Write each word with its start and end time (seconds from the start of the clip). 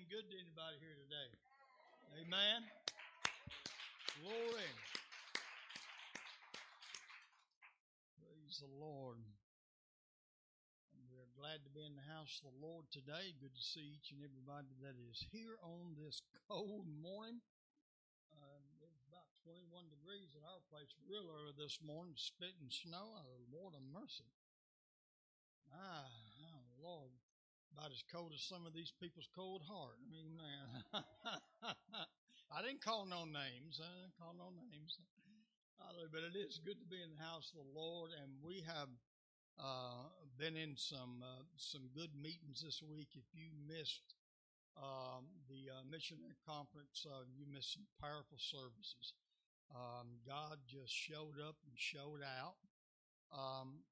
Been 0.00 0.16
good 0.16 0.28
to 0.32 0.36
anybody 0.40 0.80
here 0.80 0.96
today? 0.96 1.28
Amen. 2.24 2.64
Glory. 4.24 4.72
Praise 8.16 8.64
the 8.64 8.72
Lord. 8.80 9.20
We're 11.12 11.28
glad 11.36 11.60
to 11.68 11.70
be 11.76 11.84
in 11.84 11.92
the 12.00 12.08
house 12.08 12.40
of 12.40 12.48
the 12.48 12.56
Lord 12.64 12.88
today. 12.88 13.36
Good 13.44 13.52
to 13.52 13.60
see 13.60 14.00
each 14.00 14.08
and 14.16 14.24
everybody 14.24 14.72
that 14.80 14.96
is 14.96 15.20
here 15.28 15.60
on 15.60 15.92
this 16.00 16.24
cold 16.48 16.88
morning. 16.88 17.44
Um, 18.32 18.62
it 18.80 18.88
was 18.88 19.04
about 19.04 19.28
21 19.44 19.84
degrees 19.92 20.32
at 20.32 20.48
our 20.48 20.64
place 20.72 20.96
real 21.04 21.28
early 21.28 21.52
this 21.60 21.76
morning, 21.84 22.16
spitting 22.16 22.72
snow. 22.72 23.20
Oh, 23.20 23.44
Lord 23.52 23.76
of 23.76 23.84
mercy. 23.92 24.32
Ah, 25.68 26.08
oh, 26.40 26.64
Lord. 26.80 27.19
About 27.72 27.90
as 27.94 28.02
cold 28.10 28.32
as 28.34 28.42
some 28.42 28.66
of 28.66 28.74
these 28.74 28.92
people's 29.00 29.28
cold 29.34 29.62
heart. 29.66 29.96
I 30.02 30.06
mean, 30.10 30.34
man. 30.34 30.66
I 32.50 32.62
didn't 32.66 32.82
call 32.82 33.06
no 33.06 33.22
names. 33.22 33.78
I 33.78 33.88
didn't 34.02 34.18
call 34.18 34.34
no 34.34 34.50
names. 34.50 34.98
But 36.10 36.26
it 36.26 36.36
is 36.36 36.60
good 36.60 36.78
to 36.82 36.86
be 36.86 37.00
in 37.02 37.14
the 37.14 37.22
house 37.22 37.54
of 37.54 37.62
the 37.62 37.70
Lord, 37.72 38.10
and 38.10 38.42
we 38.42 38.62
have 38.66 38.90
uh, 39.58 40.10
been 40.38 40.56
in 40.56 40.76
some 40.76 41.22
uh, 41.22 41.46
some 41.56 41.88
good 41.94 42.10
meetings 42.14 42.62
this 42.62 42.82
week. 42.82 43.14
If 43.14 43.30
you 43.32 43.54
missed 43.66 44.14
um, 44.76 45.30
the 45.48 45.70
uh, 45.72 45.82
missionary 45.88 46.36
conference, 46.46 47.06
uh, 47.06 47.24
you 47.32 47.46
missed 47.46 47.74
some 47.74 47.86
powerful 48.00 48.38
services. 48.38 49.14
Um, 49.70 50.18
God 50.26 50.58
just 50.66 50.92
showed 50.92 51.38
up 51.38 51.56
and 51.64 51.74
showed 51.76 52.22
out. 52.26 52.58
Um, 53.30 53.86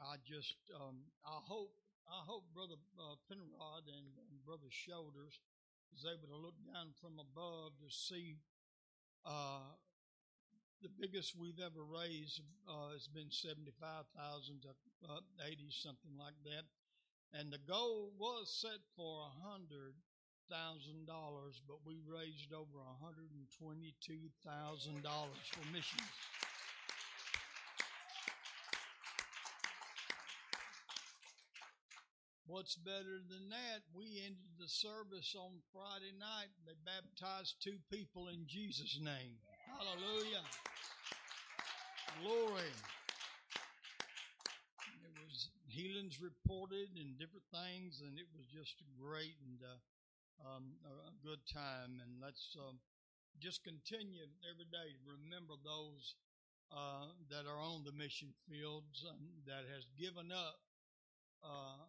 I 0.00 0.16
just 0.24 0.56
um, 0.74 1.12
I 1.24 1.38
hope 1.44 1.76
I 2.06 2.22
hope 2.22 2.46
Brother 2.54 2.78
uh, 2.98 3.18
Penrod 3.26 3.90
and, 3.90 4.06
and 4.30 4.38
Brother 4.46 4.70
Shoulders 4.70 5.42
is 5.94 6.06
able 6.06 6.30
to 6.30 6.38
look 6.38 6.54
down 6.62 6.94
from 7.02 7.18
above 7.18 7.74
to 7.82 7.90
see 7.90 8.38
uh, 9.26 9.74
the 10.82 10.90
biggest 11.00 11.34
we've 11.34 11.58
ever 11.58 11.82
raised 11.82 12.42
uh, 12.68 12.94
has 12.94 13.08
been 13.10 13.30
seventy 13.30 13.74
five 13.80 14.06
thousand 14.14 14.62
to 14.62 14.70
uh, 15.08 15.18
eighty 15.50 15.66
something 15.70 16.14
like 16.14 16.38
that, 16.46 16.62
and 17.34 17.50
the 17.50 17.62
goal 17.66 18.12
was 18.18 18.46
set 18.54 18.78
for 18.94 19.26
a 19.26 19.32
hundred 19.42 19.98
thousand 20.46 21.10
dollars, 21.10 21.58
but 21.66 21.82
we 21.82 21.98
raised 22.06 22.54
over 22.54 22.78
hundred 23.02 23.34
and 23.34 23.50
twenty 23.50 23.98
two 23.98 24.30
thousand 24.46 25.02
dollars 25.02 25.42
for 25.50 25.66
missions. 25.74 26.06
What's 32.46 32.78
better 32.78 33.18
than 33.26 33.50
that? 33.50 33.82
We 33.90 34.22
ended 34.22 34.54
the 34.54 34.70
service 34.70 35.34
on 35.34 35.58
Friday 35.74 36.14
night. 36.14 36.54
They 36.62 36.78
baptized 36.86 37.58
two 37.58 37.82
people 37.90 38.30
in 38.30 38.46
Jesus' 38.46 39.02
name. 39.02 39.34
Hallelujah. 39.66 40.46
Glory. 42.22 42.70
It 45.02 45.10
was 45.26 45.50
healings 45.66 46.22
reported 46.22 46.94
and 46.94 47.18
different 47.18 47.50
things, 47.50 47.98
and 48.06 48.14
it 48.14 48.30
was 48.30 48.46
just 48.46 48.78
a 48.78 48.88
great 48.94 49.34
and 49.42 49.58
uh, 49.66 50.46
um, 50.46 50.78
a, 50.86 51.10
good 51.26 51.42
time. 51.50 51.98
And 51.98 52.22
let's 52.22 52.54
um, 52.62 52.78
just 53.42 53.66
continue 53.66 54.22
every 54.46 54.70
day 54.70 54.94
to 54.94 55.02
remember 55.18 55.58
those 55.66 56.14
uh, 56.70 57.10
that 57.26 57.42
are 57.42 57.58
on 57.58 57.82
the 57.82 57.90
mission 57.90 58.30
fields 58.46 59.02
um, 59.02 59.34
that 59.50 59.66
has 59.66 59.90
given 59.98 60.30
up 60.30 60.62
uh, 61.42 61.82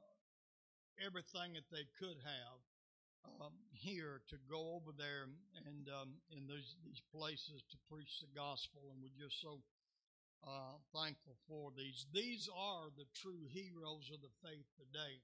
everything 1.03 1.53
that 1.53 1.69
they 1.71 1.85
could 1.99 2.17
have 2.23 2.57
um, 3.41 3.53
here 3.71 4.21
to 4.29 4.37
go 4.49 4.79
over 4.79 4.95
there 4.95 5.27
and 5.67 5.89
um, 5.91 6.15
in 6.31 6.47
those 6.47 6.75
these 6.85 7.01
places 7.11 7.63
to 7.69 7.77
preach 7.91 8.23
the 8.23 8.31
gospel, 8.33 8.89
and 8.91 9.03
we're 9.03 9.19
just 9.19 9.41
so 9.41 9.59
uh, 10.45 10.79
thankful 10.95 11.35
for 11.47 11.71
these. 11.75 12.07
These 12.13 12.49
are 12.49 12.87
the 12.95 13.09
true 13.13 13.45
heroes 13.51 14.09
of 14.13 14.21
the 14.21 14.33
faith 14.41 14.67
today. 14.79 15.19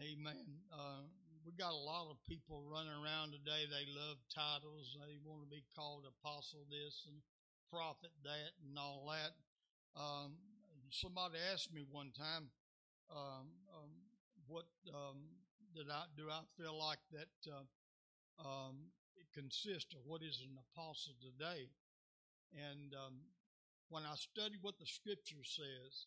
Amen. 0.00 0.62
Uh, 0.72 1.04
we 1.44 1.52
got 1.58 1.74
a 1.74 1.84
lot 1.84 2.08
of 2.08 2.22
people 2.24 2.62
running 2.64 2.94
around 2.94 3.34
today. 3.34 3.66
They 3.66 3.86
love 3.90 4.16
titles. 4.30 4.94
They 4.94 5.18
want 5.26 5.42
to 5.42 5.50
be 5.50 5.64
called 5.74 6.06
apostle 6.06 6.64
this 6.70 7.02
and 7.10 7.18
prophet 7.68 8.12
that 8.24 8.52
and 8.62 8.78
all 8.78 9.10
that. 9.10 9.32
Um, 9.98 10.38
somebody 10.90 11.40
asked 11.52 11.72
me 11.74 11.82
one 11.90 12.12
time, 12.12 12.48
um, 13.10 13.48
what 14.52 14.68
um, 14.92 15.32
did 15.72 15.88
I 15.88 16.04
do? 16.12 16.28
I 16.28 16.44
feel 16.60 16.76
like 16.76 17.00
that 17.16 17.32
uh, 17.48 17.64
um, 18.44 18.92
it 19.16 19.32
consists 19.32 19.96
of 19.96 20.04
what 20.04 20.20
is 20.20 20.44
an 20.44 20.60
apostle 20.60 21.16
today, 21.24 21.72
and 22.52 22.92
um, 22.92 23.32
when 23.88 24.04
I 24.04 24.12
study 24.20 24.60
what 24.60 24.76
the 24.78 24.84
Scripture 24.84 25.40
says, 25.40 26.04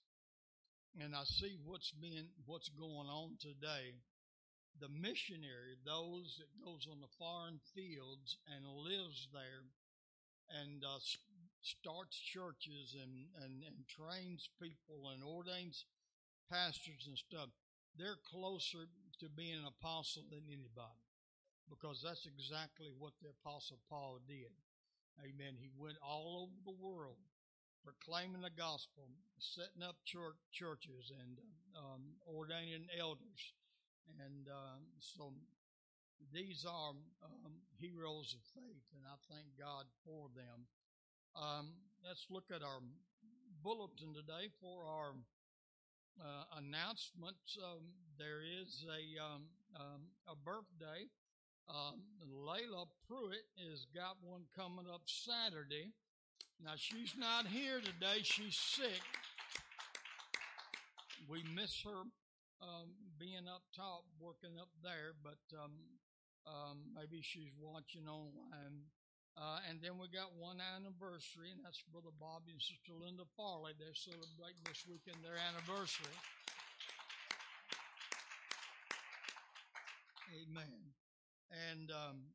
and 1.02 1.18
I 1.18 1.26
see 1.26 1.58
what's 1.66 1.90
being 1.90 2.30
what's 2.46 2.70
going 2.70 3.10
on 3.10 3.42
today, 3.42 3.98
the 4.78 4.94
missionary, 4.94 5.82
those 5.82 6.38
that 6.38 6.54
goes 6.62 6.86
on 6.86 7.02
the 7.02 7.16
foreign 7.18 7.60
fields 7.74 8.38
and 8.46 8.70
lives 8.70 9.28
there, 9.34 9.66
and 10.62 10.86
uh, 10.86 11.02
starts 11.66 12.14
churches 12.22 12.94
and, 12.94 13.26
and, 13.42 13.66
and 13.66 13.90
trains 13.90 14.54
people 14.62 15.10
and 15.10 15.26
ordains 15.26 15.86
pastors 16.46 17.10
and 17.10 17.18
stuff, 17.18 17.50
they're 17.98 18.20
closer 18.28 18.88
to 19.20 19.30
being 19.30 19.60
an 19.60 19.68
apostle 19.68 20.24
than 20.30 20.44
anybody 20.48 21.06
because 21.70 22.04
that's 22.04 22.28
exactly 22.28 22.92
what 23.00 23.14
the 23.22 23.30
apostle 23.42 23.80
Paul 23.90 24.20
did. 24.28 24.54
Amen. 25.24 25.56
He 25.58 25.72
went 25.78 25.98
all 26.04 26.46
over 26.46 26.60
the 26.66 26.76
world 26.84 27.18
proclaiming 27.86 28.42
the 28.42 28.54
gospel, 28.58 29.06
setting 29.38 29.86
up 29.86 29.96
church, 30.04 30.36
churches, 30.52 31.14
and 31.14 31.38
um, 31.78 32.18
ordaining 32.26 32.90
elders. 32.98 33.54
And 34.18 34.50
um, 34.50 34.90
so 34.98 35.32
these 36.34 36.66
are 36.66 36.98
um, 37.22 37.54
heroes 37.78 38.34
of 38.34 38.42
faith, 38.58 38.86
and 38.98 39.06
I 39.06 39.16
thank 39.30 39.46
God 39.58 39.86
for 40.04 40.34
them. 40.34 40.66
Um, 41.38 41.78
let's 42.02 42.26
look 42.30 42.50
at 42.50 42.66
our 42.66 42.82
bulletin 43.62 44.14
today 44.14 44.50
for 44.62 44.86
our 44.90 45.14
uh, 46.20 46.44
announcements. 46.58 47.58
Um, 47.58 47.94
there 48.18 48.42
is 48.42 48.86
a 48.88 49.22
um, 49.22 49.44
um, 49.76 50.02
a 50.28 50.36
birthday. 50.36 51.08
Um, 51.68 52.02
Layla 52.22 52.88
Pruitt 53.08 53.46
has 53.58 53.86
got 53.94 54.18
one 54.22 54.44
coming 54.56 54.86
up 54.92 55.02
Saturday. 55.06 55.92
Now 56.64 56.74
she's 56.78 57.14
not 57.18 57.48
here 57.48 57.80
today; 57.80 58.22
she's 58.24 58.58
sick. 58.58 59.02
We 61.28 61.44
miss 61.56 61.82
her 61.84 62.06
um, 62.62 62.94
being 63.20 63.48
up 63.50 63.64
top, 63.76 64.04
working 64.20 64.60
up 64.60 64.70
there, 64.84 65.14
but 65.24 65.42
um, 65.58 65.74
maybe 66.96 67.22
she's 67.22 67.52
watching 67.60 68.08
online. 68.08 68.88
Uh, 69.36 69.60
and 69.68 69.84
then 69.84 70.00
we 70.00 70.08
got 70.08 70.32
one 70.40 70.64
anniversary, 70.64 71.52
and 71.52 71.60
that's 71.60 71.84
Brother 71.92 72.16
Bobby 72.16 72.56
and 72.56 72.64
Sister 72.64 72.96
Linda 72.96 73.28
Farley. 73.36 73.76
They're 73.76 73.92
celebrating 73.92 74.64
this 74.64 74.88
weekend 74.88 75.20
their 75.20 75.36
anniversary. 75.36 76.16
Amen. 80.32 80.96
And 81.52 81.92
um, 81.92 82.32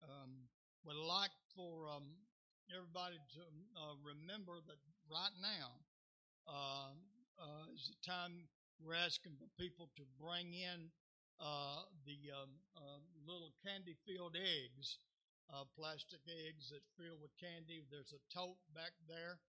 um, 0.00 0.48
would 0.88 0.96
like 0.96 1.36
for 1.52 1.92
um, 1.92 2.08
everybody 2.72 3.20
to 3.36 3.44
uh, 3.76 4.00
remember 4.00 4.64
that 4.64 4.80
right 5.12 5.36
now 5.44 5.76
uh, 6.48 6.96
uh, 7.36 7.68
is 7.76 7.92
the 7.92 8.00
time 8.00 8.48
we're 8.80 8.96
asking 8.96 9.36
for 9.36 9.48
people 9.60 9.92
to 9.96 10.08
bring 10.16 10.56
in 10.56 10.88
uh, 11.36 11.84
the 12.08 12.32
um, 12.32 12.48
uh, 12.72 13.00
little 13.28 13.52
candy 13.60 13.92
filled 14.08 14.36
eggs 14.40 14.96
uh, 15.50 15.66
plastic 15.74 16.22
eggs 16.46 16.70
that 16.70 16.82
fill 16.94 17.18
with 17.18 17.34
candy. 17.38 17.82
There's 17.90 18.14
a 18.14 18.22
tote 18.30 18.58
back 18.74 18.94
there 19.10 19.42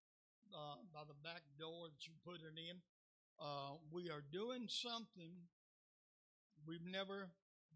uh, 0.54 0.82
by 0.94 1.06
the 1.06 1.18
back 1.22 1.46
door 1.62 1.90
that 1.94 2.02
you 2.10 2.14
put 2.26 2.42
it 2.42 2.58
in. 2.58 2.82
Uh, 3.38 3.78
we 3.94 4.10
are 4.10 4.22
doing 4.22 4.66
something 4.70 5.50
we've 6.66 6.86
never 6.86 7.30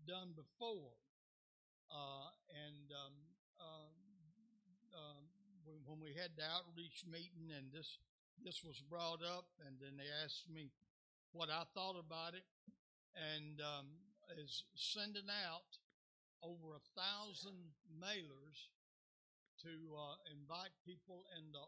done 0.05 0.33
before. 0.33 0.97
Uh, 1.89 2.33
and 2.49 2.89
um, 2.91 3.15
um, 3.61 3.93
um 4.93 5.23
when 5.85 6.01
we 6.01 6.13
had 6.17 6.33
the 6.33 6.45
outreach 6.45 7.05
meeting 7.05 7.53
and 7.53 7.69
this 7.73 8.01
this 8.43 8.63
was 8.65 8.81
brought 8.89 9.23
up, 9.23 9.47
and 9.65 9.79
then 9.79 9.95
they 9.95 10.09
asked 10.25 10.49
me 10.51 10.67
what 11.31 11.49
I 11.49 11.63
thought 11.73 11.95
about 11.95 12.35
it, 12.35 12.43
and 13.15 13.61
um, 13.61 13.87
is 14.37 14.63
sending 14.75 15.29
out 15.29 15.79
over 16.43 16.75
a 16.75 16.83
thousand 16.95 17.75
mailers 17.95 18.71
to 19.63 19.71
uh, 19.95 20.19
invite 20.31 20.75
people 20.83 21.23
in 21.39 21.51
the 21.55 21.63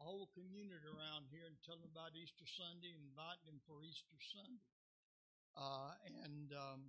whole 0.00 0.28
community 0.32 0.84
around 0.88 1.28
here 1.28 1.44
and 1.44 1.56
tell 1.60 1.76
them 1.76 1.92
about 1.92 2.16
Easter 2.16 2.48
Sunday, 2.48 2.96
invite 2.96 3.40
them 3.44 3.60
for 3.68 3.84
Easter 3.84 4.16
Sunday. 4.20 4.64
Uh, 5.56 5.92
and 6.24 6.52
um, 6.56 6.80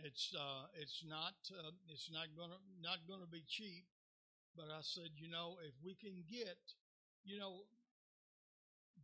it's 0.00 0.32
uh, 0.36 0.68
it's 0.76 1.02
not 1.04 1.36
uh, 1.50 1.72
it's 1.88 2.10
not 2.12 2.30
gonna 2.36 2.60
not 2.80 3.04
gonna 3.08 3.28
be 3.28 3.44
cheap. 3.48 3.88
But 4.54 4.68
I 4.68 4.84
said, 4.84 5.16
you 5.16 5.32
know, 5.32 5.56
if 5.64 5.72
we 5.80 5.96
can 5.96 6.28
get, 6.28 6.60
you 7.24 7.40
know, 7.40 7.64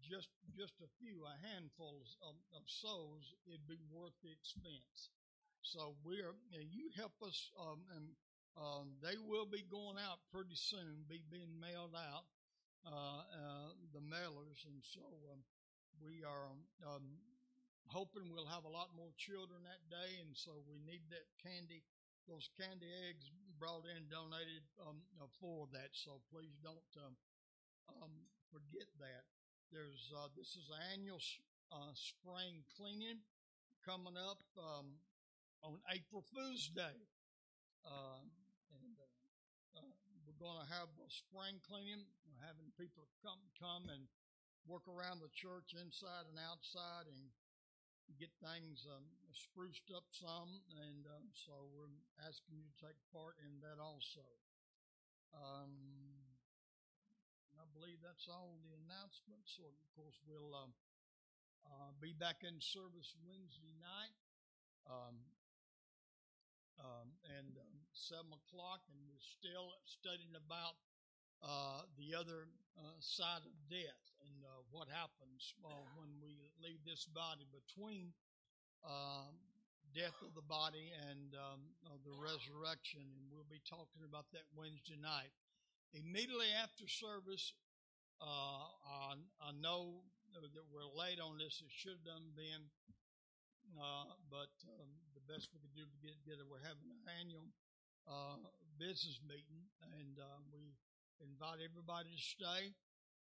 just 0.05 0.29
just 0.53 0.77
a 0.85 0.91
few, 1.01 1.25
a 1.25 1.37
handful 1.41 2.05
of, 2.21 2.37
of 2.53 2.63
souls, 2.69 3.33
it'd 3.49 3.67
be 3.67 3.81
worth 3.89 4.17
the 4.23 4.31
expense. 4.31 5.09
So 5.63 5.95
we're 6.05 6.39
you 6.55 6.91
help 6.97 7.15
us, 7.21 7.51
um, 7.59 7.85
and 7.95 8.07
um, 8.57 8.97
they 9.03 9.19
will 9.19 9.47
be 9.47 9.63
going 9.69 9.99
out 10.01 10.19
pretty 10.33 10.57
soon, 10.57 11.05
be 11.07 11.23
being 11.31 11.61
mailed 11.61 11.95
out, 11.95 12.27
uh, 12.87 13.23
uh, 13.27 13.69
the 13.93 14.03
mailers, 14.03 14.65
and 14.67 14.81
so 14.83 15.05
um, 15.31 15.43
we 16.01 16.25
are 16.25 16.51
um, 16.87 17.23
hoping 17.91 18.31
we'll 18.33 18.49
have 18.49 18.65
a 18.65 18.73
lot 18.73 18.95
more 18.97 19.13
children 19.19 19.61
that 19.67 19.83
day, 19.91 20.19
and 20.23 20.35
so 20.35 20.63
we 20.67 20.79
need 20.83 21.03
that 21.11 21.27
candy, 21.43 21.83
those 22.27 22.49
candy 22.57 22.89
eggs 23.09 23.31
brought 23.59 23.85
in, 23.87 24.07
donated 24.09 24.65
um, 24.83 25.03
uh, 25.21 25.29
for 25.39 25.67
that. 25.75 25.93
So 25.93 26.23
please 26.31 26.55
don't 26.63 26.93
um, 27.99 28.15
forget 28.51 28.89
that. 29.03 29.27
There's 29.71 30.09
uh, 30.17 30.33
this 30.33 30.57
is 30.57 30.73
annual 30.95 31.21
uh, 31.69 31.93
spring 31.93 32.65
cleaning 32.73 33.21
coming 33.85 34.17
up. 34.17 34.41
Um, 34.57 34.97
on 35.63 35.79
April 35.91 36.23
Fool's 36.35 36.71
Day. 36.71 36.99
Uh, 37.83 38.23
and 38.79 38.95
uh, 38.99 39.81
uh, 39.81 39.93
we're 40.27 40.39
going 40.39 40.61
to 40.61 40.69
have 40.71 40.91
a 41.01 41.11
spring 41.11 41.59
cleaning. 41.65 42.05
We're 42.27 42.45
having 42.45 42.71
people 42.77 43.09
come 43.25 43.41
come 43.59 43.91
and 43.91 44.07
work 44.69 44.85
around 44.85 45.25
the 45.25 45.33
church 45.33 45.73
inside 45.73 46.29
and 46.29 46.37
outside 46.37 47.09
and 47.09 47.33
get 48.17 48.33
things 48.41 48.89
um, 48.89 49.05
spruced 49.33 49.89
up 49.93 50.05
some. 50.13 50.65
And 50.89 51.05
um, 51.09 51.29
so 51.33 51.69
we're 51.73 51.93
asking 52.25 52.61
you 52.61 52.67
to 52.69 52.77
take 52.81 52.99
part 53.13 53.37
in 53.45 53.61
that 53.65 53.81
also. 53.81 54.25
Um, 55.33 55.73
I 57.59 57.67
believe 57.77 58.01
that's 58.01 58.31
all 58.31 58.57
the 58.65 58.73
announcements. 58.85 59.61
Of 59.61 59.77
course, 59.93 60.17
we'll 60.25 60.55
uh, 60.55 60.73
uh, 61.69 61.91
be 62.01 62.17
back 62.17 62.47
in 62.47 62.61
service 62.63 63.13
Wednesday 63.21 63.77
night. 63.77 64.17
Um, 64.89 65.21
um, 66.79 67.09
and 67.39 67.59
um, 67.59 67.77
seven 67.93 68.31
o'clock, 68.31 68.83
and 68.91 68.99
we're 69.07 69.23
still 69.23 69.75
studying 69.87 70.35
about 70.39 70.79
uh, 71.43 71.87
the 71.95 72.15
other 72.15 72.51
uh, 72.79 72.99
side 72.99 73.43
of 73.47 73.55
death 73.71 74.05
and 74.27 74.43
uh, 74.43 74.63
what 74.71 74.91
happens 74.91 75.55
uh, 75.63 75.71
when 75.99 76.11
we 76.23 76.39
leave 76.59 76.83
this 76.83 77.07
body 77.11 77.47
between 77.51 78.11
um, 78.87 79.35
death 79.95 80.15
of 80.23 80.35
the 80.35 80.45
body 80.45 80.91
and 81.11 81.35
um, 81.35 81.63
the 82.07 82.15
resurrection. 82.15 83.03
And 83.03 83.31
we'll 83.31 83.49
be 83.49 83.63
talking 83.67 84.07
about 84.07 84.31
that 84.35 84.47
Wednesday 84.55 84.99
night. 84.99 85.35
Immediately 85.95 86.53
after 86.53 86.85
service, 86.85 87.57
uh, 88.21 88.67
I, 88.85 89.17
I, 89.41 89.51
know 89.57 90.05
that 90.35 90.67
we're 90.69 90.85
late 90.85 91.17
on 91.23 91.39
this. 91.39 91.63
It 91.65 91.73
should 91.73 91.97
have 91.97 92.05
done 92.05 92.35
been, 92.37 92.69
uh, 93.79 94.13
but 94.29 94.53
um, 94.69 94.91
best 95.29 95.53
we 95.53 95.61
could 95.61 95.77
do 95.77 95.85
to 95.85 95.99
get 96.01 96.17
together, 96.25 96.49
we're 96.49 96.65
having 96.65 96.89
an 96.89 97.05
annual 97.21 97.53
uh, 98.09 98.41
business 98.81 99.21
meeting, 99.29 99.69
and 100.01 100.17
uh, 100.17 100.41
we 100.49 100.73
invite 101.21 101.61
everybody 101.61 102.09
to 102.17 102.25
stay. 102.25 102.73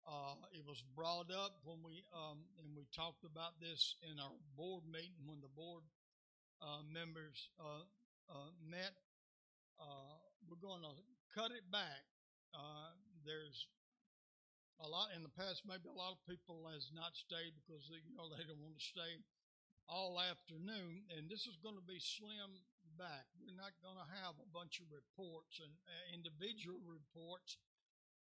Uh, 0.02 0.34
it 0.50 0.66
was 0.66 0.82
brought 0.98 1.30
up 1.30 1.62
when 1.62 1.78
we 1.78 2.02
um, 2.10 2.42
and 2.58 2.74
we 2.74 2.90
talked 2.90 3.22
about 3.22 3.54
this 3.62 3.94
in 4.02 4.18
our 4.18 4.34
board 4.58 4.82
meeting 4.90 5.14
when 5.30 5.38
the 5.38 5.54
board 5.54 5.86
uh, 6.58 6.82
members 6.82 7.54
uh, 7.62 7.86
uh 8.26 8.50
met. 8.66 8.98
We're 10.42 10.58
going 10.58 10.82
to 10.82 10.98
cut 11.30 11.54
it 11.54 11.70
back. 11.70 12.02
There's 13.22 13.70
a 14.82 14.90
lot 14.90 15.14
in 15.14 15.22
the 15.22 15.30
past. 15.38 15.62
Maybe 15.62 15.86
a 15.86 15.94
lot 15.94 16.18
of 16.18 16.20
people 16.26 16.66
has 16.74 16.90
not 16.90 17.14
stayed 17.14 17.54
because 17.62 17.86
they, 17.86 18.02
you 18.02 18.18
know 18.18 18.26
they 18.34 18.42
don't 18.42 18.58
want 18.58 18.74
to 18.74 18.82
stay 18.82 19.22
all 19.88 20.20
afternoon, 20.20 21.06
and 21.12 21.28
this 21.28 21.46
is 21.46 21.58
going 21.58 21.76
to 21.76 21.84
be 21.84 21.98
slim 22.00 22.62
back. 22.98 23.26
We're 23.40 23.56
not 23.56 23.76
going 23.80 23.98
to 23.98 24.08
have 24.22 24.36
a 24.38 24.48
bunch 24.52 24.78
of 24.78 24.92
reports 24.92 25.60
and 25.60 25.72
individual 26.12 26.80
reports 26.84 27.56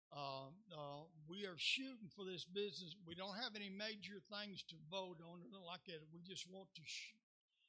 uh, 0.10 0.50
uh, 0.74 1.06
we 1.30 1.46
are 1.46 1.58
shooting 1.58 2.10
for 2.18 2.25
this 2.25 2.42
business. 2.42 2.98
We 3.06 3.13
don't 3.13 3.38
have 3.38 3.54
any 3.54 3.70
major 3.70 4.18
things 4.25 4.66
to 4.74 4.75
vote 4.89 5.22
on 5.22 5.46
or 5.54 5.62
like 5.62 5.86
that. 5.86 6.01
We 6.10 6.25
just 6.25 6.50
want 6.50 6.74
to 6.74 6.82
sh- 6.82 7.13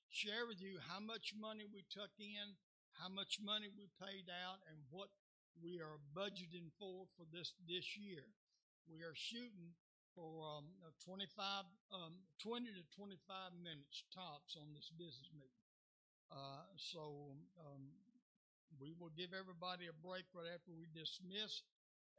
share 0.08 0.48
with 0.48 0.56
you 0.56 0.80
how 0.88 1.04
much 1.04 1.36
money 1.36 1.68
we 1.68 1.84
took 1.92 2.16
in, 2.16 2.56
how 2.96 3.12
much 3.12 3.36
money 3.44 3.68
we 3.68 3.92
paid 4.00 4.32
out, 4.32 4.64
and 4.72 4.80
what 4.88 5.12
we 5.60 5.84
are 5.84 6.00
budgeting 6.16 6.72
for 6.80 7.04
for 7.12 7.28
this 7.28 7.52
this 7.68 7.92
year. 7.92 8.24
We 8.88 9.04
are 9.04 9.14
shooting 9.14 9.76
for 10.20 10.44
um, 10.44 10.68
25, 11.00 11.64
um, 11.96 12.12
20 12.44 12.68
to 12.76 12.84
25 12.92 13.56
minutes 13.64 14.04
tops 14.12 14.52
on 14.60 14.68
this 14.76 14.92
business 14.92 15.32
meeting. 15.32 15.64
Uh, 16.28 16.68
so 16.76 17.32
um, 17.56 17.88
we 18.76 18.92
will 19.00 19.08
give 19.16 19.32
everybody 19.32 19.88
a 19.88 19.96
break 20.04 20.28
right 20.36 20.52
after 20.52 20.76
we 20.76 20.84
dismiss 20.92 21.64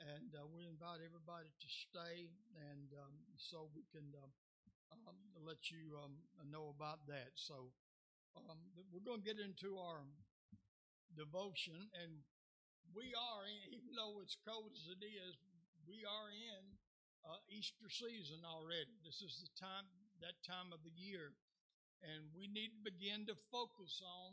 and 0.01 0.33
uh, 0.33 0.49
we 0.49 0.65
invite 0.65 0.97
everybody 1.05 1.53
to 1.61 1.69
stay, 1.69 2.25
and 2.73 2.89
um, 2.97 3.13
so 3.37 3.69
we 3.77 3.85
can 3.93 4.09
uh, 4.17 4.25
um, 5.05 5.13
let 5.45 5.69
you 5.69 5.93
um, 6.01 6.17
know 6.49 6.73
about 6.73 7.05
that. 7.05 7.37
So 7.37 7.69
um, 8.33 8.57
we're 8.89 9.05
going 9.05 9.21
to 9.21 9.27
get 9.29 9.37
into 9.37 9.77
our 9.77 10.01
devotion, 11.13 11.77
and 12.01 12.25
we 12.97 13.13
are, 13.13 13.45
in, 13.45 13.77
even 13.77 13.93
though 13.93 14.25
it's 14.25 14.41
cold 14.41 14.73
as 14.73 14.89
it 14.89 15.05
is, 15.05 15.37
we 15.85 16.01
are 16.01 16.33
in 16.33 16.70
uh, 17.25 17.39
Easter 17.49 17.89
season 17.89 18.41
already. 18.45 18.91
This 19.05 19.21
is 19.21 19.41
the 19.41 19.51
time, 19.59 19.85
that 20.21 20.37
time 20.45 20.73
of 20.73 20.81
the 20.81 20.93
year, 20.93 21.33
and 22.01 22.29
we 22.33 22.49
need 22.49 22.73
to 22.77 22.81
begin 22.85 23.25
to 23.29 23.35
focus 23.53 24.01
on 24.01 24.31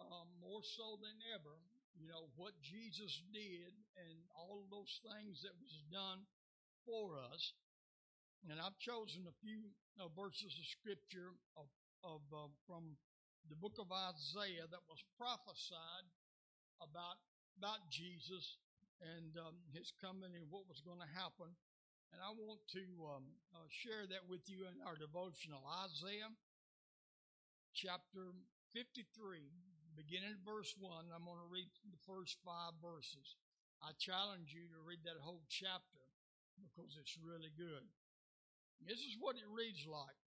uh, 0.00 0.24
more 0.40 0.60
so 0.64 1.00
than 1.00 1.16
ever 1.36 1.56
you 1.98 2.08
know, 2.08 2.32
what 2.40 2.56
Jesus 2.64 3.12
did 3.32 3.72
and 4.00 4.16
all 4.32 4.64
of 4.64 4.68
those 4.72 4.92
things 5.04 5.44
that 5.44 5.52
was 5.60 5.74
done 5.92 6.24
for 6.88 7.20
us. 7.20 7.52
And 8.48 8.58
I've 8.58 8.76
chosen 8.80 9.28
a 9.28 9.36
few 9.44 9.70
uh, 10.00 10.08
verses 10.16 10.50
of 10.50 10.66
scripture 10.80 11.30
of, 11.54 11.68
of 12.02 12.22
uh, 12.32 12.50
from 12.66 12.96
the 13.46 13.58
book 13.58 13.76
of 13.78 13.92
Isaiah 13.92 14.66
that 14.66 14.84
was 14.88 15.00
prophesied 15.14 16.06
about 16.80 17.20
about 17.60 17.84
Jesus 17.92 18.56
and 19.04 19.36
um, 19.36 19.54
his 19.76 19.92
coming 20.00 20.32
and 20.32 20.48
what 20.48 20.64
was 20.66 20.80
going 20.82 20.98
to 20.98 21.12
happen. 21.12 21.52
And 22.12 22.20
I 22.20 22.28
want 22.36 22.60
to 22.76 22.84
um, 23.08 23.24
uh, 23.56 23.64
share 23.72 24.04
that 24.04 24.28
with 24.28 24.44
you 24.44 24.68
in 24.68 24.76
our 24.84 25.00
devotional. 25.00 25.64
Isaiah 25.88 26.28
chapter 27.72 28.36
53, 28.76 29.08
beginning 29.96 30.36
at 30.36 30.44
verse 30.44 30.76
1. 30.76 31.08
I'm 31.08 31.24
going 31.24 31.40
to 31.40 31.48
read 31.48 31.72
the 31.88 32.04
first 32.04 32.36
five 32.44 32.76
verses. 32.84 33.40
I 33.80 33.96
challenge 33.96 34.52
you 34.52 34.68
to 34.76 34.84
read 34.84 35.00
that 35.08 35.24
whole 35.24 35.40
chapter 35.48 36.04
because 36.60 37.00
it's 37.00 37.16
really 37.16 37.50
good. 37.56 37.88
This 38.84 39.00
is 39.08 39.16
what 39.16 39.40
it 39.40 39.48
reads 39.48 39.88
like 39.88 40.20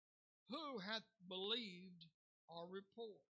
Who 0.55 0.79
hath 0.79 1.05
believed 1.27 2.07
our 2.47 2.63
report? 2.63 3.27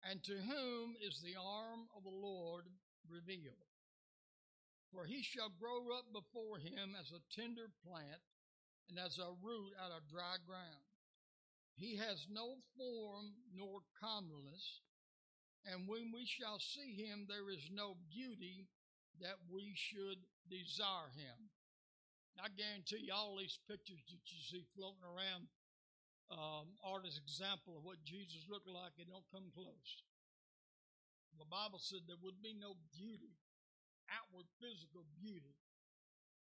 And 0.00 0.24
to 0.24 0.36
whom 0.36 0.96
is 1.00 1.20
the 1.20 1.36
arm 1.36 1.92
of 1.92 2.08
the 2.08 2.12
Lord 2.12 2.72
revealed? 3.04 3.73
For 4.94 5.04
he 5.04 5.26
shall 5.26 5.50
grow 5.50 5.90
up 5.98 6.06
before 6.14 6.62
him 6.62 6.94
as 6.94 7.10
a 7.10 7.26
tender 7.34 7.66
plant 7.82 8.22
and 8.88 8.94
as 8.94 9.18
a 9.18 9.34
root 9.42 9.74
out 9.82 9.90
of 9.90 10.06
dry 10.06 10.38
ground. 10.46 10.86
He 11.74 11.98
has 11.98 12.30
no 12.30 12.62
form 12.78 13.34
nor 13.50 13.82
comeliness, 13.98 14.86
and 15.66 15.90
when 15.90 16.14
we 16.14 16.22
shall 16.22 16.62
see 16.62 16.94
him, 16.94 17.26
there 17.26 17.50
is 17.50 17.66
no 17.74 17.98
beauty 18.06 18.70
that 19.18 19.42
we 19.50 19.74
should 19.74 20.22
desire 20.46 21.10
him. 21.18 21.50
I 22.38 22.46
guarantee 22.54 23.10
you, 23.10 23.14
all 23.14 23.34
these 23.34 23.58
pictures 23.66 24.02
that 24.06 24.22
you 24.30 24.38
see 24.46 24.62
floating 24.78 25.02
around 25.02 25.50
um, 26.30 26.78
are 26.86 27.02
an 27.02 27.10
example 27.10 27.78
of 27.78 27.82
what 27.82 28.06
Jesus 28.06 28.46
looked 28.46 28.70
like. 28.70 28.94
They 28.94 29.10
don't 29.10 29.26
come 29.34 29.50
close. 29.50 29.90
The 31.38 31.50
Bible 31.50 31.82
said 31.82 32.06
there 32.06 32.22
would 32.22 32.38
be 32.38 32.54
no 32.54 32.78
beauty, 32.94 33.34
outward 34.10 34.46
physical 34.60 35.04
beauty, 35.16 35.56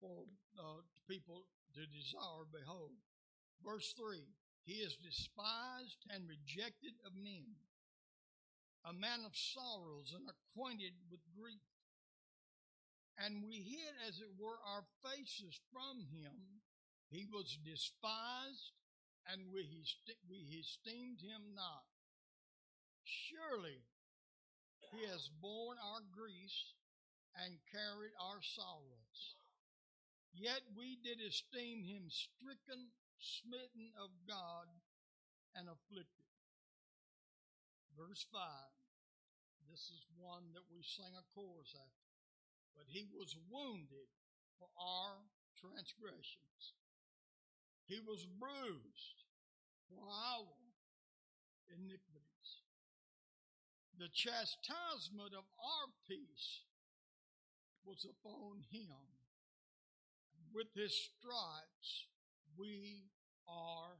for 0.00 0.24
uh, 0.56 0.80
people 1.08 1.44
to 1.76 1.84
desire. 1.86 2.48
Behold, 2.48 2.96
verse 3.64 3.92
three: 3.96 4.30
He 4.64 4.80
is 4.80 4.96
despised 4.96 6.04
and 6.08 6.28
rejected 6.28 6.96
of 7.04 7.12
men 7.16 7.56
a 8.84 8.92
man 8.92 9.24
of 9.26 9.36
sorrows 9.36 10.14
and 10.16 10.24
acquainted 10.28 10.96
with 11.10 11.20
grief. 11.36 11.60
And 13.20 13.44
we 13.44 13.60
hid, 13.60 13.92
as 14.08 14.16
it 14.20 14.32
were, 14.40 14.56
our 14.64 14.88
faces 15.04 15.60
from 15.68 16.08
him. 16.08 16.64
He 17.12 17.28
was 17.28 17.58
despised, 17.60 18.72
and 19.28 19.52
we, 19.52 19.68
we 20.24 20.36
esteemed 20.56 21.20
him 21.20 21.52
not. 21.52 21.84
Surely 23.04 23.84
he 24.94 25.04
has 25.10 25.28
borne 25.28 25.76
our 25.76 26.00
griefs 26.08 26.72
and 27.38 27.60
carried 27.70 28.14
our 28.18 28.42
sorrows. 28.42 29.20
Yet 30.34 30.62
we 30.74 30.98
did 31.02 31.18
esteem 31.18 31.82
him 31.82 32.06
stricken, 32.10 32.94
smitten 33.18 33.90
of 33.98 34.10
God, 34.26 34.70
and 35.54 35.66
afflicted. 35.66 36.30
Verse 37.98 38.24
5. 38.30 38.40
This 39.70 39.90
is 39.90 40.06
one 40.18 40.50
that 40.54 40.66
we 40.70 40.82
sing 40.82 41.14
a 41.14 41.26
chorus 41.34 41.74
after. 41.74 42.10
But 42.74 42.90
he 42.90 43.06
was 43.10 43.38
wounded 43.50 44.10
for 44.58 44.70
our 44.78 45.26
transgressions, 45.58 46.74
he 47.84 47.98
was 48.00 48.24
bruised 48.24 49.18
for 49.88 50.06
our 50.06 50.46
iniquities. 51.68 52.48
The 53.98 54.08
chastisement 54.08 55.34
of 55.36 55.44
our 55.60 55.88
peace 56.08 56.64
was 57.84 58.04
upon 58.04 58.62
him. 58.70 58.96
With 60.54 60.74
his 60.74 60.92
stripes 60.92 62.06
we 62.58 63.10
are 63.48 63.96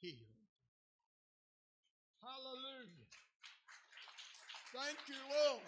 healed. 0.00 0.36
Hallelujah. 2.20 3.06
Thank 4.74 4.98
you, 5.08 5.22
Lord. 5.30 5.62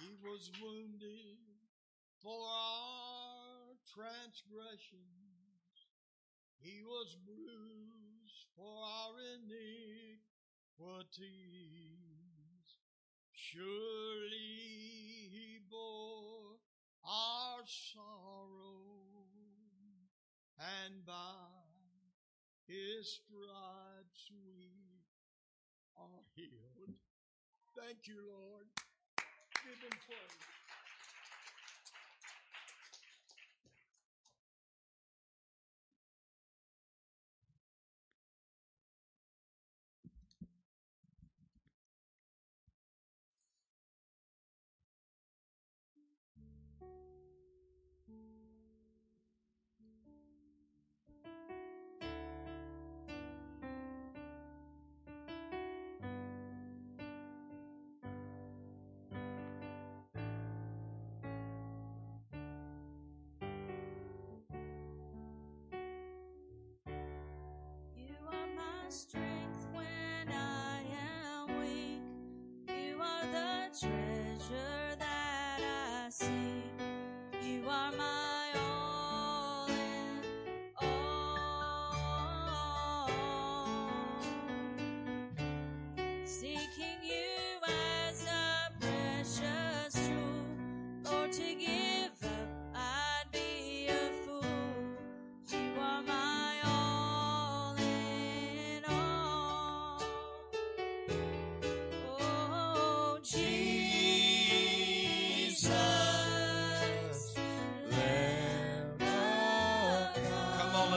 He 0.00 0.10
was 0.22 0.50
wounded 0.62 1.38
for 2.22 2.40
our 2.40 3.76
transgressions. 3.92 5.02
He 6.58 6.82
was 6.82 7.16
bruised 7.26 8.46
for 8.56 8.72
our 8.84 9.12
iniquities. 9.36 10.22
Surely 13.54 15.30
he 15.30 15.60
bore 15.70 16.58
our 17.04 17.62
sorrow, 17.64 19.30
and 20.58 21.06
by 21.06 21.12
his 22.66 23.20
stripes 23.22 24.32
we 24.44 25.04
are 25.96 26.24
healed. 26.34 26.96
Thank 27.78 28.08
you, 28.08 28.26
Lord. 28.26 28.66
Give 29.62 29.78
him 29.78 29.98
praise. 30.04 30.53
picture 74.44 74.96
that 74.98 75.60
I 75.60 76.10
see. 76.10 76.53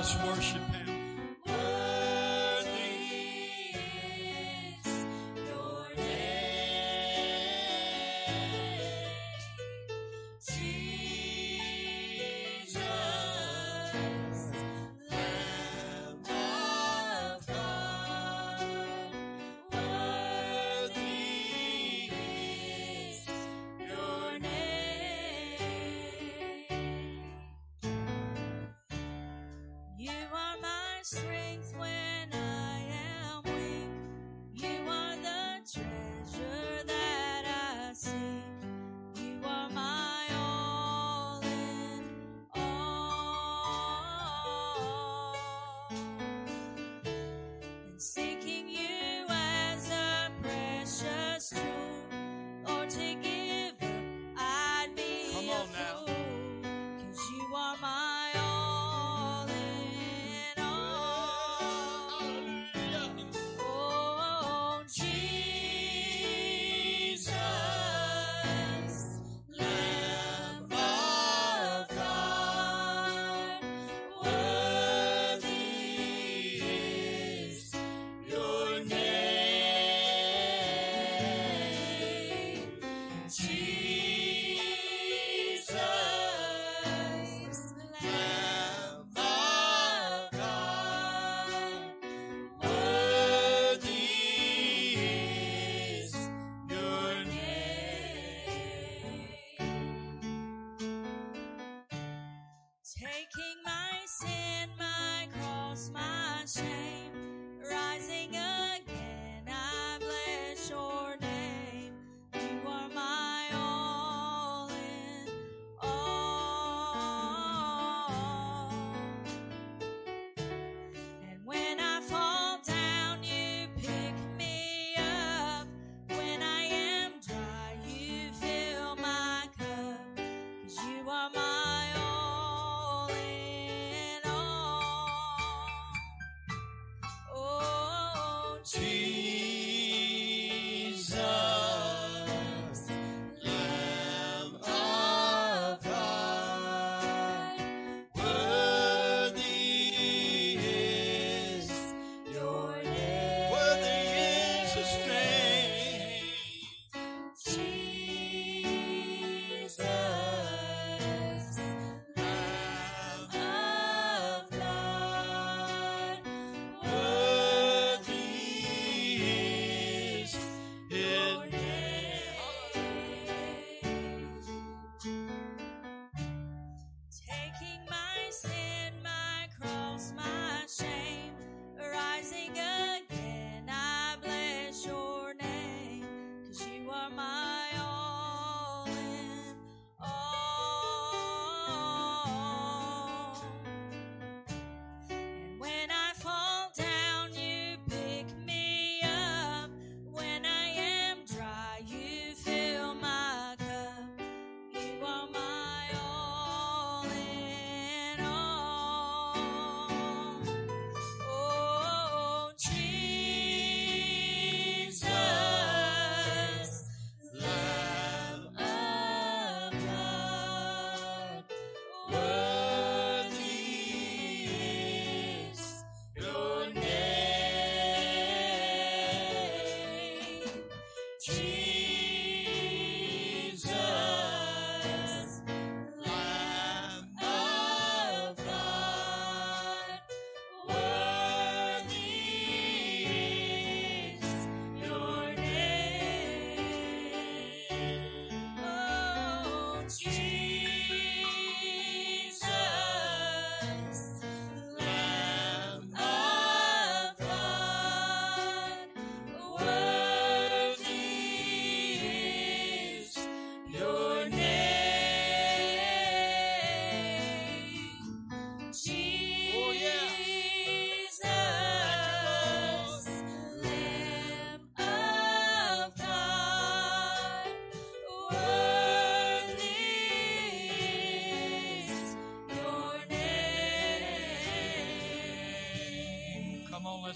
Let's 0.07 0.23
worship 0.23 0.61
Him. 0.73 0.86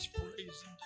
much 0.02 0.14
praise. 0.14 0.81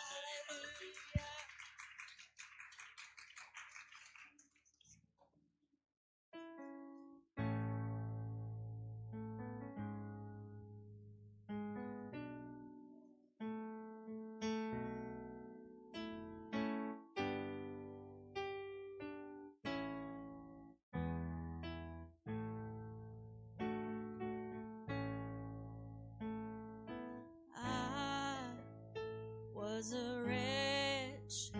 was 29.86 29.94
a 29.94 30.24
wretch, 30.24 31.52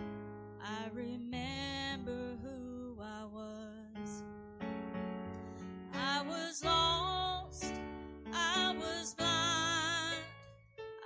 I 0.60 0.88
remember 0.92 2.36
who 2.42 2.96
I 3.00 3.24
was. 3.24 4.22
I 5.92 6.22
was 6.22 6.64
lost, 6.64 7.72
I 8.32 8.74
was 8.78 9.14
blind, 9.14 10.24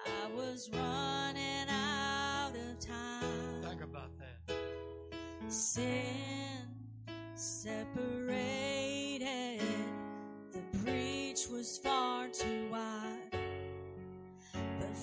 I 0.06 0.34
was 0.34 0.70
running 0.72 1.68
out 1.68 2.52
of 2.54 2.78
time. 2.78 3.62
Think 3.64 3.82
about 3.82 4.12
that. 4.18 4.56
Say 5.48 6.19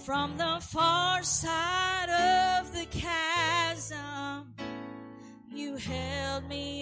From 0.07 0.37
the 0.37 0.59
far 0.61 1.21
side 1.21 2.07
of 2.61 2.71
the 2.71 2.85
chasm, 2.85 4.55
you 5.51 5.75
held 5.75 6.47
me 6.47 6.76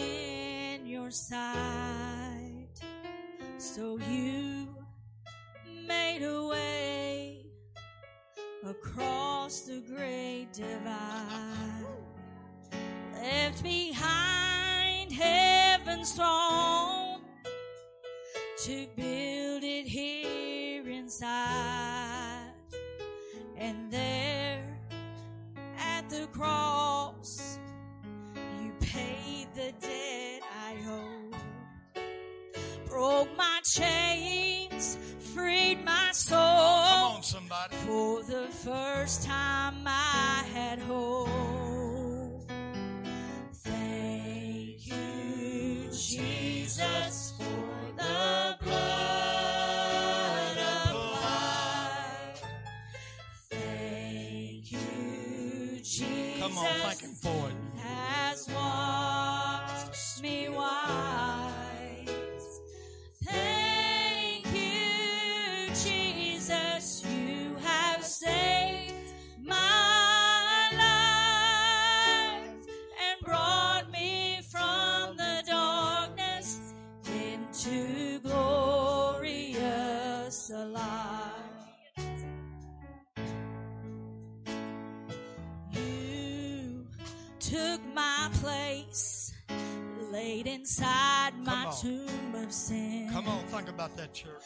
about 93.75 93.95
that 93.97 94.13
church. 94.13 94.41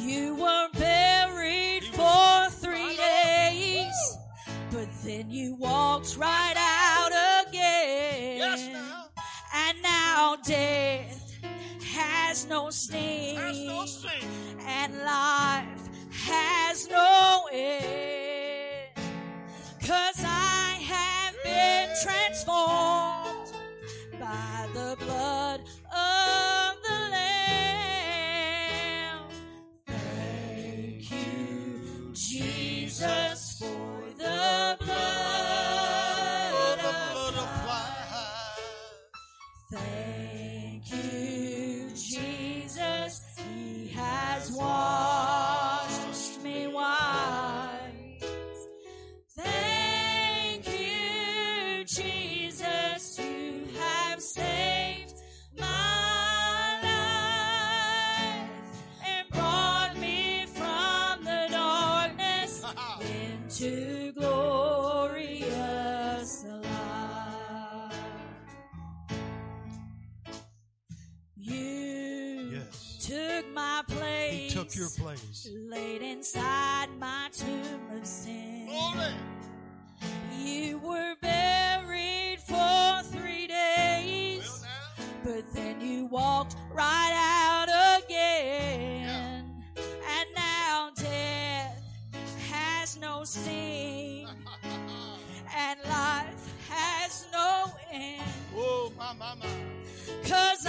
You 0.00 0.36
were 0.36 0.68
buried 0.72 1.84
for 1.84 2.48
three 2.50 2.96
days, 2.96 4.16
but 4.72 4.88
then 5.04 5.30
you 5.30 5.54
walked 5.56 6.16
right 6.16 6.54
out 6.56 7.44
again. 7.46 8.38
Yes, 8.38 8.68
now. 8.72 9.04
And 9.54 9.82
now 9.82 10.36
death 10.46 11.34
has 11.94 12.46
no 12.46 12.70
sting, 12.70 13.36
has 13.36 13.58
no 13.60 13.84
sting. 13.84 14.24
and 14.66 14.96
life 15.04 15.79
beside 76.32 76.88
my 76.98 77.28
tomb 77.32 77.80
of 77.96 78.06
sin. 78.06 78.66
Glory. 78.66 79.14
You 80.38 80.78
were 80.78 81.14
buried 81.20 82.38
for 82.40 83.02
three 83.04 83.46
days, 83.46 84.64
well, 84.96 85.08
but 85.24 85.52
then 85.52 85.80
you 85.80 86.06
walked 86.06 86.56
right 86.72 87.12
out 87.14 88.02
again. 88.04 89.62
Yeah. 89.76 89.82
And 89.82 90.28
now 90.36 90.90
death 90.96 91.82
has 92.50 92.98
no 92.98 93.24
sting, 93.24 94.28
and 95.56 95.80
life 95.84 96.54
has 96.68 97.26
no 97.32 97.72
end. 97.92 98.22
Oh, 98.56 98.92
my, 98.96 99.12
my, 99.14 99.34
my. 99.34 99.46
Cause 100.28 100.59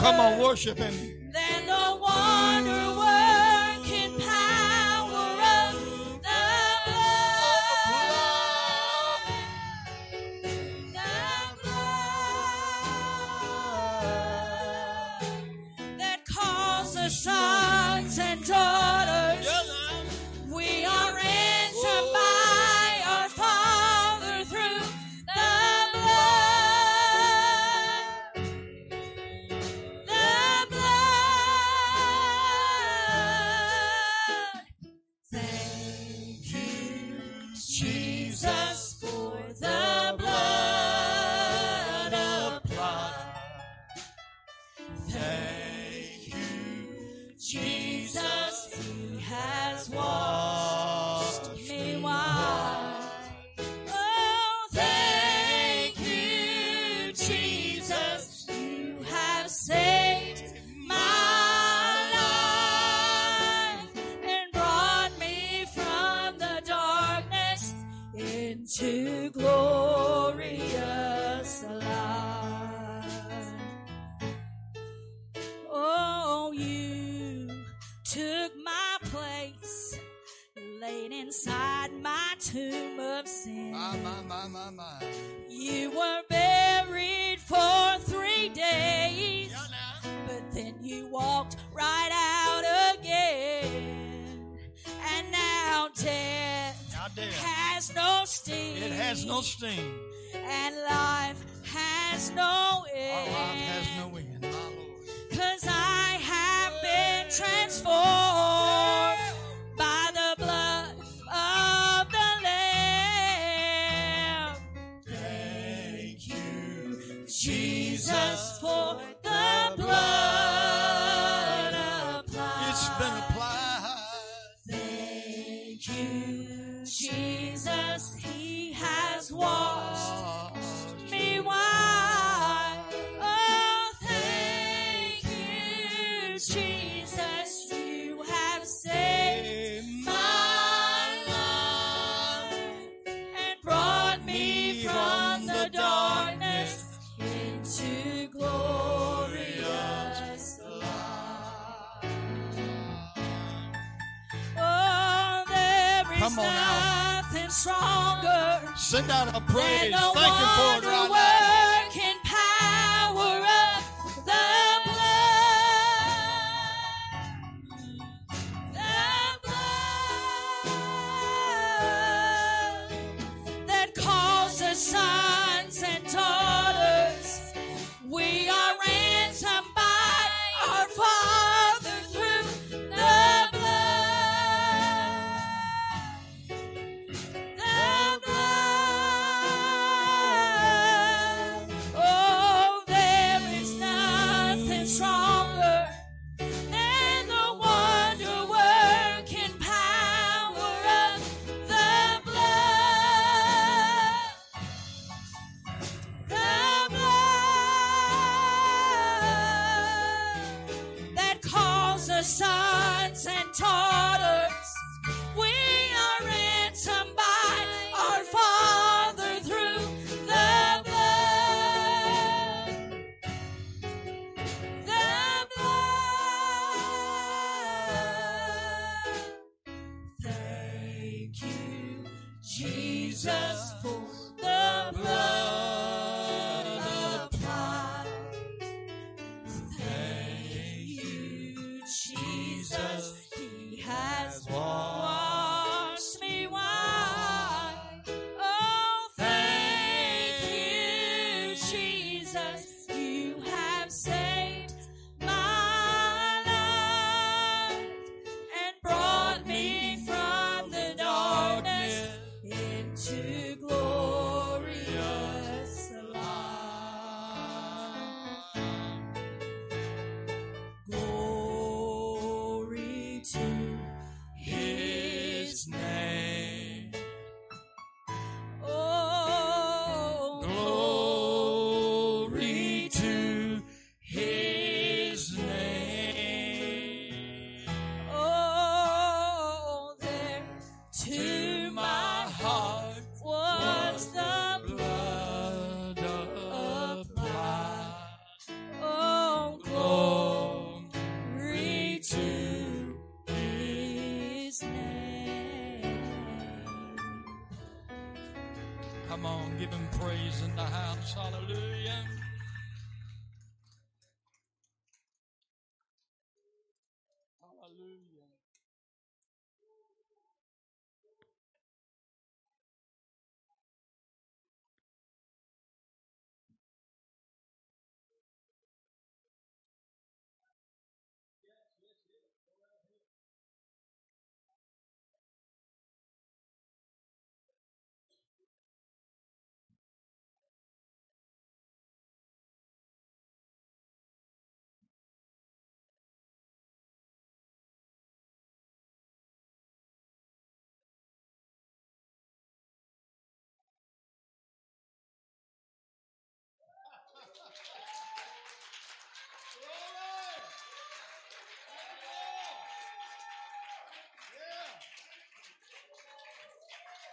Come 0.00 0.18
on, 0.18 0.38
worship 0.38 0.78
Him. 0.78 0.94
the 2.64 2.89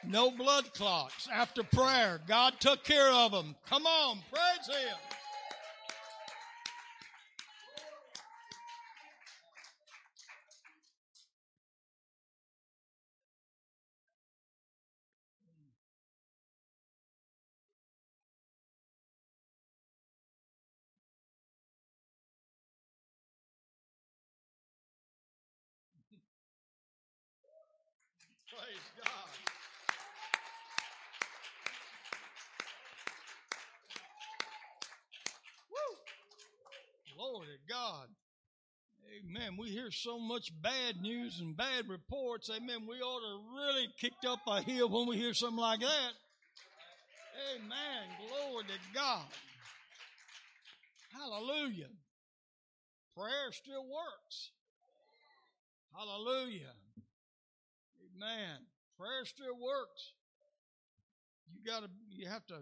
No 0.09 0.31
blood 0.31 0.73
clots 0.73 1.27
after 1.33 1.63
prayer. 1.63 2.21
God 2.27 2.53
took 2.61 2.85
care 2.85 3.11
of 3.11 3.33
them. 3.33 3.55
Come 3.69 3.85
on, 3.85 4.19
praise 4.31 4.67
Him. 4.67 4.95
Praise 28.49 28.89
God. 29.03 29.27
Woo! 35.69 35.77
Glory 37.15 37.47
to 37.47 37.56
God. 37.67 38.07
Amen. 39.19 39.57
We 39.57 39.69
hear 39.69 39.89
so 39.91 40.19
much 40.19 40.51
bad 40.61 41.01
news 41.01 41.39
and 41.39 41.55
bad 41.55 41.89
reports. 41.89 42.49
Amen. 42.49 42.85
We 42.87 42.97
ought 42.97 43.21
to 43.21 43.55
really 43.55 43.87
kick 43.99 44.13
up 44.27 44.39
a 44.47 44.61
hill 44.61 44.89
when 44.89 45.07
we 45.07 45.17
hear 45.17 45.33
something 45.33 45.57
like 45.57 45.79
that. 45.79 46.11
Amen. 47.55 48.17
Glory 48.17 48.63
to 48.65 48.93
God. 48.93 49.25
Hallelujah. 51.11 51.89
Prayer 53.15 53.51
still 53.51 53.83
works. 53.83 54.51
Hallelujah. 55.95 56.73
Amen. 58.15 58.59
Prayer 58.99 59.25
still 59.25 59.55
works. 59.55 60.13
You 61.51 61.65
got 61.65 61.83
to, 61.83 61.89
you 62.11 62.27
have 62.27 62.45
to, 62.47 62.55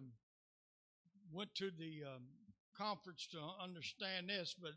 went 1.33 1.53
to 1.55 1.71
the 1.77 2.03
um, 2.07 2.23
conference 2.77 3.27
to 3.31 3.39
understand 3.61 4.29
this, 4.29 4.55
but 4.61 4.71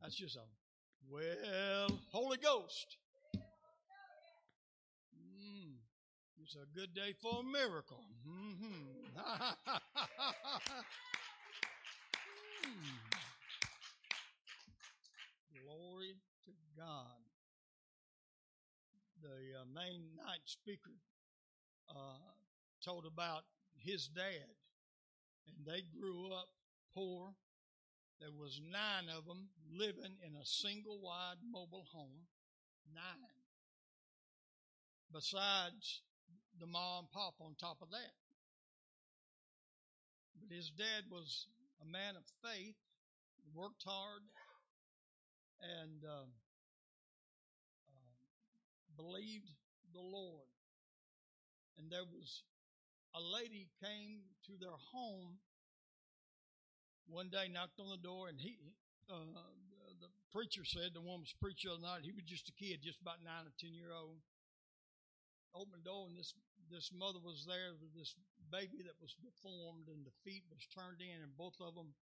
that's 0.00 0.14
just 0.14 0.36
a, 0.36 0.40
well, 1.10 1.98
Holy 2.10 2.38
Ghost. 2.38 2.96
Mm, 5.14 5.76
it's 6.42 6.56
a 6.56 6.66
good 6.78 6.94
day 6.94 7.14
for 7.20 7.40
a 7.40 7.42
miracle. 7.42 8.04
Mm-hmm. 8.28 8.64
Mm. 12.64 12.82
Glory 15.64 16.14
to 16.44 16.52
God 16.76 17.26
the 19.26 19.58
uh, 19.58 19.64
main 19.74 20.02
night 20.16 20.44
speaker 20.44 20.94
uh, 21.90 22.18
told 22.84 23.06
about 23.06 23.42
his 23.76 24.08
dad, 24.08 24.54
and 25.48 25.66
they 25.66 25.82
grew 25.98 26.32
up 26.32 26.48
poor. 26.94 27.34
There 28.20 28.32
was 28.32 28.60
nine 28.72 29.12
of 29.12 29.26
them 29.26 29.48
living 29.70 30.16
in 30.24 30.34
a 30.36 30.44
single 30.44 31.00
wide 31.00 31.36
mobile 31.44 31.86
home, 31.92 32.26
nine. 32.94 33.36
Besides 35.12 36.00
the 36.58 36.66
mom 36.66 37.04
and 37.04 37.12
pop 37.12 37.34
on 37.40 37.54
top 37.60 37.78
of 37.82 37.90
that. 37.90 38.14
But 40.40 40.54
his 40.54 40.70
dad 40.70 41.04
was 41.10 41.46
a 41.82 41.86
man 41.86 42.16
of 42.16 42.24
faith, 42.42 42.76
worked 43.54 43.84
hard, 43.84 44.22
and 45.60 46.04
uh, 46.04 46.26
believed 48.96 49.50
the 49.92 50.00
Lord. 50.00 50.48
And 51.78 51.90
there 51.90 52.04
was 52.04 52.42
a 53.14 53.20
lady 53.20 53.68
came 53.82 54.20
to 54.46 54.52
their 54.58 54.76
home 54.92 55.38
one 57.06 57.30
day, 57.30 57.48
knocked 57.48 57.78
on 57.80 57.90
the 57.90 58.00
door, 58.00 58.28
and 58.28 58.38
he, 58.38 58.58
uh, 59.10 59.30
the 60.00 60.10
preacher 60.30 60.64
said, 60.64 60.92
the 60.94 61.00
one 61.00 61.22
was 61.22 61.34
preacher 61.38 61.70
the 61.72 61.82
night, 61.82 62.04
he 62.04 62.12
was 62.12 62.26
just 62.26 62.50
a 62.50 62.54
kid, 62.54 62.82
just 62.82 63.00
about 63.00 63.22
nine 63.24 63.46
or 63.46 63.54
ten 63.58 63.74
year 63.74 63.94
old. 63.94 64.20
Opened 65.54 65.80
the 65.80 65.88
door, 65.88 66.06
and 66.10 66.18
this 66.18 66.34
this 66.68 66.90
mother 66.90 67.22
was 67.22 67.46
there 67.46 67.78
with 67.78 67.94
this 67.94 68.18
baby 68.50 68.82
that 68.82 68.98
was 68.98 69.14
deformed, 69.22 69.86
and 69.86 70.02
the 70.02 70.12
feet 70.26 70.42
was 70.50 70.66
turned 70.74 70.98
in, 70.98 71.22
and 71.22 71.30
both 71.38 71.54
of 71.62 71.78
them 71.78 71.94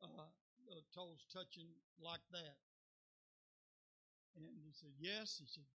uh, 0.00 0.32
uh, 0.72 0.80
toes 0.96 1.28
touching 1.28 1.68
like 2.00 2.24
that. 2.32 2.56
And 4.34 4.48
he 4.64 4.72
said, 4.72 4.96
Yes. 4.98 5.36
He 5.38 5.46
said, 5.46 5.68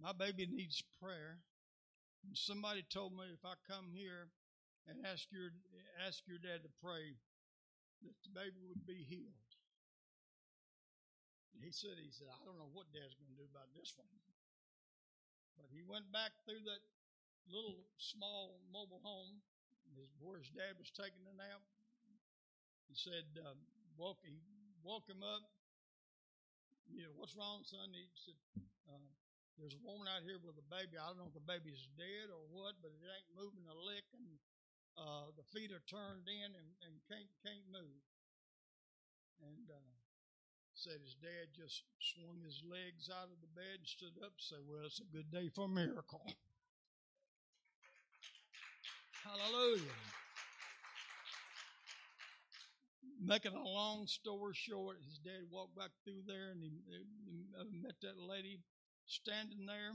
my 0.00 0.12
baby 0.12 0.46
needs 0.46 0.82
prayer. 1.00 1.40
And 2.24 2.36
somebody 2.36 2.84
told 2.88 3.12
me 3.12 3.24
if 3.32 3.44
I 3.44 3.54
come 3.68 3.92
here 3.92 4.28
and 4.90 5.06
ask 5.06 5.30
your 5.30 5.54
ask 6.02 6.26
your 6.26 6.42
dad 6.42 6.66
to 6.66 6.72
pray, 6.82 7.14
that 8.02 8.18
the 8.26 8.32
baby 8.34 8.58
would 8.66 8.82
be 8.82 9.06
healed. 9.06 9.48
And 11.54 11.62
he 11.62 11.70
said, 11.70 11.94
he 12.00 12.10
said, 12.10 12.26
I 12.26 12.42
don't 12.42 12.58
know 12.58 12.72
what 12.74 12.90
dad's 12.90 13.14
going 13.14 13.30
to 13.30 13.38
do 13.38 13.46
about 13.46 13.70
this 13.78 13.94
one. 13.94 14.10
But 15.54 15.70
he 15.70 15.86
went 15.86 16.08
back 16.10 16.32
through 16.42 16.64
that 16.66 16.82
little 17.46 17.84
small 18.00 18.58
mobile 18.72 19.04
home 19.04 19.44
his, 19.94 20.10
where 20.22 20.38
his 20.40 20.50
dad 20.50 20.78
was 20.80 20.90
taking 20.90 21.22
a 21.26 21.34
nap. 21.36 21.62
He 22.88 22.96
said, 22.96 23.28
um, 23.44 23.58
woke, 23.94 24.24
he 24.24 24.40
woke 24.82 25.06
him 25.06 25.22
up. 25.22 25.44
You 26.90 27.06
know, 27.06 27.14
what's 27.14 27.38
wrong, 27.38 27.62
son? 27.62 27.94
He 27.94 28.08
said, 28.18 28.38
uh, 28.90 29.06
there's 29.60 29.78
a 29.78 29.84
woman 29.84 30.10
out 30.10 30.26
here 30.26 30.40
with 30.42 30.58
a 30.58 30.66
baby. 30.66 30.98
I 30.98 31.12
don't 31.12 31.20
know 31.20 31.30
if 31.30 31.36
the 31.36 31.44
baby's 31.44 31.86
dead 31.94 32.32
or 32.32 32.42
what, 32.50 32.80
but 32.82 32.90
it 32.90 33.04
ain't 33.04 33.30
moving 33.36 33.68
a 33.68 33.76
lick, 33.76 34.08
and 34.16 34.40
uh, 34.98 35.30
the 35.36 35.46
feet 35.52 35.70
are 35.72 35.84
turned 35.86 36.26
in 36.26 36.50
and, 36.54 36.70
and 36.86 36.94
can't 37.08 37.30
can't 37.44 37.66
move. 37.70 38.02
And 39.40 39.70
uh, 39.70 39.92
said 40.74 41.00
his 41.02 41.16
dad 41.20 41.52
just 41.52 41.84
swung 42.00 42.40
his 42.44 42.62
legs 42.64 43.10
out 43.12 43.28
of 43.28 43.40
the 43.40 43.52
bed 43.52 43.84
and 43.84 43.88
stood 43.88 44.16
up 44.24 44.32
and 44.32 44.44
said, 44.44 44.64
"Well, 44.64 44.84
it's 44.84 45.00
a 45.00 45.08
good 45.12 45.30
day 45.30 45.48
for 45.48 45.64
a 45.64 45.68
miracle." 45.68 46.24
Hallelujah. 49.24 49.98
Making 53.22 53.52
a 53.52 53.62
long 53.62 54.06
story 54.06 54.54
short, 54.54 54.96
his 55.04 55.18
dad 55.18 55.44
walked 55.50 55.76
back 55.76 55.90
through 56.04 56.22
there 56.26 56.50
and 56.52 56.62
he, 56.62 56.72
he 56.88 57.78
met 57.82 58.00
that 58.00 58.18
lady 58.18 58.60
standing 59.06 59.66
there 59.66 59.92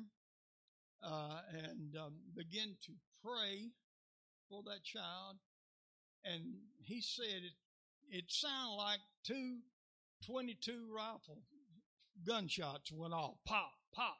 uh, 1.03 1.41
and 1.51 1.95
um, 1.97 2.13
begin 2.35 2.75
to 2.85 2.93
pray 3.23 3.71
for 4.49 4.61
that 4.63 4.83
child. 4.83 5.37
And 6.23 6.41
he 6.83 7.01
said 7.01 7.43
it, 7.43 7.53
it 8.09 8.25
sounded 8.29 8.75
like 8.75 8.99
two 9.23 9.59
22 10.25 10.87
rifle 10.95 11.43
gunshots 12.25 12.91
went 12.91 13.13
off. 13.13 13.35
Pop, 13.45 13.73
pop. 13.93 14.17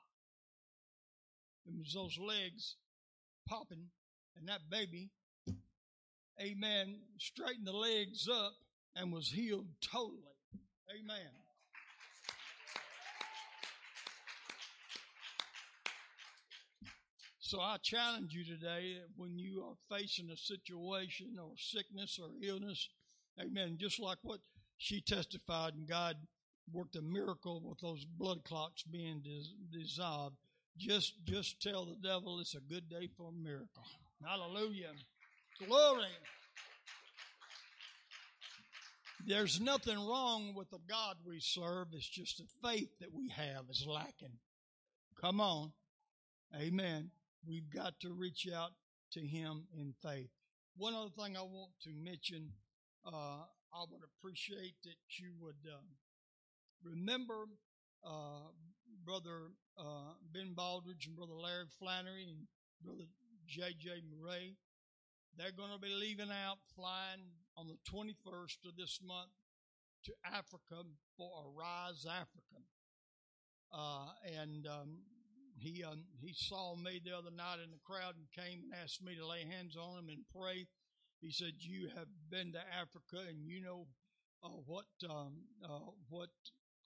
It 1.66 1.74
was 1.78 1.94
those 1.94 2.18
legs 2.20 2.76
popping, 3.48 3.88
and 4.38 4.48
that 4.48 4.70
baby, 4.70 5.10
amen, 6.40 7.00
straightened 7.18 7.66
the 7.66 7.74
legs 7.74 8.28
up 8.32 8.54
and 8.96 9.12
was 9.12 9.30
healed 9.30 9.68
totally. 9.82 10.22
Amen. 10.92 11.45
So 17.46 17.62
I 17.62 17.78
challenge 17.78 18.34
you 18.34 18.44
today 18.44 18.96
that 18.96 19.10
when 19.18 19.38
you 19.38 19.64
are 19.64 19.96
facing 19.96 20.32
a 20.32 20.36
situation 20.36 21.38
or 21.40 21.52
sickness 21.58 22.20
or 22.20 22.30
illness, 22.42 22.90
amen, 23.40 23.78
just 23.80 24.00
like 24.00 24.18
what 24.24 24.40
she 24.78 25.00
testified 25.00 25.76
and 25.76 25.88
God 25.88 26.16
worked 26.74 26.96
a 26.96 27.04
miracle 27.04 27.62
with 27.64 27.80
those 27.82 28.04
blood 28.04 28.44
clots 28.46 28.82
being 28.82 29.22
dis- 29.24 29.54
dissolved. 29.72 30.38
Just, 30.76 31.24
just 31.24 31.62
tell 31.62 31.86
the 31.86 31.96
devil 32.02 32.40
it's 32.40 32.56
a 32.56 32.60
good 32.60 32.90
day 32.90 33.10
for 33.16 33.30
a 33.30 33.32
miracle. 33.32 33.84
Hallelujah. 34.28 34.94
Glory. 35.68 36.08
There's 39.24 39.62
nothing 39.62 40.00
wrong 40.00 40.56
with 40.56 40.72
the 40.72 40.80
God 40.90 41.18
we 41.24 41.40
serve. 41.40 41.90
It's 41.94 42.10
just 42.10 42.40
the 42.40 42.68
faith 42.68 42.90
that 43.02 43.14
we 43.14 43.30
have 43.30 43.66
is 43.70 43.86
lacking. 43.88 44.40
Come 45.22 45.40
on. 45.40 45.74
Amen. 46.60 47.12
We've 47.48 47.70
got 47.70 48.00
to 48.02 48.14
reach 48.14 48.48
out 48.54 48.72
to 49.14 49.20
Him 49.20 49.68
in 49.78 49.94
faith. 50.02 50.30
One 50.78 50.94
other 50.94 51.12
thing 51.18 51.38
I 51.38 51.42
want 51.42 51.72
to 51.84 51.90
mention, 51.94 52.52
uh, 53.06 53.46
I 53.74 53.84
would 53.90 54.02
appreciate 54.04 54.76
that 54.84 54.98
you 55.20 55.32
would 55.40 55.64
uh, 55.66 55.78
remember 56.84 57.46
uh, 58.06 58.50
Brother 59.06 59.52
uh, 59.78 60.14
Ben 60.34 60.54
Baldridge 60.56 61.08
and 61.08 61.16
Brother 61.16 61.34
Larry 61.34 61.66
Flannery 61.80 62.28
and 62.30 62.48
Brother 62.84 63.08
J.J. 63.48 64.02
Murray. 64.10 64.58
They're 65.38 65.52
going 65.52 65.72
to 65.72 65.80
be 65.80 65.94
leaving 65.94 66.32
out, 66.32 66.58
flying 66.76 67.22
on 67.58 67.68
the 67.68 67.78
21st 67.92 68.68
of 68.68 68.76
this 68.78 69.00
month 69.06 69.32
to 70.06 70.14
Africa 70.26 70.84
for 71.18 71.30
Arise 71.46 72.06
Africa. 72.06 72.64
Uh, 73.74 74.08
and 74.40 74.66
um, 74.68 74.98
he 75.58 75.84
um, 75.84 76.04
he 76.20 76.34
saw 76.34 76.76
me 76.76 77.02
the 77.04 77.16
other 77.16 77.32
night 77.32 77.64
in 77.64 77.72
the 77.72 77.84
crowd 77.84 78.16
and 78.20 78.28
came 78.36 78.68
and 78.68 78.74
asked 78.76 79.04
me 79.04 79.16
to 79.16 79.26
lay 79.26 79.46
hands 79.48 79.76
on 79.76 80.00
him 80.00 80.10
and 80.10 80.28
pray. 80.28 80.68
He 81.22 81.32
said, 81.32 81.54
"You 81.60 81.90
have 81.96 82.12
been 82.30 82.52
to 82.54 82.60
Africa 82.60 83.24
and 83.28 83.48
you 83.48 83.62
know 83.62 83.88
uh, 84.44 84.60
what 84.68 84.92
um, 85.10 85.48
uh, 85.64 85.96
what 86.10 86.30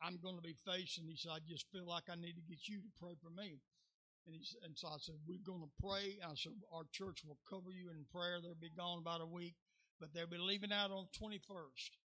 I'm 0.01 0.19
going 0.21 0.35
to 0.37 0.45
be 0.45 0.55
facing." 0.65 1.09
He 1.09 1.17
said, 1.17 1.31
"I 1.33 1.39
just 1.47 1.65
feel 1.71 1.87
like 1.87 2.09
I 2.09 2.15
need 2.15 2.37
to 2.37 2.45
get 2.45 2.67
you 2.67 2.77
to 2.81 2.99
pray 3.01 3.17
for 3.17 3.33
me." 3.33 3.57
And 4.27 4.35
he 4.35 4.45
and 4.63 4.77
so 4.77 4.89
I 4.89 5.01
said, 5.01 5.17
"We're 5.25 5.45
going 5.45 5.65
to 5.65 5.81
pray." 5.81 6.21
I 6.21 6.37
said, 6.37 6.53
"Our 6.71 6.85
church 6.91 7.25
will 7.25 7.41
cover 7.49 7.71
you 7.73 7.89
in 7.89 8.05
prayer. 8.13 8.37
They'll 8.37 8.53
be 8.53 8.69
gone 8.69 8.99
about 8.99 9.21
a 9.21 9.25
week, 9.25 9.55
but 9.99 10.13
they'll 10.13 10.29
be 10.29 10.37
leaving 10.37 10.71
out 10.71 10.91
on 10.91 11.09
the 11.09 11.17
21st." 11.17 11.97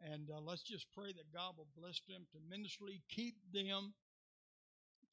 And 0.00 0.30
uh, 0.30 0.40
let's 0.40 0.62
just 0.62 0.86
pray 0.92 1.12
that 1.12 1.32
God 1.32 1.54
will 1.56 1.70
bless 1.76 2.00
them 2.06 2.26
tremendously, 2.30 3.02
keep 3.08 3.36
them 3.52 3.94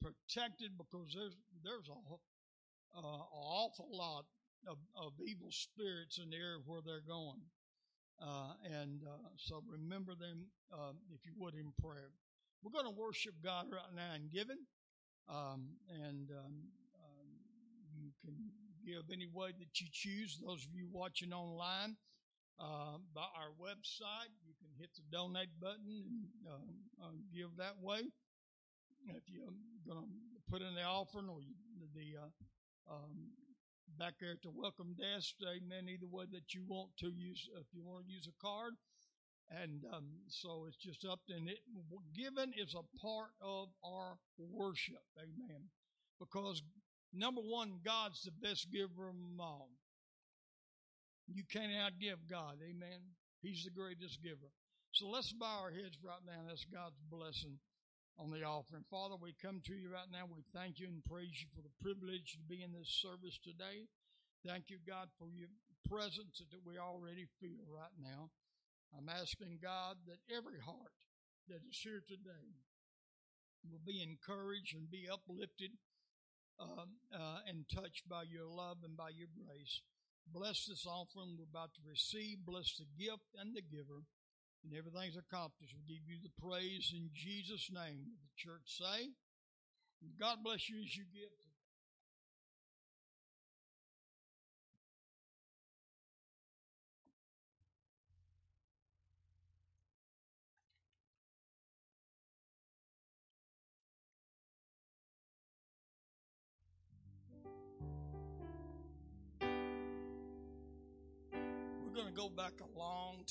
protected 0.02 0.76
because 0.76 1.14
there's 1.14 1.36
there's 1.62 1.88
a 1.88 2.98
uh, 2.98 3.22
awful 3.32 3.88
lot 3.90 4.24
of, 4.68 4.76
of 4.96 5.12
evil 5.26 5.48
spirits 5.50 6.18
in 6.22 6.30
the 6.30 6.36
area 6.36 6.58
where 6.66 6.82
they're 6.84 7.06
going, 7.06 7.40
uh, 8.20 8.52
and 8.66 9.02
uh, 9.06 9.30
so 9.36 9.62
remember 9.66 10.14
them 10.14 10.46
uh, 10.72 10.92
if 11.14 11.24
you 11.24 11.32
would 11.38 11.54
in 11.54 11.72
prayer. 11.80 12.10
We're 12.62 12.70
going 12.70 12.86
to 12.86 13.00
worship 13.00 13.34
God 13.42 13.66
right 13.72 13.94
now 13.94 14.14
in 14.14 14.28
giving, 14.30 14.62
um, 15.28 15.66
and 15.90 16.30
um, 16.30 16.54
um, 16.94 17.28
you 17.98 18.10
can 18.22 18.34
give 18.86 19.10
any 19.12 19.26
way 19.32 19.50
that 19.58 19.80
you 19.80 19.86
choose. 19.90 20.38
Those 20.44 20.64
of 20.64 20.74
you 20.74 20.88
watching 20.90 21.32
online. 21.32 21.96
Uh, 22.60 23.00
by 23.12 23.26
our 23.34 23.50
website, 23.58 24.30
you 24.46 24.54
can 24.60 24.68
hit 24.78 24.90
the 24.94 25.02
donate 25.10 25.50
button 25.58 26.04
and 26.46 26.62
uh, 27.02 27.10
give 27.34 27.48
that 27.56 27.74
way 27.80 28.02
if 29.08 29.24
you're 29.26 29.50
going 29.86 30.06
to 30.06 30.06
put 30.50 30.62
in 30.62 30.74
the 30.74 30.82
offering 30.82 31.28
or 31.28 31.40
the 31.94 32.18
uh, 32.18 32.30
um, 32.92 33.34
back 33.98 34.14
there 34.20 34.32
at 34.32 34.42
the 34.42 34.50
welcome 34.50 34.94
desk, 34.94 35.34
amen. 35.42 35.88
Either 35.88 36.06
way 36.06 36.24
that 36.30 36.54
you 36.54 36.62
want 36.68 36.90
to 36.98 37.08
use, 37.10 37.48
if 37.58 37.66
you 37.72 37.82
want 37.82 38.06
to 38.06 38.12
use 38.12 38.28
a 38.28 38.36
card, 38.40 38.74
and 39.50 39.84
um, 39.92 40.06
so 40.28 40.64
it's 40.68 40.76
just 40.76 41.04
up 41.04 41.20
to 41.26 41.34
and 41.34 41.48
it. 41.48 41.58
Giving 42.14 42.52
is 42.56 42.74
a 42.74 42.86
part 43.00 43.30
of 43.42 43.68
our 43.84 44.18
worship, 44.38 45.02
amen. 45.18 45.68
Because 46.18 46.62
number 47.12 47.40
one, 47.40 47.80
God's 47.84 48.22
the 48.22 48.32
best 48.46 48.70
giver 48.72 49.08
of 49.08 49.14
them 49.14 49.40
all. 49.40 49.68
You 51.26 51.44
can't 51.50 51.72
outgive 51.72 52.28
God, 52.30 52.58
amen. 52.62 53.00
He's 53.42 53.64
the 53.64 53.70
greatest 53.70 54.22
giver. 54.22 54.52
So 54.92 55.08
let's 55.08 55.32
bow 55.32 55.62
our 55.62 55.70
heads 55.70 55.98
right 56.04 56.22
now. 56.26 56.44
That's 56.46 56.66
God's 56.66 57.00
blessing 57.10 57.58
on 58.18 58.30
the 58.30 58.44
offering. 58.44 58.84
Father, 58.90 59.16
we 59.16 59.34
come 59.40 59.60
to 59.66 59.74
you 59.74 59.90
right 59.92 60.10
now. 60.10 60.28
We 60.28 60.44
thank 60.52 60.78
you 60.78 60.88
and 60.88 61.04
praise 61.04 61.40
you 61.40 61.48
for 61.54 61.62
the 61.62 61.72
privilege 61.80 62.36
to 62.36 62.44
be 62.44 62.62
in 62.62 62.72
this 62.72 62.88
service 62.88 63.38
today. 63.42 63.88
Thank 64.44 64.70
you, 64.70 64.78
God, 64.82 65.08
for 65.18 65.28
your 65.30 65.48
presence 65.88 66.42
that 66.42 66.66
we 66.66 66.78
already 66.78 67.26
feel 67.40 67.64
right 67.70 67.94
now. 68.00 68.30
I'm 68.92 69.08
asking 69.08 69.58
God 69.62 69.96
that 70.06 70.20
every 70.28 70.60
heart 70.60 70.92
that 71.48 71.64
is 71.64 71.78
here 71.80 72.02
today 72.04 72.60
will 73.64 73.82
be 73.84 74.02
encouraged 74.02 74.74
and 74.74 74.90
be 74.90 75.08
uplifted 75.08 75.78
um, 76.60 77.00
uh, 77.14 77.40
and 77.48 77.64
touched 77.70 78.08
by 78.08 78.22
your 78.28 78.46
love 78.46 78.78
and 78.84 78.96
by 78.96 79.08
your 79.10 79.30
grace. 79.32 79.80
Bless 80.26 80.66
this 80.66 80.86
offering 80.86 81.34
we're 81.38 81.50
about 81.50 81.74
to 81.74 81.82
receive. 81.88 82.44
Bless 82.44 82.76
the 82.76 82.86
gift 82.98 83.34
and 83.38 83.56
the 83.56 83.62
giver 83.62 84.06
and 84.64 84.72
everything's 84.76 85.16
accomplished. 85.16 85.74
We 85.74 85.94
give 85.94 86.06
you 86.06 86.18
the 86.22 86.34
praise 86.40 86.92
in 86.94 87.10
Jesus' 87.12 87.70
name. 87.72 88.14
The 88.22 88.32
church 88.36 88.66
say, 88.66 89.10
God 90.18 90.38
bless 90.42 90.68
you 90.68 90.82
as 90.82 90.96
you 90.96 91.04
give. 91.12 91.51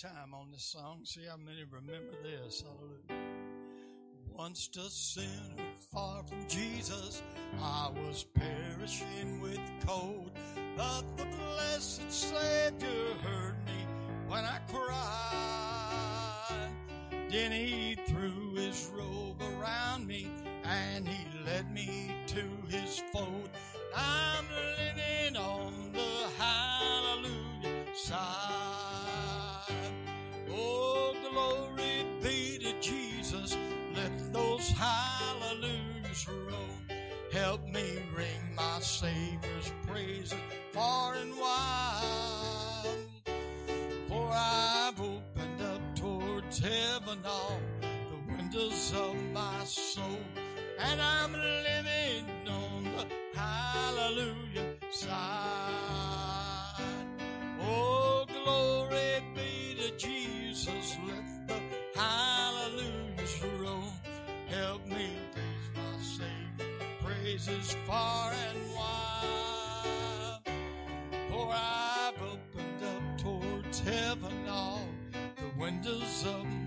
Time 0.02 0.34
on 0.34 0.50
this 0.52 0.64
song. 0.64 1.02
See 1.04 1.22
how 1.30 1.38
many 1.38 1.64
remember 1.70 2.18
this. 2.24 2.64
Hallelujah. 2.64 3.24
Once 4.36 4.68
a 4.76 4.90
sinner 4.90 5.28
far 5.94 6.24
from 6.24 6.48
Jesus, 6.48 7.22
I 7.62 7.92
was 7.94 8.26
perishing 8.34 9.40
with 9.42 9.60
cold. 9.86 10.32
But 10.76 11.04
the 11.18 11.26
blessed 11.26 12.12
Savior 12.12 13.14
heard 13.22 13.64
me 13.68 13.86
when 14.28 14.44
I 14.44 14.60
cried. 14.72 14.90
Then 17.30 17.52
he 17.52 17.96
threw 18.08 18.56
his 18.56 18.90
robe 18.98 19.40
around 19.60 20.08
me 20.08 20.32
and 20.64 21.08
he 21.08 21.28
led 21.46 21.72
me 21.72 22.12
to 22.28 22.44
his 22.70 23.04
fold. 23.14 23.50
I'm 23.96 24.46
living 24.50 25.21
heaven 47.12 47.26
all 47.26 47.60
the 47.82 48.36
windows 48.36 48.94
of 48.96 49.16
my 49.34 49.64
soul. 49.64 50.20
And 50.80 51.02
I'm 51.02 51.34
living 51.34 52.26
on 52.48 52.84
the 52.84 53.06
hallelujah 53.38 54.76
side. 54.92 55.20
Oh, 57.60 58.26
glory 58.28 59.24
be 59.36 59.76
to 59.76 59.98
Jesus. 59.98 60.98
Let 61.08 61.48
the 61.48 62.00
hallelujahs 62.00 63.44
roll. 63.60 63.94
Help 64.48 64.86
me 64.88 65.10
praise 65.34 65.70
my 65.76 66.02
Savior 66.02 66.72
praises 67.04 67.76
far 67.86 68.32
and 68.32 68.76
wide. 68.76 70.40
For 71.30 71.50
I've 71.54 72.22
opened 72.22 72.84
up 72.84 73.18
towards 73.18 73.80
heaven 73.80 74.48
all 74.50 74.88
the 75.38 75.60
windows 75.60 76.26
of. 76.26 76.61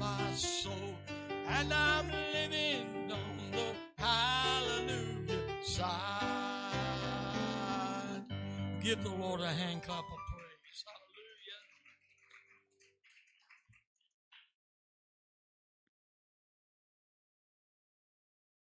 And 1.64 1.72
I'm 1.72 2.12
living 2.34 3.10
on 3.10 3.38
the 3.50 3.72
hallelujah 3.96 5.64
side. 5.64 5.88
Give 8.82 9.02
the 9.02 9.08
Lord 9.08 9.40
a 9.40 9.48
hand 9.48 9.82
clap 9.82 10.04
of 10.04 10.04
praise. 10.04 10.84
Hallelujah. 10.84 11.62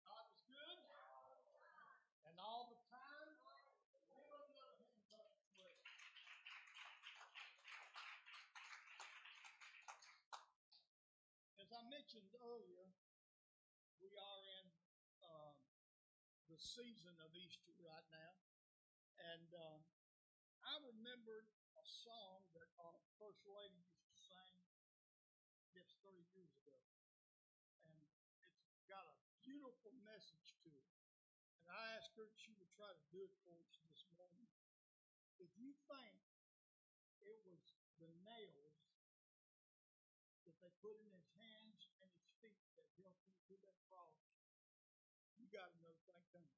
God 0.03 0.27
is 0.27 0.43
good. 0.51 0.79
And 2.27 2.35
all 2.37 2.67
the 2.67 2.75
time. 2.91 2.99
mentioned 12.09 12.31
earlier, 12.41 12.85
we 14.01 14.09
are 14.13 14.41
in 14.57 14.65
um, 15.25 15.57
season 16.59 17.15
of 17.23 17.31
Easter 17.31 17.71
right 17.79 18.07
now. 18.11 18.35
And 19.31 19.47
um, 19.55 19.79
I 20.67 20.75
remembered 20.83 21.47
a 21.79 21.85
song 21.87 22.43
that 22.55 22.67
our 22.83 22.99
First 23.15 23.47
Lady 23.47 23.79
used 23.87 24.03
to 24.11 24.19
sing, 24.19 24.59
guess 25.71 25.95
30 26.03 26.19
years 26.35 26.51
ago. 26.59 26.75
And 27.87 27.95
it's 28.75 28.83
got 28.91 29.07
a 29.07 29.15
beautiful 29.39 29.95
message 30.03 30.51
to 30.67 30.69
it. 30.75 30.91
And 31.63 31.71
I 31.71 31.95
asked 31.95 32.19
her 32.19 32.27
if 32.27 32.35
she 32.35 32.51
would 32.59 32.71
try 32.75 32.91
to 32.91 33.03
do 33.11 33.23
it 33.23 33.33
for 33.47 33.55
us 33.63 33.79
this 33.87 34.03
morning. 34.11 34.47
If 35.39 35.55
you 35.55 35.71
think 35.87 36.19
it 37.23 37.39
was 37.47 37.63
the 38.03 38.11
nails 38.27 38.79
that 40.43 40.55
they 40.59 40.71
put 40.83 40.99
in 40.99 41.07
his 41.15 41.27
hands 41.39 41.87
and 42.03 42.11
his 42.11 42.27
feet 42.43 42.67
that 42.75 42.87
helped 42.99 43.23
him 43.23 43.39
to 43.47 43.55
that 43.63 43.79
cross, 43.87 44.18
you 45.49 45.57
got 45.57 45.73
another 45.81 45.97
thing 46.05 46.21
coming. 46.29 46.53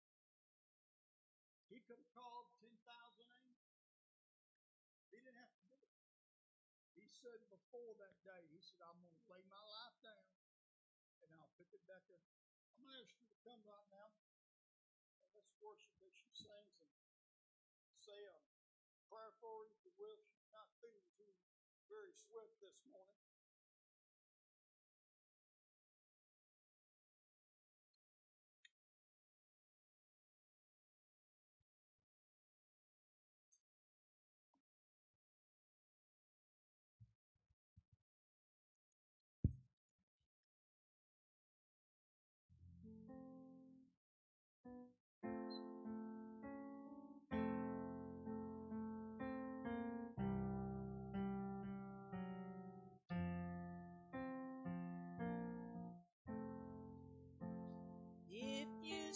He 1.71 1.79
could 1.87 1.95
have 1.95 2.11
called 2.11 2.51
10,000 2.59 2.75
angels. 2.75 3.79
He 5.07 5.15
didn't 5.15 5.39
have 5.39 5.47
to 5.47 5.63
do 5.71 5.79
it. 5.79 5.95
He 6.99 7.07
said 7.07 7.39
before 7.47 7.95
that 8.03 8.19
day, 8.27 8.43
he 8.51 8.59
said, 8.59 8.83
I'm 8.83 8.99
going 8.99 9.15
to 9.15 9.27
lay 9.31 9.39
my 9.47 9.63
life 9.63 9.95
down 10.03 10.27
and 11.23 11.31
I'll 11.39 11.55
pick 11.55 11.71
it 11.71 11.79
back 11.87 12.03
up. 12.11 12.19
I'm 12.75 12.83
going 12.83 12.99
to 12.99 12.99
ask 12.99 13.15
you 13.15 13.31
to 13.31 13.39
come 13.47 13.63
right 13.63 13.87
now. 13.95 14.11
Let's 15.39 15.55
worship 15.63 15.95
as 16.03 16.11
she 16.11 16.27
sings 16.35 16.75
and 16.83 16.91
say 17.95 18.19
a 18.27 18.37
prayer 19.07 19.31
for 19.39 19.63
her 19.63 19.71
if 19.71 19.79
you 19.87 19.95
will. 19.95 20.19
She's 20.35 20.51
not 20.51 20.67
feeling 20.83 21.07
too 21.15 21.31
very 21.87 22.11
swift 22.11 22.59
this 22.59 22.75
morning. 22.91 23.20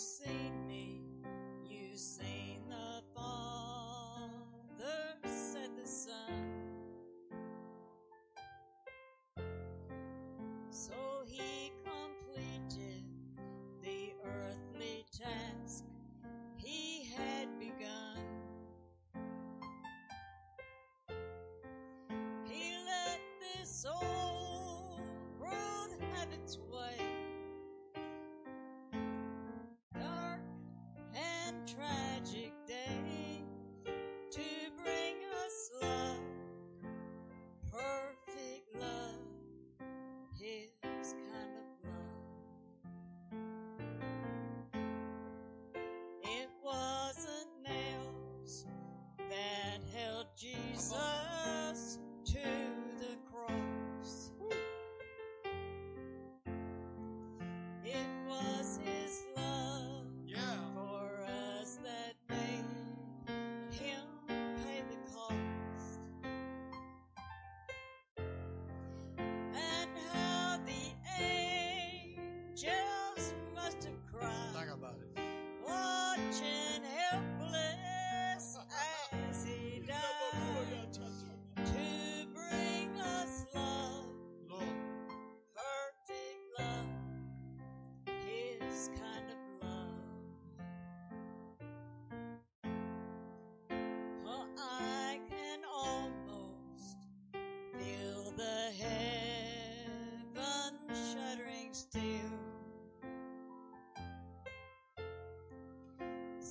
You 0.05 0.34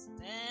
Standing 0.04 0.43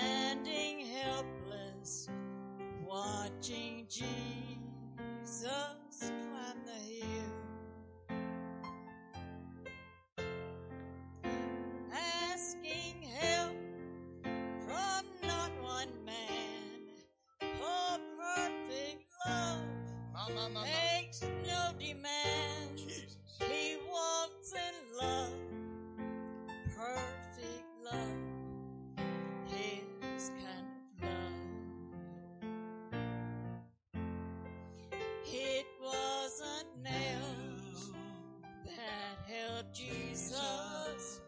Jesus 39.73 41.21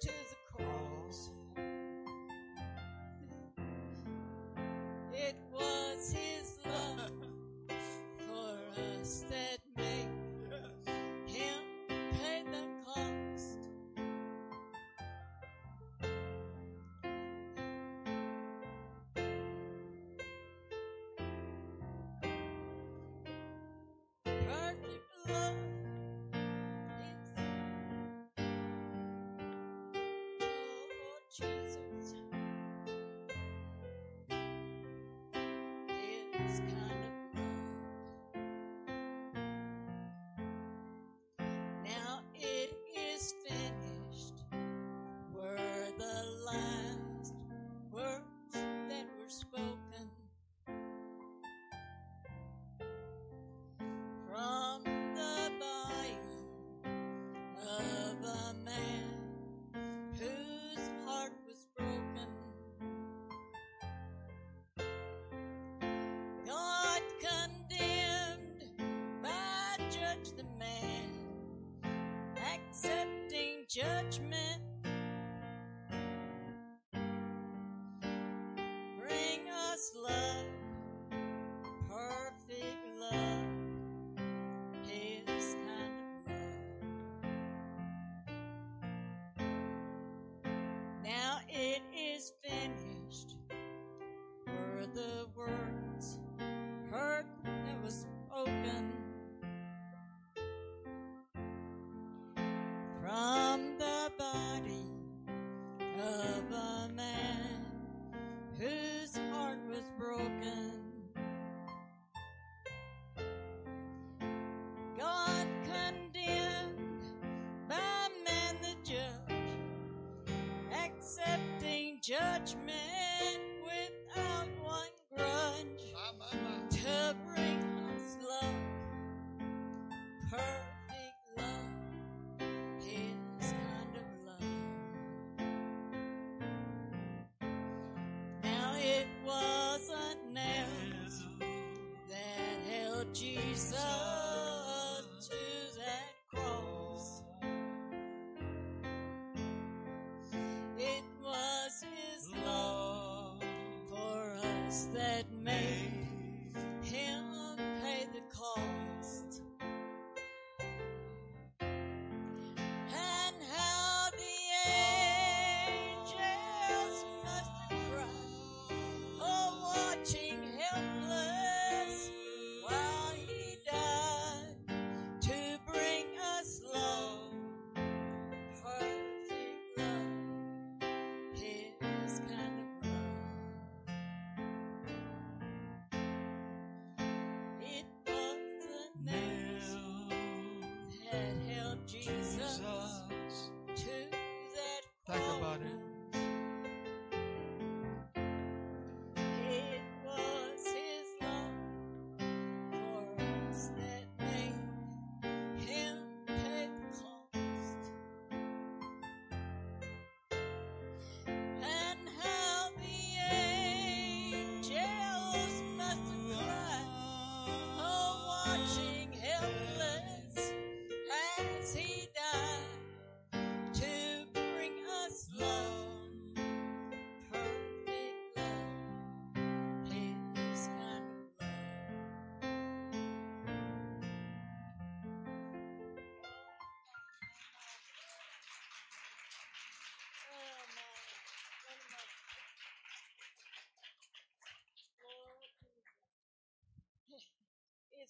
to 0.00 0.08
the 0.08 0.36
cross. 0.52 1.30
It 5.14 5.36
was 5.52 6.12
His 6.14 6.58
love 6.66 7.12
for 8.18 8.58
us 9.00 9.24
that 9.30 9.58
made 9.76 10.10
Him 11.26 11.62
pay 11.88 12.44
the 12.50 12.66
cost. 12.86 13.58
Perfect 24.24 25.28
love 25.28 25.71
Jesus. 31.32 31.78
His 36.32 36.60
kind 36.60 36.91
judgment. 73.74 74.51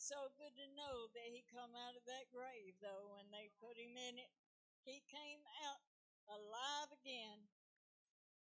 It's 0.03 0.11
so 0.11 0.35
good 0.35 0.59
to 0.59 0.67
know 0.75 1.07
that 1.15 1.31
he 1.31 1.47
come 1.47 1.79
out 1.79 1.95
of 1.95 2.03
that 2.11 2.27
grave 2.35 2.75
though 2.83 3.15
when 3.15 3.31
they 3.31 3.55
put 3.63 3.79
him 3.79 3.95
in 3.95 4.19
it. 4.19 4.35
He 4.83 4.99
came 5.07 5.47
out 5.63 5.79
alive 6.27 6.91
again. 6.91 7.47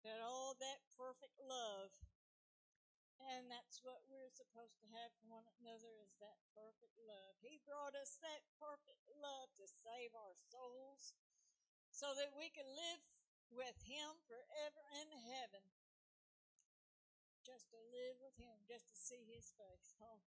Got 0.01 0.25
all 0.25 0.57
that 0.57 0.81
perfect 0.97 1.37
love. 1.37 1.93
And 3.21 3.45
that's 3.45 3.85
what 3.85 4.09
we're 4.09 4.33
supposed 4.33 4.81
to 4.81 4.89
have 4.89 5.13
for 5.21 5.29
one 5.29 5.45
another 5.61 5.93
is 6.01 6.17
that 6.17 6.41
perfect 6.57 6.97
love. 6.97 7.37
He 7.45 7.61
brought 7.61 7.93
us 7.93 8.17
that 8.25 8.49
perfect 8.57 9.05
love 9.13 9.53
to 9.61 9.69
save 9.69 10.17
our 10.17 10.33
souls 10.49 11.13
so 11.93 12.09
that 12.17 12.33
we 12.33 12.49
can 12.49 12.65
live 12.73 13.05
with 13.53 13.85
him 13.85 14.17
forever 14.25 14.81
in 14.97 15.13
heaven. 15.29 15.69
Just 17.45 17.69
to 17.69 17.77
live 17.93 18.17
with 18.17 18.33
him, 18.33 18.65
just 18.65 18.89
to 18.89 18.97
see 18.97 19.29
his 19.29 19.53
face. 19.53 19.93
Oh. 20.01 20.34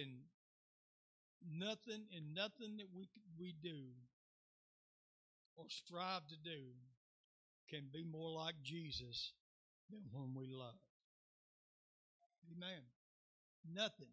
Can 0.00 0.24
nothing 1.44 2.08
and 2.16 2.34
nothing 2.34 2.76
that 2.78 2.88
we 2.94 3.08
we 3.38 3.54
do 3.62 3.92
or 5.56 5.64
strive 5.68 6.26
to 6.28 6.36
do 6.44 6.72
can 7.68 7.88
be 7.92 8.04
more 8.04 8.30
like 8.32 8.54
Jesus 8.64 9.32
than 9.90 10.00
when 10.12 10.34
we 10.34 10.46
love. 10.48 10.80
Amen. 12.50 12.82
Nothing. 13.74 14.10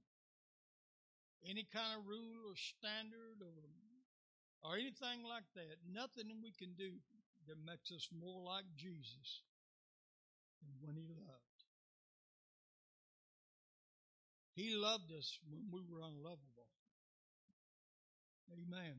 Any 1.47 1.65
kind 1.71 1.99
of 1.99 2.07
rule 2.07 2.51
or 2.51 2.55
standard 2.55 3.41
or 3.41 3.63
or 4.63 4.75
anything 4.75 5.23
like 5.23 5.47
that, 5.55 5.77
nothing 5.87 6.27
we 6.43 6.51
can 6.51 6.73
do 6.77 6.91
that 7.47 7.57
makes 7.65 7.91
us 7.91 8.09
more 8.11 8.43
like 8.43 8.65
Jesus 8.75 9.43
than 10.59 10.75
when 10.83 10.95
he 10.95 11.07
loved. 11.07 11.46
He 14.57 14.73
loved 14.73 15.13
us 15.13 15.37
when 15.45 15.69
we 15.69 15.85
were 15.85 16.01
unlovable. 16.01 16.65
Amen. 18.49 18.97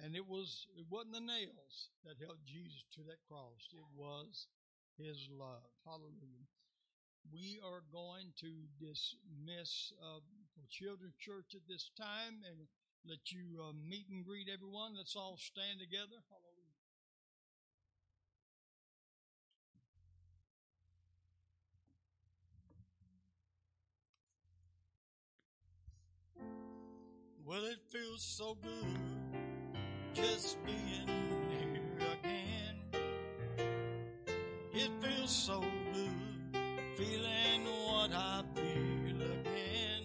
And 0.00 0.16
it 0.16 0.24
was 0.24 0.64
it 0.80 0.88
wasn't 0.88 1.12
the 1.12 1.20
nails 1.20 1.92
that 2.08 2.16
held 2.16 2.40
Jesus 2.48 2.88
to 2.96 3.04
that 3.04 3.20
cross. 3.28 3.68
It 3.68 3.84
was 3.92 4.48
his 4.96 5.28
love. 5.28 5.68
Hallelujah. 5.84 6.48
We 7.28 7.60
are 7.60 7.84
going 7.92 8.32
to 8.40 8.64
dismiss 8.80 9.92
uh, 10.00 10.24
for 10.56 10.64
Children's 10.72 11.20
Church 11.20 11.52
at 11.52 11.68
this 11.68 11.92
time 12.00 12.40
and 12.48 12.64
let 13.04 13.20
you 13.28 13.60
uh, 13.60 13.76
meet 13.76 14.08
and 14.08 14.24
greet 14.24 14.48
everyone. 14.48 14.96
Let's 14.96 15.16
all 15.16 15.36
stand 15.36 15.84
together. 15.84 16.16
Hallelujah. 16.32 16.59
Well, 27.50 27.64
it 27.64 27.80
feels 27.88 28.22
so 28.22 28.56
good 28.62 29.42
just 30.14 30.56
being 30.64 31.08
here 31.50 31.82
again. 32.12 32.76
It 34.72 34.90
feels 35.02 35.34
so 35.34 35.60
good 35.92 36.62
feeling 36.96 37.64
what 37.64 38.12
I 38.12 38.44
feel 38.54 39.20
again. 39.40 40.04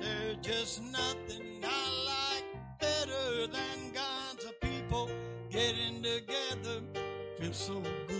There's 0.00 0.36
just 0.40 0.82
nothing 0.82 1.62
I 1.62 2.04
like 2.06 2.80
better 2.80 3.48
than 3.48 3.92
of 4.48 4.60
people 4.62 5.10
getting 5.50 6.02
together. 6.02 6.80
Feels 7.38 7.58
so 7.58 7.82
good 8.08 8.11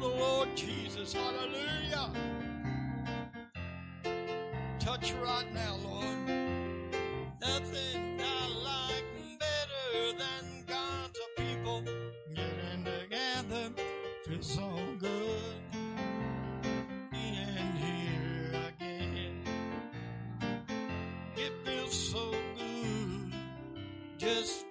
the 0.00 0.08
Lord 0.08 0.48
Jesus. 0.56 1.12
Hallelujah. 1.12 2.10
Touch 4.78 5.12
right 5.22 5.52
now, 5.54 5.76
Lord. 5.84 6.28
Nothing 7.40 8.20
I 8.20 8.48
like 8.64 9.38
better 9.38 10.18
than 10.18 10.64
God's 10.66 11.20
people 11.36 11.82
getting 12.34 12.84
together. 12.84 13.70
Feels 14.26 14.54
so 14.54 14.70
good 14.98 15.54
being 17.10 17.72
here 17.76 18.62
again. 18.68 19.44
It 21.36 21.52
feels 21.64 22.10
so 22.12 22.30
good 22.58 23.34
just 24.18 24.69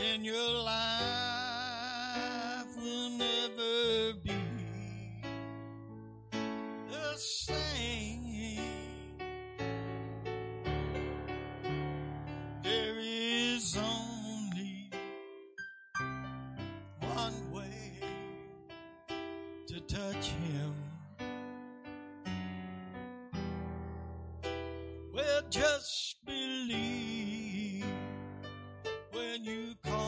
Then 0.00 0.24
your 0.24 0.64
life 0.64 1.29
when 29.40 29.44
you 29.44 29.74
call 29.84 29.99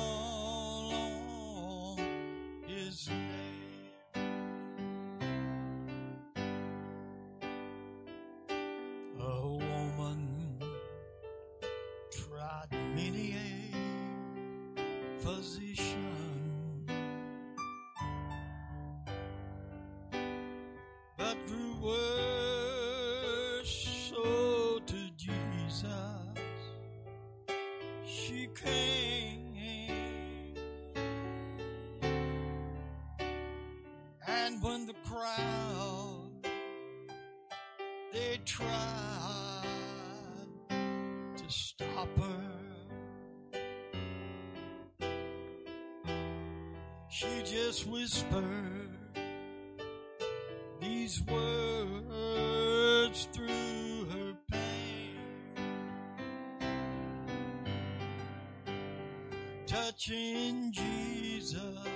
crowd 35.12 36.30
they 38.12 38.38
tried 38.46 38.70
to 41.36 41.44
stop 41.48 42.08
her. 42.18 42.60
She 47.10 47.26
just 47.44 47.86
whispered 47.86 48.88
these 50.80 51.22
words 51.24 53.28
through 53.32 54.06
her 54.12 54.34
pain. 54.50 55.18
Touching 59.66 60.72
Jesus 60.72 61.91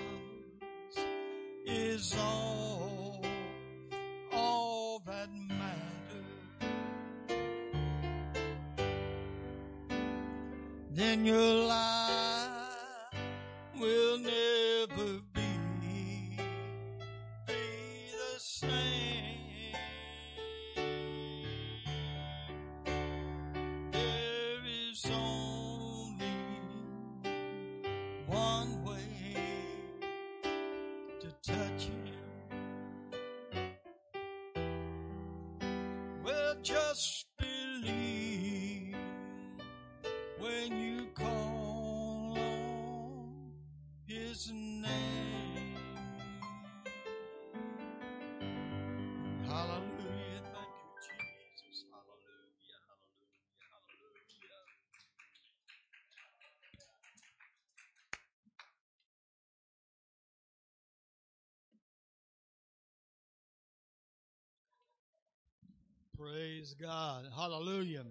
Praise 66.27 66.75
God. 66.81 67.27
Hallelujah. 67.37 68.03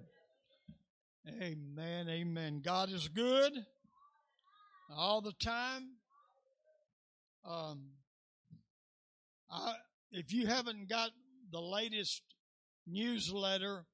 Amen. 1.42 2.08
Amen. 2.08 2.62
God 2.64 2.90
is 2.90 3.10
good 3.10 3.52
all 4.96 5.20
the 5.20 5.34
time. 5.34 5.84
Um, 7.44 7.88
I, 9.52 9.74
if 10.12 10.32
you 10.32 10.48
haven't 10.48 10.88
got 10.88 11.10
the 11.52 11.60
latest 11.60 12.22
newsletter, 12.88 13.86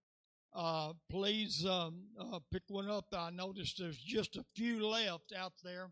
uh, 0.54 0.94
please 1.10 1.66
um, 1.66 2.04
uh, 2.20 2.40
pick 2.52 2.64
one 2.68 2.90
up. 2.90 3.06
I 3.14 3.32
noticed 3.32 3.80
there's 3.80 3.98
just 3.98 4.36
a 4.36 4.44
few 4.56 4.88
left 4.88 5.34
out 5.36 5.54
there. 5.64 5.90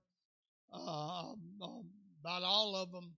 Uh, 0.72 1.32
um, 1.64 1.90
about 2.22 2.44
all 2.44 2.76
of 2.76 2.92
them 2.92 3.16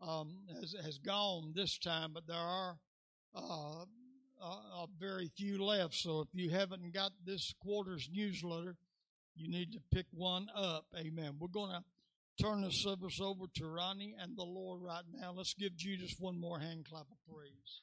um, 0.00 0.36
has, 0.60 0.76
has 0.84 0.98
gone 0.98 1.52
this 1.52 1.78
time, 1.78 2.12
but 2.14 2.28
there 2.28 2.36
are 2.36 2.76
uh, 4.42 4.86
very 4.98 5.30
few 5.36 5.64
left. 5.64 5.94
So 5.94 6.20
if 6.20 6.28
you 6.32 6.50
haven't 6.50 6.92
got 6.92 7.12
this 7.24 7.54
quarter's 7.62 8.08
newsletter, 8.12 8.76
you 9.34 9.50
need 9.50 9.72
to 9.72 9.80
pick 9.92 10.06
one 10.12 10.48
up. 10.54 10.86
Amen. 10.96 11.36
We're 11.38 11.48
going 11.48 11.70
to 11.70 12.42
turn 12.42 12.62
the 12.62 12.70
service 12.70 13.20
over 13.20 13.44
to 13.56 13.66
Ronnie 13.66 14.14
and 14.18 14.36
the 14.36 14.44
Lord 14.44 14.80
right 14.82 15.04
now. 15.12 15.32
Let's 15.36 15.54
give 15.54 15.76
Jesus 15.76 16.14
one 16.18 16.38
more 16.38 16.58
hand 16.58 16.86
clap 16.88 17.06
of 17.10 17.34
praise. 17.34 17.80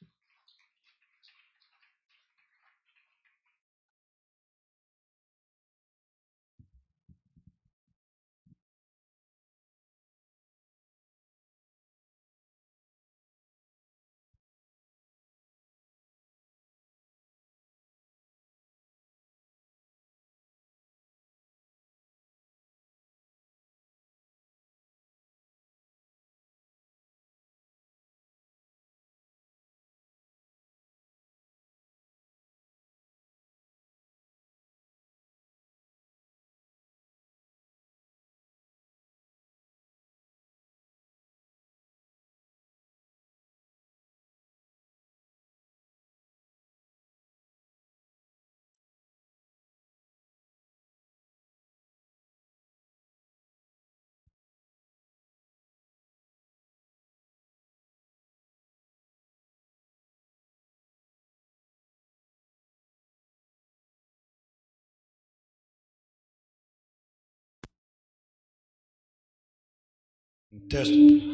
Test. 70.68 70.90
He, 70.90 71.30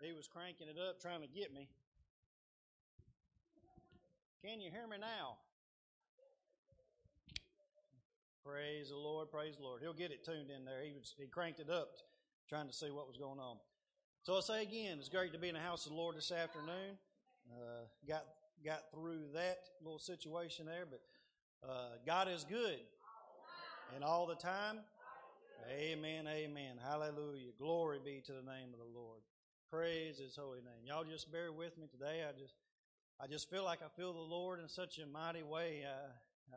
he 0.00 0.12
was 0.12 0.28
cranking 0.30 0.68
it 0.68 0.76
up 0.78 1.00
trying 1.00 1.22
to 1.22 1.26
get 1.26 1.54
me. 1.54 1.68
Can 4.44 4.60
you 4.60 4.70
hear 4.70 4.86
me 4.86 4.98
now? 5.00 5.36
Praise 8.44 8.90
the 8.90 8.96
Lord, 8.96 9.30
praise 9.30 9.56
the 9.56 9.62
Lord. 9.62 9.80
He'll 9.80 9.94
get 9.94 10.10
it 10.10 10.22
tuned 10.22 10.50
in 10.50 10.66
there. 10.66 10.82
He 10.84 10.92
was 10.92 11.14
he 11.16 11.28
cranked 11.28 11.60
it 11.60 11.70
up 11.70 11.92
trying 12.46 12.66
to 12.66 12.74
see 12.74 12.90
what 12.90 13.08
was 13.08 13.16
going 13.16 13.38
on. 13.38 13.56
So 14.24 14.36
I 14.36 14.40
say 14.40 14.62
again, 14.62 14.98
it's 14.98 15.08
great 15.08 15.32
to 15.32 15.38
be 15.38 15.48
in 15.48 15.54
the 15.54 15.60
house 15.60 15.86
of 15.86 15.92
the 15.92 15.98
Lord 15.98 16.16
this 16.16 16.30
afternoon. 16.30 16.98
Uh, 17.50 17.86
got 18.06 18.24
got 18.62 18.90
through 18.92 19.28
that 19.34 19.60
little 19.82 19.98
situation 19.98 20.66
there, 20.66 20.84
but 20.90 21.00
uh, 21.68 21.96
God 22.06 22.28
is 22.28 22.44
good. 22.44 22.78
And 23.94 24.02
all 24.02 24.26
the 24.26 24.34
time, 24.34 24.78
amen, 25.70 26.26
amen. 26.26 26.76
Hallelujah. 26.82 27.50
Glory 27.58 27.98
be 28.04 28.22
to 28.24 28.32
the 28.32 28.42
name 28.42 28.72
of 28.72 28.78
the 28.78 28.98
Lord. 28.98 29.20
Praise 29.70 30.18
his 30.18 30.36
holy 30.36 30.58
name. 30.58 30.84
Y'all 30.86 31.04
just 31.04 31.30
bear 31.30 31.52
with 31.52 31.78
me 31.78 31.86
today. 31.86 32.24
I 32.28 32.38
just 32.38 32.54
I 33.20 33.26
just 33.26 33.48
feel 33.50 33.64
like 33.64 33.80
I 33.82 33.88
feel 33.96 34.12
the 34.12 34.20
Lord 34.20 34.60
in 34.60 34.68
such 34.68 34.98
a 34.98 35.06
mighty 35.06 35.42
way. 35.42 35.84
Uh, 35.86 36.54
uh, 36.54 36.56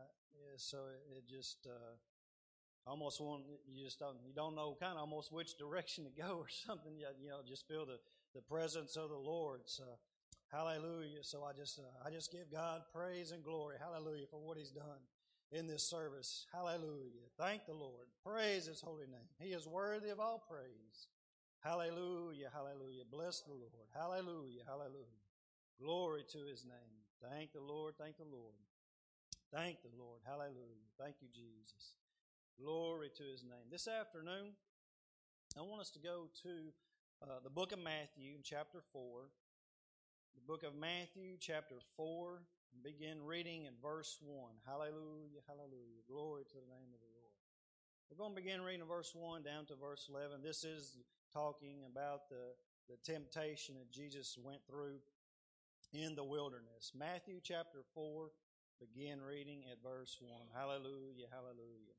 so 0.57 0.77
it, 0.77 1.17
it 1.17 1.29
just 1.29 1.67
uh, 1.69 2.89
almost 2.89 3.21
want 3.21 3.43
you 3.67 3.83
just 3.83 3.99
don't 3.99 4.17
you 4.25 4.33
don't 4.33 4.55
know 4.55 4.77
kind 4.79 4.93
of 4.93 4.99
almost 4.99 5.31
which 5.31 5.57
direction 5.59 6.05
to 6.05 6.09
go 6.09 6.37
or 6.37 6.47
something. 6.49 6.97
You, 6.97 7.07
you 7.21 7.29
know, 7.29 7.39
just 7.47 7.67
feel 7.67 7.85
the 7.85 7.99
the 8.33 8.41
presence 8.41 8.95
of 8.95 9.09
the 9.09 9.15
Lord. 9.17 9.61
So 9.65 9.83
Hallelujah. 10.51 11.23
So 11.23 11.43
I 11.43 11.53
just 11.53 11.79
uh, 11.79 12.07
I 12.07 12.11
just 12.11 12.31
give 12.31 12.51
God 12.51 12.81
praise 12.93 13.31
and 13.31 13.43
glory. 13.43 13.75
Hallelujah 13.79 14.25
for 14.29 14.39
what 14.39 14.57
he's 14.57 14.71
done 14.71 15.03
in 15.51 15.67
this 15.67 15.83
service. 15.83 16.45
Hallelujah. 16.53 17.27
Thank 17.37 17.65
the 17.65 17.73
Lord. 17.73 18.07
Praise 18.25 18.65
his 18.65 18.81
holy 18.81 19.07
name. 19.07 19.29
He 19.39 19.53
is 19.53 19.67
worthy 19.67 20.09
of 20.09 20.19
all 20.19 20.43
praise. 20.49 21.07
Hallelujah. 21.63 22.49
Hallelujah. 22.53 23.03
Bless 23.09 23.41
the 23.41 23.53
Lord. 23.53 23.89
Hallelujah. 23.93 24.61
Hallelujah. 24.67 25.23
Glory 25.81 26.23
to 26.31 26.39
his 26.49 26.63
name. 26.63 27.03
Thank 27.21 27.53
the 27.53 27.61
Lord. 27.61 27.95
Thank 27.97 28.17
the 28.17 28.23
Lord. 28.23 28.53
Thank 29.53 29.81
the 29.81 29.95
Lord. 29.97 30.21
Hallelujah. 30.25 30.87
Thank 30.99 31.15
you, 31.21 31.27
Jesus. 31.33 31.93
Glory 32.61 33.09
to 33.17 33.23
his 33.23 33.43
name. 33.43 33.67
This 33.71 33.87
afternoon, 33.87 34.53
I 35.57 35.61
want 35.61 35.81
us 35.81 35.89
to 35.91 35.99
go 35.99 36.27
to 36.43 36.71
uh, 37.21 37.39
the 37.43 37.49
book 37.49 37.71
of 37.71 37.79
Matthew, 37.79 38.35
in 38.35 38.41
chapter 38.43 38.81
4 38.91 39.01
the 40.35 40.43
book 40.43 40.63
of 40.63 40.75
Matthew, 40.75 41.39
chapter 41.39 41.79
4, 41.95 42.43
and 42.75 42.83
begin 42.83 43.23
reading 43.23 43.63
in 43.63 43.73
verse 43.81 44.19
1. 44.19 44.51
Hallelujah, 44.67 45.39
hallelujah. 45.47 46.03
Glory 46.11 46.43
to 46.43 46.59
the 46.59 46.67
name 46.67 46.91
of 46.91 46.99
the 46.99 47.11
Lord. 47.15 47.31
We're 48.11 48.19
going 48.19 48.35
to 48.35 48.41
begin 48.43 48.61
reading 48.61 48.85
verse 48.85 49.15
1 49.15 49.43
down 49.43 49.65
to 49.71 49.75
verse 49.79 50.11
11. 50.11 50.43
This 50.43 50.63
is 50.65 50.97
talking 51.31 51.87
about 51.87 52.27
the, 52.27 52.51
the 52.91 52.99
temptation 52.99 53.75
that 53.79 53.89
Jesus 53.91 54.37
went 54.37 54.59
through 54.67 54.99
in 55.93 56.15
the 56.15 56.23
wilderness. 56.23 56.91
Matthew 56.93 57.39
chapter 57.41 57.79
4, 57.95 58.27
begin 58.79 59.21
reading 59.23 59.63
at 59.71 59.79
verse 59.81 60.19
1. 60.19 60.31
Hallelujah, 60.53 61.31
hallelujah. 61.31 61.95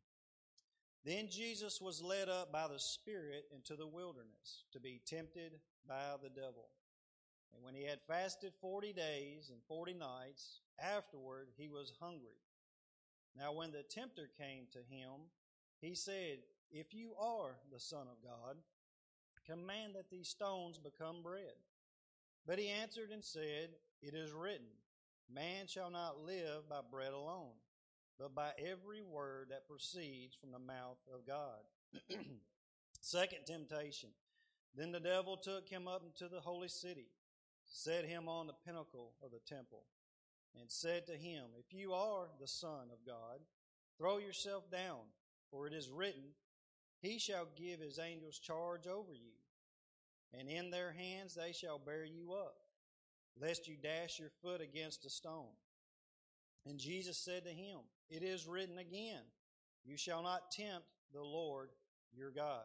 Then 1.05 1.29
Jesus 1.31 1.81
was 1.81 2.03
led 2.03 2.29
up 2.29 2.53
by 2.53 2.69
the 2.69 2.79
Spirit 2.79 3.45
into 3.55 3.77
the 3.77 3.87
wilderness 3.87 4.65
to 4.73 4.81
be 4.81 5.01
tempted 5.07 5.53
by 5.89 6.21
the 6.23 6.29
devil. 6.29 6.69
And 7.55 7.63
when 7.65 7.75
he 7.75 7.85
had 7.85 8.01
fasted 8.07 8.53
forty 8.61 8.93
days 8.93 9.51
and 9.51 9.61
forty 9.69 9.95
nights, 9.95 10.61
afterward 10.79 11.49
he 11.57 11.69
was 11.69 11.93
hungry. 12.01 12.41
Now 13.37 13.53
when 13.53 13.71
the 13.71 13.83
tempter 13.83 14.31
came 14.39 14.67
to 14.73 14.79
him, 14.79 15.31
he 15.81 15.95
said, 15.95 16.39
If 16.71 16.95
you 16.95 17.13
are 17.21 17.57
the 17.73 17.81
Son 17.81 18.07
of 18.11 18.23
God, 18.23 18.57
command 19.47 19.95
that 19.95 20.11
these 20.11 20.29
stones 20.29 20.79
become 20.79 21.23
bread. 21.23 21.55
But 22.47 22.59
he 22.59 22.69
answered 22.69 23.11
and 23.11 23.23
said, 23.23 23.71
It 24.03 24.15
is 24.15 24.33
written, 24.33 24.67
Man 25.33 25.67
shall 25.67 25.91
not 25.91 26.21
live 26.25 26.69
by 26.69 26.81
bread 26.91 27.13
alone, 27.13 27.55
but 28.19 28.35
by 28.35 28.51
every 28.59 29.03
word 29.03 29.49
that 29.51 29.69
proceeds 29.69 30.35
from 30.35 30.53
the 30.53 30.59
mouth 30.59 30.99
of 31.13 31.27
God. 31.27 31.61
Second 33.01 33.41
temptation. 33.47 34.11
Then 34.75 34.93
the 34.93 35.01
devil 35.01 35.37
took 35.37 35.69
him 35.69 35.89
up 35.89 36.03
into 36.05 36.33
the 36.33 36.41
holy 36.41 36.69
city 36.69 37.07
set 37.77 38.07
him 38.07 38.27
on 38.27 38.47
the 38.47 38.55
pinnacle 38.65 39.13
of 39.23 39.31
the 39.31 39.55
temple, 39.55 39.85
and 40.59 40.71
said 40.71 41.07
to 41.07 41.13
him, 41.13 41.45
If 41.59 41.75
you 41.75 41.93
are 41.93 42.29
the 42.41 42.49
Son 42.49 42.89
of 42.91 43.07
God, 43.07 43.41
throw 43.99 44.17
yourself 44.17 44.71
down, 44.71 45.01
for 45.51 45.67
it 45.67 45.75
is 45.75 45.91
written, 45.91 46.23
He 47.03 47.19
shall 47.19 47.47
give 47.55 47.81
his 47.81 47.99
angels 47.99 48.39
charge 48.39 48.87
over 48.87 49.13
you, 49.13 49.35
and 50.33 50.49
in 50.49 50.71
their 50.71 50.93
hands 50.93 51.35
they 51.35 51.53
shall 51.53 51.79
bear 51.79 52.07
you 52.07 52.33
up, 52.33 52.57
lest 53.39 53.69
you 53.69 53.77
dash 53.77 54.19
your 54.19 54.31
foot 54.43 54.63
against 54.63 55.05
a 55.05 55.11
stone. 55.11 55.53
And 56.65 56.79
Jesus 56.79 57.19
said 57.19 57.45
to 57.45 57.51
him, 57.51 57.81
It 58.09 58.23
is 58.23 58.47
written 58.47 58.79
again, 58.79 59.21
You 59.85 59.99
shall 59.99 60.23
not 60.23 60.51
tempt 60.51 60.87
the 61.13 61.23
Lord 61.23 61.69
your 62.17 62.31
God. 62.31 62.65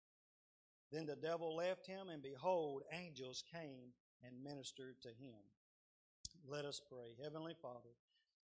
Then 0.91 1.05
the 1.05 1.15
devil 1.15 1.55
left 1.55 1.87
him, 1.87 2.09
and 2.09 2.21
behold, 2.21 2.83
angels 2.91 3.43
came 3.51 3.93
and 4.23 4.43
ministered 4.43 4.95
to 5.03 5.09
him. 5.09 5.39
Let 6.47 6.65
us 6.65 6.81
pray. 6.89 7.15
Heavenly 7.21 7.55
Father, 7.61 7.95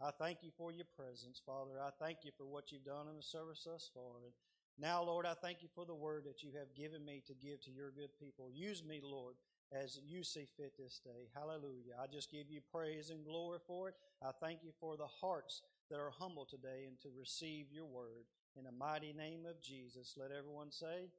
I 0.01 0.11
thank 0.11 0.39
you 0.41 0.51
for 0.57 0.71
your 0.71 0.85
presence, 0.95 1.41
Father. 1.45 1.81
I 1.81 1.89
thank 1.99 2.19
you 2.23 2.31
for 2.37 2.45
what 2.45 2.71
you've 2.71 2.85
done 2.85 3.07
in 3.09 3.17
the 3.17 3.23
service 3.23 3.65
thus 3.65 3.89
far. 3.93 4.23
And 4.23 4.33
now, 4.79 5.03
Lord, 5.03 5.25
I 5.25 5.33
thank 5.33 5.61
you 5.61 5.69
for 5.73 5.85
the 5.85 5.95
word 5.95 6.23
that 6.25 6.43
you 6.43 6.51
have 6.57 6.75
given 6.75 7.03
me 7.03 7.23
to 7.25 7.33
give 7.33 7.61
to 7.61 7.71
your 7.71 7.91
good 7.91 8.11
people. 8.19 8.51
Use 8.53 8.83
me, 8.83 9.01
Lord, 9.03 9.35
as 9.73 9.99
you 10.05 10.23
see 10.23 10.45
fit 10.55 10.73
this 10.77 11.01
day. 11.03 11.27
Hallelujah. 11.33 11.97
I 12.01 12.05
just 12.05 12.31
give 12.31 12.49
you 12.49 12.61
praise 12.71 13.09
and 13.09 13.25
glory 13.25 13.57
for 13.65 13.89
it. 13.89 13.95
I 14.23 14.29
thank 14.39 14.59
you 14.63 14.71
for 14.79 14.95
the 14.95 15.07
hearts 15.07 15.63
that 15.89 15.99
are 15.99 16.11
humble 16.17 16.45
today 16.45 16.85
and 16.87 16.99
to 17.01 17.09
receive 17.17 17.65
your 17.71 17.85
word. 17.85 18.25
In 18.55 18.65
the 18.65 18.71
mighty 18.71 19.13
name 19.13 19.45
of 19.49 19.61
Jesus, 19.61 20.13
let 20.15 20.31
everyone 20.31 20.71
say, 20.71 21.09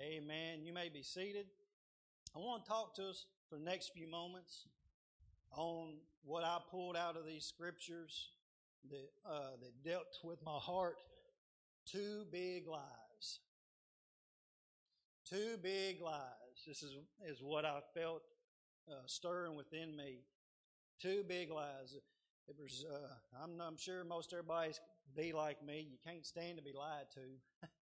Amen. 0.00 0.60
You 0.64 0.72
may 0.72 0.88
be 0.88 1.02
seated. 1.02 1.44
I 2.34 2.38
want 2.38 2.64
to 2.64 2.70
talk 2.70 2.94
to 2.94 3.10
us 3.10 3.26
for 3.50 3.56
the 3.56 3.64
next 3.64 3.92
few 3.94 4.08
moments 4.08 4.66
on 5.52 5.98
what 6.24 6.42
I 6.42 6.56
pulled 6.70 6.96
out 6.96 7.18
of 7.18 7.26
these 7.26 7.44
scriptures 7.44 8.30
that, 8.88 9.10
uh, 9.30 9.56
that 9.60 9.84
dealt 9.84 10.06
with 10.24 10.38
my 10.42 10.56
heart. 10.56 10.96
Two 11.84 12.24
big 12.32 12.66
lies. 12.66 13.40
Two 15.28 15.58
big 15.62 16.00
lies. 16.00 16.64
This 16.66 16.82
is, 16.82 16.92
is 17.26 17.42
what 17.42 17.66
I 17.66 17.80
felt 17.94 18.22
uh, 18.90 19.02
stirring 19.04 19.54
within 19.54 19.94
me. 19.94 20.20
Two 21.02 21.24
big 21.28 21.50
lies. 21.50 21.94
It 22.48 22.56
was, 22.58 22.86
uh, 22.90 23.42
I'm, 23.44 23.60
I'm 23.60 23.76
sure 23.76 24.02
most 24.04 24.32
everybody's 24.32 24.80
be 25.14 25.34
like 25.34 25.62
me. 25.62 25.86
You 25.90 25.98
can't 26.06 26.24
stand 26.24 26.56
to 26.56 26.62
be 26.62 26.72
lied 26.72 27.06
to. 27.14 27.68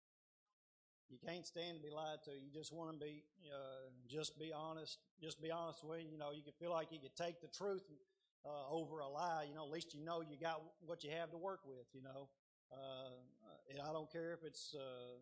you 1.13 1.19
can't 1.21 1.47
stand 1.47 1.77
to 1.77 1.83
be 1.83 1.91
lied 1.93 2.25
to. 2.25 2.31
You 2.33 2.49
just 2.51 2.73
want 2.73 2.91
to 2.91 2.97
be, 2.99 3.23
uh, 3.53 3.93
just 4.09 4.39
be 4.41 4.51
honest. 4.51 4.97
Just 5.21 5.43
be 5.43 5.51
honest 5.51 5.85
with 5.85 6.01
you. 6.01 6.09
You 6.13 6.19
know, 6.19 6.33
you 6.33 6.43
can 6.43 6.55
feel 6.59 6.73
like 6.73 6.89
you 6.91 6.99
could 6.99 7.15
take 7.15 7.43
the 7.43 7.49
truth 7.49 7.85
uh, 8.47 8.73
over 8.73 9.01
a 9.01 9.09
lie. 9.09 9.45
You 9.47 9.55
know, 9.55 9.65
at 9.65 9.71
least 9.71 9.95
you 9.95 10.03
know 10.03 10.23
you 10.23 10.39
got 10.41 10.63
what 10.87 11.05
you 11.05 11.11
have 11.11 11.31
to 11.31 11.37
work 11.37 11.61
with. 11.67 11.85
You 11.93 12.03
know, 12.03 12.31
uh, 12.73 13.21
and 13.71 13.79
I 13.79 13.93
don't 13.93 14.11
care 14.11 14.33
if 14.33 14.43
it's 14.43 14.75
uh, 14.75 15.21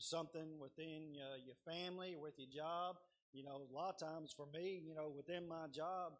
something 0.00 0.58
within 0.58 1.12
uh, 1.20 1.36
your 1.44 1.56
family 1.66 2.14
or 2.14 2.22
with 2.22 2.38
your 2.38 2.48
job. 2.48 2.96
You 3.34 3.44
know, 3.44 3.68
a 3.70 3.74
lot 3.74 3.94
of 3.94 4.00
times 4.00 4.32
for 4.34 4.46
me, 4.46 4.80
you 4.82 4.94
know, 4.94 5.12
within 5.14 5.46
my 5.46 5.66
job, 5.68 6.14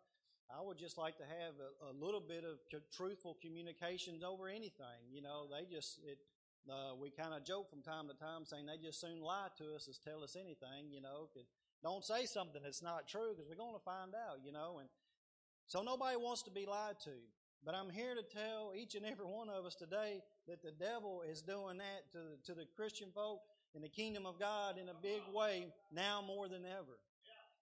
I 0.54 0.60
would 0.60 0.76
just 0.76 0.98
like 0.98 1.16
to 1.16 1.24
have 1.24 1.54
a, 1.56 1.92
a 1.92 1.94
little 1.96 2.20
bit 2.20 2.44
of 2.44 2.58
truthful 2.92 3.38
communications 3.40 4.22
over 4.22 4.48
anything. 4.48 5.08
You 5.10 5.22
know, 5.22 5.46
they 5.48 5.64
just 5.74 6.00
it. 6.04 6.18
Uh, 6.70 6.94
we 7.00 7.10
kind 7.10 7.32
of 7.32 7.44
joke 7.44 7.70
from 7.70 7.82
time 7.82 8.08
to 8.08 8.14
time, 8.14 8.44
saying 8.44 8.66
they 8.66 8.76
just 8.76 9.00
soon 9.00 9.20
lie 9.20 9.48
to 9.56 9.74
us 9.74 9.88
as 9.88 9.98
tell 9.98 10.22
us 10.22 10.36
anything. 10.36 10.92
You 10.92 11.00
know, 11.00 11.28
don't 11.82 12.04
say 12.04 12.26
something 12.26 12.60
that's 12.62 12.82
not 12.82 13.08
true 13.08 13.32
because 13.34 13.48
we're 13.48 13.56
going 13.56 13.74
to 13.74 13.84
find 13.84 14.12
out. 14.14 14.44
You 14.44 14.52
know, 14.52 14.78
and 14.80 14.88
so 15.66 15.82
nobody 15.82 16.16
wants 16.16 16.42
to 16.42 16.50
be 16.50 16.66
lied 16.66 17.00
to. 17.04 17.16
But 17.64 17.74
I'm 17.74 17.90
here 17.90 18.14
to 18.14 18.22
tell 18.22 18.72
each 18.76 18.94
and 18.94 19.04
every 19.04 19.26
one 19.26 19.48
of 19.48 19.64
us 19.64 19.74
today 19.74 20.20
that 20.46 20.62
the 20.62 20.70
devil 20.70 21.22
is 21.28 21.42
doing 21.42 21.78
that 21.78 22.12
to, 22.12 22.52
to 22.52 22.54
the 22.54 22.66
Christian 22.76 23.08
folk 23.14 23.40
in 23.74 23.82
the 23.82 23.88
kingdom 23.88 24.26
of 24.26 24.38
God 24.38 24.78
in 24.78 24.88
a 24.88 25.02
big 25.02 25.20
way 25.34 25.66
now 25.92 26.22
more 26.26 26.48
than 26.48 26.64
ever. 26.64 26.98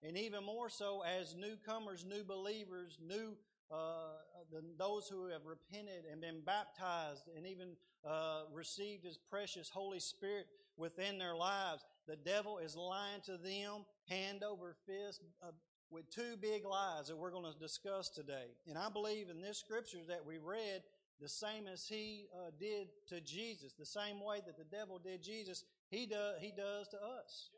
And 0.03 0.17
even 0.17 0.43
more 0.43 0.69
so 0.69 1.01
as 1.01 1.35
newcomers, 1.35 2.05
new 2.05 2.23
believers, 2.23 2.99
new 3.01 3.35
the, 3.69 4.63
those 4.77 5.07
who 5.07 5.27
have 5.27 5.45
repented 5.45 6.05
and 6.11 6.21
been 6.21 6.41
baptized 6.45 7.23
and 7.35 7.45
even 7.45 7.75
uh, 8.05 8.43
received 8.53 9.03
His 9.03 9.17
precious 9.17 9.69
Holy 9.69 9.99
Spirit 9.99 10.47
within 10.77 11.17
their 11.17 11.35
lives. 11.35 11.85
The 12.07 12.15
devil 12.15 12.59
is 12.59 12.75
lying 12.75 13.21
to 13.25 13.37
them 13.37 13.85
hand 14.09 14.43
over 14.43 14.75
fist 14.85 15.21
uh, 15.43 15.51
with 15.89 16.09
two 16.09 16.37
big 16.41 16.65
lies 16.65 17.07
that 17.07 17.17
we're 17.17 17.31
going 17.31 17.51
to 17.51 17.59
discuss 17.59 18.09
today. 18.09 18.55
And 18.67 18.77
I 18.77 18.89
believe 18.89 19.29
in 19.29 19.41
this 19.41 19.57
scripture 19.57 19.99
that 20.07 20.25
we 20.25 20.37
read, 20.37 20.83
the 21.19 21.29
same 21.29 21.65
as 21.71 21.87
he 21.87 22.27
uh, 22.35 22.51
did 22.59 22.89
to 23.07 23.19
Jesus, 23.21 23.73
the 23.73 23.85
same 23.85 24.23
way 24.23 24.39
that 24.45 24.57
the 24.57 24.77
devil 24.77 24.99
did 25.03 25.23
Jesus, 25.23 25.63
he, 25.89 26.05
do, 26.05 26.15
he 26.39 26.51
does 26.55 26.87
to 26.89 26.97
us. 26.97 27.49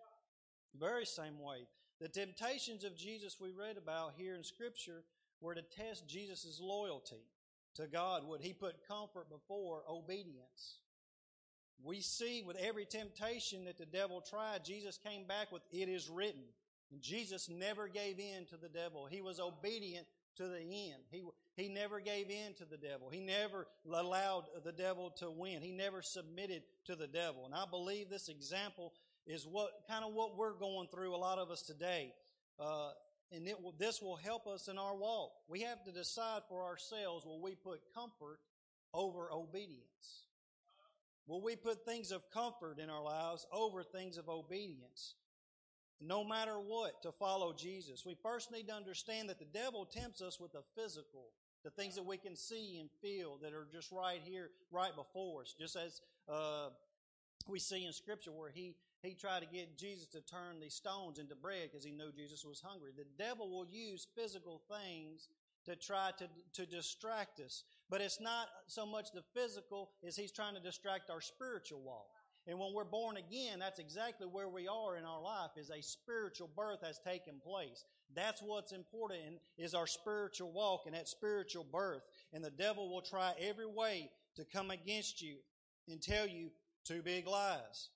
Very 0.80 1.06
same 1.06 1.40
way. 1.40 1.68
The 2.00 2.08
temptations 2.08 2.86
of 2.86 2.96
Jesus 2.96 3.38
we 3.42 3.52
read 3.52 3.78
about 3.78 4.14
here 4.16 4.36
in 4.36 4.44
Scripture 4.44 5.04
were 5.42 5.56
to 5.56 5.62
test 5.62 6.08
Jesus' 6.08 6.60
loyalty 6.62 7.24
to 7.76 7.88
God. 7.88 8.28
Would 8.28 8.42
he 8.42 8.54
put 8.54 8.88
comfort 8.88 9.30
before 9.30 9.84
obedience? 9.90 10.80
We 11.84 12.02
see 12.02 12.44
with 12.46 12.58
every 12.58 12.86
temptation 12.86 13.66
that 13.66 13.78
the 13.78 13.86
devil 13.86 14.22
tried, 14.22 14.66
Jesus 14.66 14.98
came 14.98 15.26
back 15.26 15.52
with, 15.52 15.62
It 15.72 15.88
is 15.88 16.10
written. 16.10 16.44
And 16.92 17.02
Jesus 17.02 17.50
never 17.50 17.88
gave 17.88 18.20
in 18.20 18.46
to 18.50 18.58
the 18.58 18.68
devil. 18.68 19.06
He 19.06 19.22
was 19.22 19.40
obedient 19.40 20.08
to 20.38 20.48
the 20.48 20.60
end. 20.60 21.04
He, 21.12 21.22
he 21.56 21.70
never 21.70 22.00
gave 22.00 22.30
in 22.30 22.54
to 22.56 22.66
the 22.66 22.78
devil. 22.78 23.10
He 23.10 23.20
never 23.20 23.68
allowed 23.86 24.46
the 24.64 24.72
devil 24.72 25.12
to 25.18 25.30
win. 25.30 25.62
He 25.62 25.72
never 25.72 26.02
submitted 26.02 26.64
to 26.86 26.96
the 26.96 27.08
devil. 27.08 27.46
And 27.46 27.54
I 27.54 27.66
believe 27.70 28.10
this 28.10 28.28
example 28.28 28.94
is 29.28 29.46
what 29.46 29.70
kind 29.88 30.04
of 30.04 30.14
what 30.14 30.36
we're 30.36 30.58
going 30.58 30.88
through, 30.88 31.14
a 31.14 31.18
lot 31.18 31.38
of 31.38 31.52
us 31.52 31.62
today. 31.62 32.14
Uh, 32.60 32.92
and 33.32 33.48
it 33.48 33.62
will, 33.62 33.74
this 33.78 34.02
will 34.02 34.16
help 34.16 34.48
us 34.48 34.68
in 34.68 34.78
our 34.78 34.96
walk. 34.96 35.32
We 35.48 35.62
have 35.62 35.84
to 35.84 35.92
decide 35.92 36.42
for 36.50 36.64
ourselves 36.64 37.26
will 37.26 37.42
we 37.42 37.56
put 37.56 37.82
comfort 37.94 38.40
over 38.94 39.32
obedience? 39.32 40.26
Will 41.28 41.42
we 41.42 41.56
put 41.56 41.86
things 41.86 42.12
of 42.12 42.30
comfort 42.32 42.80
in 42.80 42.90
our 42.90 43.04
lives 43.04 43.46
over 43.52 43.84
things 43.84 44.18
of 44.18 44.30
obedience? 44.30 45.14
no 46.02 46.24
matter 46.24 46.54
what, 46.54 47.02
to 47.04 47.12
follow 47.12 47.54
Jesus. 47.54 48.06
We 48.06 48.16
first 48.16 48.52
need 48.52 48.68
to 48.68 48.74
understand 48.74 49.30
that 49.30 49.40
the 49.40 49.46
devil 49.46 49.86
tempts 49.86 50.22
us 50.22 50.40
with 50.40 50.54
the 50.54 50.64
physical, 50.76 51.32
the 51.64 51.72
things 51.72 51.96
that 51.96 52.06
we 52.06 52.18
can 52.18 52.36
see 52.36 52.78
and 52.80 52.90
feel 53.02 53.38
that 53.42 53.54
are 53.54 53.68
just 53.72 53.92
right 53.92 54.22
here, 54.24 54.50
right 54.72 54.96
before 54.96 55.42
us. 55.42 55.54
Just 55.60 55.76
as 55.76 56.02
uh, 56.30 56.70
we 57.48 57.60
see 57.60 57.86
in 57.86 57.92
Scripture 57.92 58.32
where 58.32 58.50
he 58.50 58.76
he 59.02 59.14
tried 59.14 59.42
to 59.42 59.48
get 59.48 59.78
Jesus 59.78 60.08
to 60.08 60.22
turn 60.22 60.60
these 60.60 60.76
stones 60.76 61.20
into 61.20 61.36
bread 61.36 61.70
because 61.72 61.86
he 61.86 61.92
knew 61.92 62.12
Jesus 62.16 62.44
was 62.44 62.62
hungry. 62.62 62.92
The 62.96 63.06
devil 63.18 63.50
will 63.50 63.66
use 63.66 64.08
physical 64.16 64.62
things 64.70 65.30
to 65.66 65.76
try 65.76 66.12
to, 66.18 66.28
to 66.54 66.66
distract 66.66 67.40
us. 67.40 67.64
But 67.90 68.02
it's 68.02 68.20
not 68.20 68.48
so 68.68 68.86
much 68.86 69.12
the 69.12 69.24
physical 69.34 69.92
as 70.06 70.16
he's 70.16 70.32
trying 70.32 70.56
to 70.56 70.62
distract 70.62 71.10
our 71.10 71.22
spiritual 71.22 71.82
walk. 71.82 72.08
And 72.48 72.58
when 72.58 72.74
we're 72.74 72.84
born 72.84 73.18
again, 73.18 73.60
that's 73.60 73.80
exactly 73.80 74.26
where 74.26 74.50
we 74.50 74.68
are 74.68 74.98
in 74.98 75.06
our 75.06 75.22
life 75.22 75.52
is 75.56 75.70
a 75.70 75.82
spiritual 75.84 76.50
birth 76.56 76.80
has 76.84 77.00
taken 77.00 77.36
place. 77.44 77.84
That's 78.16 78.42
what's 78.42 78.72
important 78.72 79.40
is 79.58 79.76
our 79.76 79.86
spiritual 79.86 80.52
walk 80.52 80.84
and 80.88 80.96
that 80.96 81.08
spiritual 81.08 81.66
birth. 81.72 82.02
And 82.34 82.44
the 82.44 82.50
devil 82.50 82.90
will 82.90 83.02
try 83.04 83.34
every 83.40 83.68
way 83.68 84.10
to 84.36 84.46
come 84.46 84.72
against 84.72 85.22
you 85.22 85.36
and 85.88 86.02
tell 86.02 86.28
you 86.28 86.50
two 86.86 87.04
big 87.04 87.28
lies. 87.28 87.90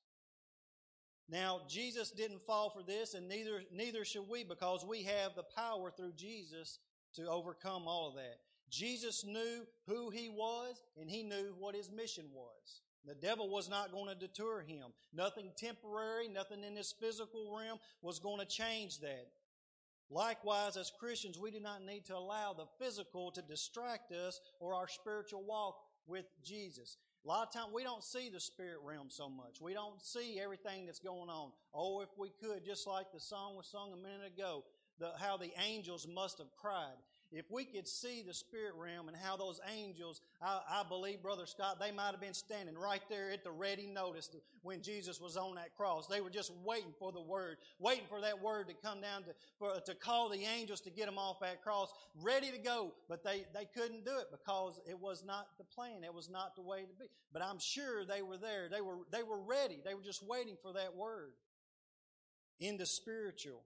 Now, 1.29 1.61
Jesus 1.69 2.11
didn't 2.11 2.41
fall 2.41 2.69
for 2.69 2.83
this, 2.83 3.13
and 3.13 3.27
neither, 3.27 3.63
neither 3.71 4.03
should 4.05 4.27
we 4.27 4.43
because 4.43 4.85
we 4.85 5.03
have 5.03 5.35
the 5.35 5.43
power 5.55 5.91
through 5.91 6.13
Jesus 6.17 6.79
to 7.15 7.27
overcome 7.27 7.87
all 7.87 8.09
of 8.09 8.15
that. 8.15 8.37
Jesus 8.69 9.23
knew 9.23 9.65
who 9.87 10.09
he 10.09 10.29
was, 10.29 10.81
and 10.99 11.09
he 11.09 11.23
knew 11.23 11.53
what 11.57 11.75
his 11.75 11.89
mission 11.89 12.25
was. 12.33 12.81
The 13.05 13.15
devil 13.15 13.49
was 13.49 13.69
not 13.69 13.91
going 13.91 14.07
to 14.07 14.15
deter 14.15 14.61
him. 14.61 14.93
Nothing 15.13 15.51
temporary, 15.57 16.27
nothing 16.27 16.63
in 16.63 16.73
this 16.73 16.93
physical 16.99 17.55
realm 17.57 17.79
was 18.01 18.19
going 18.19 18.39
to 18.39 18.45
change 18.45 18.99
that. 18.99 19.27
Likewise, 20.09 20.77
as 20.77 20.91
Christians, 20.99 21.39
we 21.39 21.51
do 21.51 21.59
not 21.59 21.83
need 21.83 22.05
to 22.05 22.15
allow 22.15 22.53
the 22.53 22.67
physical 22.79 23.31
to 23.31 23.41
distract 23.41 24.11
us 24.11 24.39
or 24.59 24.73
our 24.73 24.87
spiritual 24.87 25.43
walk 25.43 25.75
with 26.05 26.25
Jesus. 26.43 26.97
A 27.23 27.27
lot 27.27 27.47
of 27.47 27.53
times 27.53 27.69
we 27.73 27.83
don't 27.83 28.03
see 28.03 28.29
the 28.29 28.39
spirit 28.39 28.79
realm 28.83 29.07
so 29.09 29.29
much. 29.29 29.61
We 29.61 29.73
don't 29.73 30.01
see 30.01 30.39
everything 30.41 30.85
that's 30.85 30.99
going 30.99 31.29
on. 31.29 31.51
Oh, 31.73 32.01
if 32.01 32.09
we 32.17 32.31
could, 32.41 32.65
just 32.65 32.85
like 32.85 33.13
the 33.13 33.19
song 33.19 33.55
was 33.55 33.67
sung 33.67 33.93
a 33.93 33.95
minute 33.95 34.27
ago, 34.27 34.65
the, 34.99 35.11
how 35.17 35.37
the 35.37 35.51
angels 35.65 36.05
must 36.05 36.37
have 36.39 36.51
cried 36.51 36.97
if 37.33 37.49
we 37.49 37.65
could 37.65 37.87
see 37.87 38.23
the 38.25 38.33
spirit 38.33 38.73
realm 38.77 39.07
and 39.07 39.17
how 39.17 39.35
those 39.35 39.59
angels, 39.75 40.21
I, 40.41 40.59
I, 40.69 40.83
believe, 40.87 41.21
Brother 41.21 41.45
Scott, 41.45 41.79
they 41.79 41.91
might 41.91 42.11
have 42.11 42.21
been 42.21 42.33
standing 42.33 42.77
right 42.77 43.01
there 43.09 43.31
at 43.31 43.43
the 43.43 43.51
ready 43.51 43.87
notice 43.87 44.29
when 44.61 44.81
Jesus 44.81 45.19
was 45.19 45.35
on 45.35 45.55
that 45.55 45.75
cross. 45.75 46.07
They 46.07 46.21
were 46.21 46.29
just 46.29 46.51
waiting 46.63 46.93
for 46.99 47.11
the 47.11 47.21
word, 47.21 47.57
waiting 47.79 48.05
for 48.07 48.21
that 48.21 48.41
word 48.41 48.67
to 48.67 48.75
come 48.75 49.01
down 49.01 49.23
to, 49.23 49.29
for, 49.57 49.79
to 49.79 49.95
call 49.95 50.29
the 50.29 50.45
angels 50.45 50.79
to 50.81 50.91
get 50.91 51.07
them 51.07 51.17
off 51.17 51.39
that 51.41 51.63
cross, 51.63 51.91
ready 52.21 52.51
to 52.51 52.59
go. 52.59 52.93
But 53.09 53.23
they, 53.23 53.45
they 53.53 53.65
couldn't 53.65 54.05
do 54.05 54.17
it 54.19 54.27
because 54.31 54.79
it 54.87 54.99
was 54.99 55.23
not 55.25 55.47
the 55.57 55.63
plan. 55.63 56.03
It 56.03 56.13
was 56.13 56.29
not 56.29 56.55
the 56.55 56.61
way 56.61 56.81
to 56.81 56.93
be. 56.99 57.05
But 57.31 57.41
I'm 57.41 57.59
sure 57.59 58.05
they 58.05 58.21
were 58.21 58.37
there. 58.37 58.69
They 58.69 58.81
were, 58.81 58.97
they 59.11 59.23
were 59.23 59.41
ready. 59.41 59.79
They 59.83 59.95
were 59.95 60.03
just 60.03 60.21
waiting 60.27 60.55
for 60.61 60.73
that 60.73 60.95
word. 60.95 61.33
in 62.59 62.77
the 62.77 62.85
spiritual. 62.85 63.63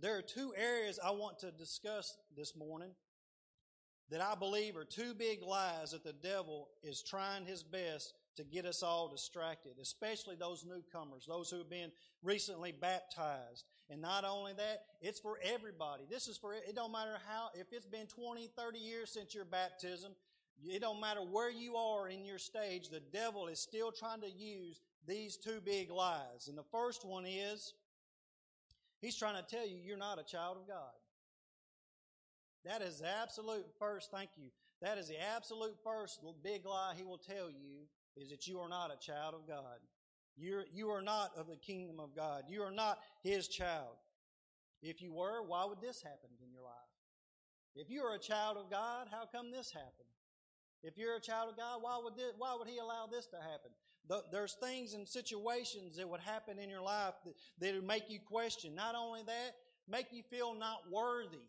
There 0.00 0.16
are 0.16 0.22
two 0.22 0.52
areas 0.56 1.00
I 1.04 1.10
want 1.10 1.40
to 1.40 1.50
discuss 1.50 2.16
this 2.36 2.54
morning 2.56 2.90
that 4.10 4.20
I 4.20 4.34
believe 4.34 4.76
are 4.76 4.84
two 4.84 5.12
big 5.12 5.42
lies 5.42 5.90
that 5.90 6.04
the 6.04 6.12
devil 6.12 6.68
is 6.82 7.02
trying 7.02 7.44
his 7.44 7.62
best 7.62 8.14
to 8.36 8.44
get 8.44 8.64
us 8.64 8.82
all 8.82 9.08
distracted, 9.08 9.72
especially 9.82 10.36
those 10.36 10.64
newcomers, 10.64 11.26
those 11.26 11.50
who 11.50 11.58
have 11.58 11.68
been 11.68 11.90
recently 12.22 12.72
baptized. 12.72 13.64
And 13.90 14.00
not 14.00 14.24
only 14.24 14.52
that, 14.52 14.82
it's 15.00 15.18
for 15.18 15.38
everybody. 15.42 16.04
This 16.08 16.28
is 16.28 16.38
for, 16.38 16.54
it 16.54 16.76
don't 16.76 16.92
matter 16.92 17.18
how, 17.28 17.48
if 17.54 17.72
it's 17.72 17.86
been 17.86 18.06
20, 18.06 18.48
30 18.56 18.78
years 18.78 19.10
since 19.12 19.34
your 19.34 19.44
baptism, 19.44 20.12
it 20.64 20.80
don't 20.80 21.00
matter 21.00 21.20
where 21.20 21.50
you 21.50 21.76
are 21.76 22.08
in 22.08 22.24
your 22.24 22.38
stage, 22.38 22.88
the 22.88 23.02
devil 23.12 23.48
is 23.48 23.60
still 23.60 23.90
trying 23.90 24.20
to 24.20 24.30
use 24.30 24.80
these 25.06 25.36
two 25.36 25.60
big 25.64 25.90
lies. 25.90 26.48
And 26.48 26.56
the 26.56 26.64
first 26.70 27.04
one 27.04 27.26
is, 27.26 27.74
he's 29.00 29.16
trying 29.16 29.42
to 29.42 29.56
tell 29.56 29.66
you 29.66 29.76
you're 29.84 29.96
not 29.96 30.18
a 30.18 30.24
child 30.24 30.56
of 30.56 30.66
God. 30.66 30.94
That 32.64 32.82
is 32.82 32.98
the 32.98 33.08
absolute 33.08 33.66
first, 33.78 34.10
thank 34.10 34.30
you. 34.36 34.50
That 34.82 34.98
is 34.98 35.08
the 35.08 35.20
absolute 35.20 35.76
first 35.82 36.20
big 36.42 36.66
lie 36.66 36.94
he 36.96 37.04
will 37.04 37.18
tell 37.18 37.50
you 37.50 37.86
is 38.16 38.30
that 38.30 38.46
you 38.46 38.58
are 38.60 38.68
not 38.68 38.92
a 38.92 38.98
child 38.98 39.34
of 39.34 39.46
God. 39.46 39.78
You're, 40.36 40.64
you 40.72 40.88
are 40.90 41.02
not 41.02 41.30
of 41.36 41.48
the 41.48 41.56
kingdom 41.56 41.98
of 41.98 42.14
God. 42.14 42.44
You 42.48 42.62
are 42.62 42.70
not 42.70 42.98
his 43.22 43.48
child. 43.48 43.96
If 44.82 45.02
you 45.02 45.12
were, 45.12 45.42
why 45.42 45.64
would 45.64 45.80
this 45.80 46.02
happen 46.02 46.30
in 46.44 46.52
your 46.52 46.62
life? 46.62 46.74
If 47.74 47.90
you 47.90 48.02
are 48.02 48.14
a 48.14 48.18
child 48.18 48.56
of 48.56 48.70
God, 48.70 49.08
how 49.10 49.26
come 49.26 49.50
this 49.50 49.72
happened? 49.72 50.08
If 50.82 50.96
you're 50.96 51.16
a 51.16 51.20
child 51.20 51.50
of 51.50 51.56
God, 51.56 51.78
why 51.80 52.00
would 52.02 52.16
this, 52.16 52.32
why 52.38 52.54
would 52.56 52.68
He 52.68 52.78
allow 52.78 53.06
this 53.10 53.26
to 53.26 53.36
happen? 53.36 53.72
There's 54.30 54.54
things 54.54 54.94
and 54.94 55.06
situations 55.06 55.96
that 55.96 56.08
would 56.08 56.20
happen 56.20 56.58
in 56.58 56.70
your 56.70 56.82
life 56.82 57.14
that, 57.24 57.34
that 57.60 57.74
would 57.74 57.86
make 57.86 58.08
you 58.08 58.18
question. 58.20 58.74
Not 58.74 58.94
only 58.94 59.22
that, 59.26 59.54
make 59.88 60.06
you 60.12 60.22
feel 60.22 60.54
not 60.54 60.90
worthy. 60.90 61.44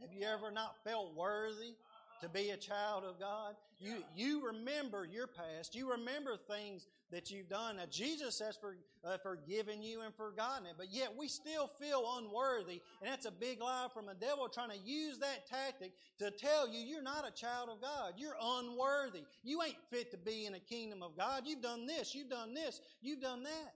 Have 0.00 0.12
you 0.12 0.26
ever 0.26 0.50
not 0.50 0.76
felt 0.84 1.14
worthy 1.16 1.74
to 2.20 2.28
be 2.28 2.50
a 2.50 2.56
child 2.56 3.04
of 3.04 3.18
God? 3.18 3.54
You, 3.78 4.04
you 4.14 4.46
remember 4.46 5.04
your 5.04 5.26
past. 5.26 5.74
You 5.74 5.90
remember 5.90 6.36
things 6.36 6.86
that 7.10 7.30
you've 7.30 7.48
done. 7.48 7.76
Now, 7.76 7.86
Jesus 7.90 8.38
has 8.40 8.56
for, 8.56 8.76
uh, 9.04 9.16
forgiven 9.18 9.82
you 9.82 10.02
and 10.02 10.14
forgotten 10.14 10.66
it, 10.66 10.74
but 10.76 10.92
yet 10.92 11.14
we 11.16 11.28
still 11.28 11.66
feel 11.66 12.18
unworthy. 12.18 12.82
And 13.00 13.10
that's 13.10 13.26
a 13.26 13.30
big 13.30 13.60
lie 13.60 13.88
from 13.92 14.06
the 14.06 14.14
devil 14.14 14.48
trying 14.48 14.70
to 14.70 14.78
use 14.78 15.18
that 15.18 15.46
tactic 15.46 15.92
to 16.18 16.30
tell 16.30 16.68
you 16.68 16.80
you're 16.80 17.02
not 17.02 17.26
a 17.26 17.30
child 17.30 17.70
of 17.70 17.80
God. 17.80 18.14
You're 18.16 18.36
unworthy. 18.40 19.24
You 19.42 19.62
ain't 19.62 19.78
fit 19.90 20.10
to 20.10 20.18
be 20.18 20.46
in 20.46 20.52
the 20.52 20.60
kingdom 20.60 21.02
of 21.02 21.16
God. 21.16 21.44
You've 21.46 21.62
done 21.62 21.86
this. 21.86 22.14
You've 22.14 22.30
done 22.30 22.54
this. 22.54 22.80
You've 23.00 23.20
done 23.20 23.42
that. 23.44 23.74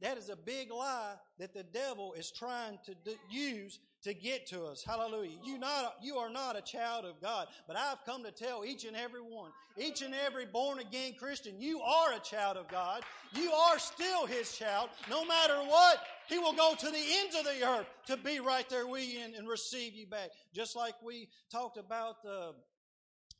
That 0.00 0.16
is 0.16 0.28
a 0.28 0.36
big 0.36 0.70
lie 0.70 1.14
that 1.38 1.54
the 1.54 1.64
devil 1.64 2.12
is 2.12 2.30
trying 2.30 2.78
to 2.86 2.94
use 3.30 3.80
to 4.02 4.14
get 4.14 4.46
to 4.48 4.64
us. 4.64 4.84
Hallelujah. 4.84 5.36
You 5.44 5.58
not 5.58 5.96
you 6.02 6.16
are 6.16 6.30
not 6.30 6.56
a 6.56 6.60
child 6.60 7.04
of 7.04 7.20
God, 7.20 7.48
but 7.66 7.76
I've 7.76 8.04
come 8.04 8.22
to 8.24 8.30
tell 8.30 8.64
each 8.64 8.84
and 8.84 8.96
every 8.96 9.20
one, 9.20 9.50
each 9.76 10.02
and 10.02 10.14
every 10.14 10.46
born 10.46 10.78
again 10.78 11.14
Christian, 11.18 11.60
you 11.60 11.80
are 11.80 12.12
a 12.12 12.20
child 12.20 12.56
of 12.56 12.68
God. 12.68 13.02
You 13.34 13.52
are 13.52 13.78
still 13.78 14.26
his 14.26 14.56
child. 14.56 14.90
No 15.10 15.24
matter 15.24 15.56
what, 15.56 15.98
he 16.28 16.38
will 16.38 16.54
go 16.54 16.74
to 16.78 16.86
the 16.86 17.04
ends 17.20 17.36
of 17.36 17.44
the 17.44 17.66
earth 17.66 17.86
to 18.06 18.16
be 18.16 18.40
right 18.40 18.68
there 18.68 18.86
with 18.86 19.06
you 19.06 19.20
and, 19.20 19.34
and 19.34 19.48
receive 19.48 19.94
you 19.94 20.06
back. 20.06 20.30
Just 20.54 20.76
like 20.76 20.94
we 21.02 21.28
talked 21.50 21.76
about 21.76 22.22
the 22.22 22.54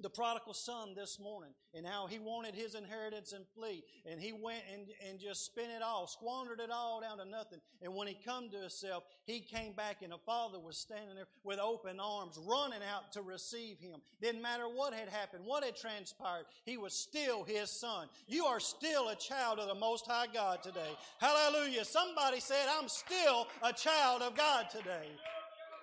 the 0.00 0.10
prodigal 0.10 0.54
son 0.54 0.94
this 0.94 1.18
morning 1.18 1.50
and 1.74 1.86
how 1.86 2.06
he 2.06 2.18
wanted 2.18 2.54
his 2.54 2.74
inheritance 2.74 3.32
and 3.32 3.44
flee. 3.54 3.82
And 4.10 4.20
he 4.20 4.32
went 4.32 4.62
and, 4.72 4.86
and 5.08 5.18
just 5.18 5.44
spent 5.44 5.68
it 5.70 5.82
all, 5.82 6.06
squandered 6.06 6.60
it 6.60 6.70
all 6.70 7.00
down 7.00 7.18
to 7.18 7.24
nothing. 7.24 7.60
And 7.82 7.94
when 7.94 8.06
he 8.06 8.16
come 8.24 8.48
to 8.50 8.58
himself, 8.58 9.04
he 9.24 9.40
came 9.40 9.72
back 9.72 10.02
and 10.02 10.12
the 10.12 10.18
father 10.18 10.58
was 10.58 10.78
standing 10.78 11.16
there 11.16 11.26
with 11.44 11.58
open 11.58 11.98
arms, 12.00 12.38
running 12.46 12.80
out 12.82 13.12
to 13.12 13.22
receive 13.22 13.78
him. 13.78 14.00
Didn't 14.22 14.42
matter 14.42 14.64
what 14.64 14.94
had 14.94 15.08
happened, 15.08 15.44
what 15.44 15.64
had 15.64 15.76
transpired. 15.76 16.46
He 16.64 16.76
was 16.76 16.94
still 16.94 17.44
his 17.44 17.70
son. 17.70 18.08
You 18.26 18.46
are 18.46 18.60
still 18.60 19.08
a 19.08 19.16
child 19.16 19.58
of 19.58 19.68
the 19.68 19.74
Most 19.74 20.06
High 20.06 20.26
God 20.32 20.62
today. 20.62 20.96
Hallelujah. 21.20 21.84
Somebody 21.84 22.40
said, 22.40 22.66
I'm 22.78 22.88
still 22.88 23.48
a 23.62 23.72
child 23.72 24.22
of 24.22 24.36
God 24.36 24.70
today. 24.70 25.08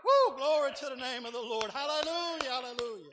Woo! 0.05 0.37
Glory 0.37 0.71
to 0.79 0.85
the 0.89 0.95
name 0.95 1.25
of 1.25 1.33
the 1.33 1.39
Lord. 1.39 1.71
Hallelujah. 1.71 2.49
Hallelujah. 2.49 3.11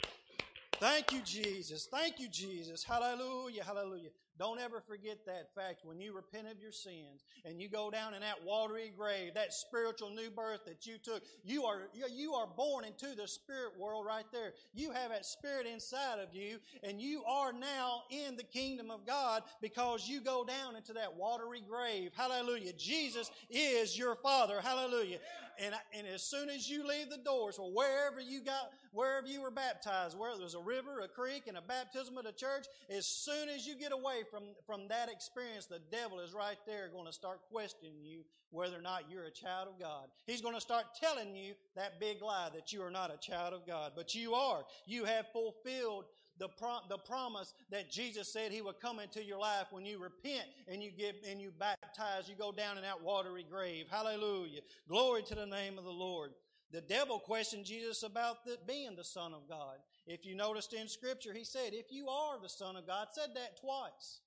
Thank 0.82 1.12
you, 1.12 1.20
Jesus. 1.20 1.86
Thank 1.88 2.18
you, 2.18 2.26
Jesus. 2.26 2.82
Hallelujah. 2.82 3.62
Hallelujah. 3.62 4.08
Don't 4.36 4.58
ever 4.58 4.80
forget 4.80 5.24
that 5.26 5.54
fact 5.54 5.82
when 5.84 6.00
you 6.00 6.12
repent 6.12 6.48
of 6.50 6.60
your 6.60 6.72
sins 6.72 7.22
and 7.44 7.60
you 7.60 7.68
go 7.68 7.88
down 7.88 8.14
in 8.14 8.20
that 8.22 8.44
watery 8.44 8.92
grave, 8.98 9.34
that 9.34 9.52
spiritual 9.52 10.10
new 10.10 10.28
birth 10.28 10.64
that 10.66 10.84
you 10.84 10.98
took. 10.98 11.22
You 11.44 11.66
are, 11.66 11.82
you 12.12 12.34
are 12.34 12.48
born 12.48 12.84
into 12.84 13.14
the 13.14 13.28
spirit 13.28 13.78
world 13.78 14.04
right 14.04 14.24
there. 14.32 14.54
You 14.74 14.90
have 14.90 15.10
that 15.10 15.24
spirit 15.24 15.68
inside 15.68 16.18
of 16.18 16.34
you 16.34 16.58
and 16.82 17.00
you 17.00 17.22
are 17.28 17.52
now 17.52 18.02
in 18.10 18.34
the 18.34 18.42
kingdom 18.42 18.90
of 18.90 19.06
God 19.06 19.44
because 19.60 20.08
you 20.08 20.20
go 20.20 20.44
down 20.44 20.74
into 20.74 20.92
that 20.94 21.14
watery 21.14 21.62
grave. 21.68 22.10
Hallelujah. 22.16 22.72
Jesus 22.72 23.30
is 23.48 23.96
your 23.96 24.16
father. 24.16 24.60
Hallelujah. 24.60 25.18
And, 25.58 25.74
and 25.96 26.06
as 26.06 26.22
soon 26.22 26.48
as 26.48 26.68
you 26.68 26.86
leave 26.86 27.10
the 27.10 27.18
doors 27.18 27.58
or 27.58 27.70
wherever 27.70 28.20
you 28.20 28.40
got, 28.42 28.70
wherever 28.92 29.26
you 29.26 29.42
were 29.42 29.50
baptized, 29.50 30.18
where 30.18 30.36
there's 30.36 30.54
a 30.54 30.60
river, 30.60 31.00
a 31.00 31.08
creek, 31.08 31.44
and 31.46 31.56
a 31.56 31.62
baptism 31.62 32.16
of 32.18 32.24
the 32.24 32.32
church, 32.32 32.66
as 32.90 33.06
soon 33.06 33.48
as 33.48 33.66
you 33.66 33.76
get 33.76 33.92
away 33.92 34.22
from, 34.30 34.42
from 34.66 34.88
that 34.88 35.10
experience, 35.10 35.66
the 35.66 35.80
devil 35.90 36.20
is 36.20 36.32
right 36.32 36.58
there 36.66 36.88
going 36.88 37.06
to 37.06 37.12
start 37.12 37.40
questioning 37.50 38.02
you 38.02 38.24
whether 38.50 38.78
or 38.78 38.82
not 38.82 39.04
you're 39.10 39.24
a 39.24 39.30
child 39.30 39.68
of 39.68 39.80
God. 39.80 40.08
He's 40.26 40.42
going 40.42 40.54
to 40.54 40.60
start 40.60 40.84
telling 41.00 41.34
you 41.34 41.54
that 41.74 41.98
big 41.98 42.22
lie 42.22 42.50
that 42.54 42.72
you 42.72 42.82
are 42.82 42.90
not 42.90 43.12
a 43.12 43.18
child 43.18 43.54
of 43.54 43.66
God. 43.66 43.92
But 43.96 44.14
you 44.14 44.34
are. 44.34 44.62
You 44.86 45.04
have 45.04 45.26
fulfilled 45.32 46.04
the, 46.38 46.48
the 46.88 46.98
promise 46.98 47.54
that 47.70 47.90
Jesus 47.90 48.32
said 48.32 48.52
He 48.52 48.62
would 48.62 48.80
come 48.80 48.98
into 48.98 49.22
your 49.22 49.38
life 49.38 49.66
when 49.70 49.84
you 49.84 49.98
repent 49.98 50.48
and 50.68 50.82
you 50.82 50.90
get 50.90 51.16
and 51.28 51.40
you 51.40 51.52
baptize, 51.58 52.28
you 52.28 52.34
go 52.36 52.52
down 52.52 52.76
in 52.76 52.82
that 52.82 53.02
watery 53.02 53.44
grave. 53.48 53.86
Hallelujah. 53.90 54.60
Glory 54.88 55.22
to 55.24 55.34
the 55.34 55.46
name 55.46 55.78
of 55.78 55.84
the 55.84 55.90
Lord. 55.90 56.30
The 56.72 56.80
devil 56.80 57.18
questioned 57.18 57.66
Jesus 57.66 58.02
about 58.02 58.46
the, 58.46 58.56
being 58.66 58.96
the 58.96 59.04
Son 59.04 59.34
of 59.34 59.46
God. 59.46 59.76
If 60.06 60.24
you 60.24 60.34
noticed 60.34 60.72
in 60.72 60.88
Scripture, 60.88 61.34
he 61.34 61.44
said, 61.44 61.72
If 61.72 61.92
you 61.92 62.08
are 62.08 62.40
the 62.40 62.48
Son 62.48 62.76
of 62.76 62.86
God, 62.86 63.08
said 63.12 63.30
that 63.34 63.60
twice. 63.60 64.20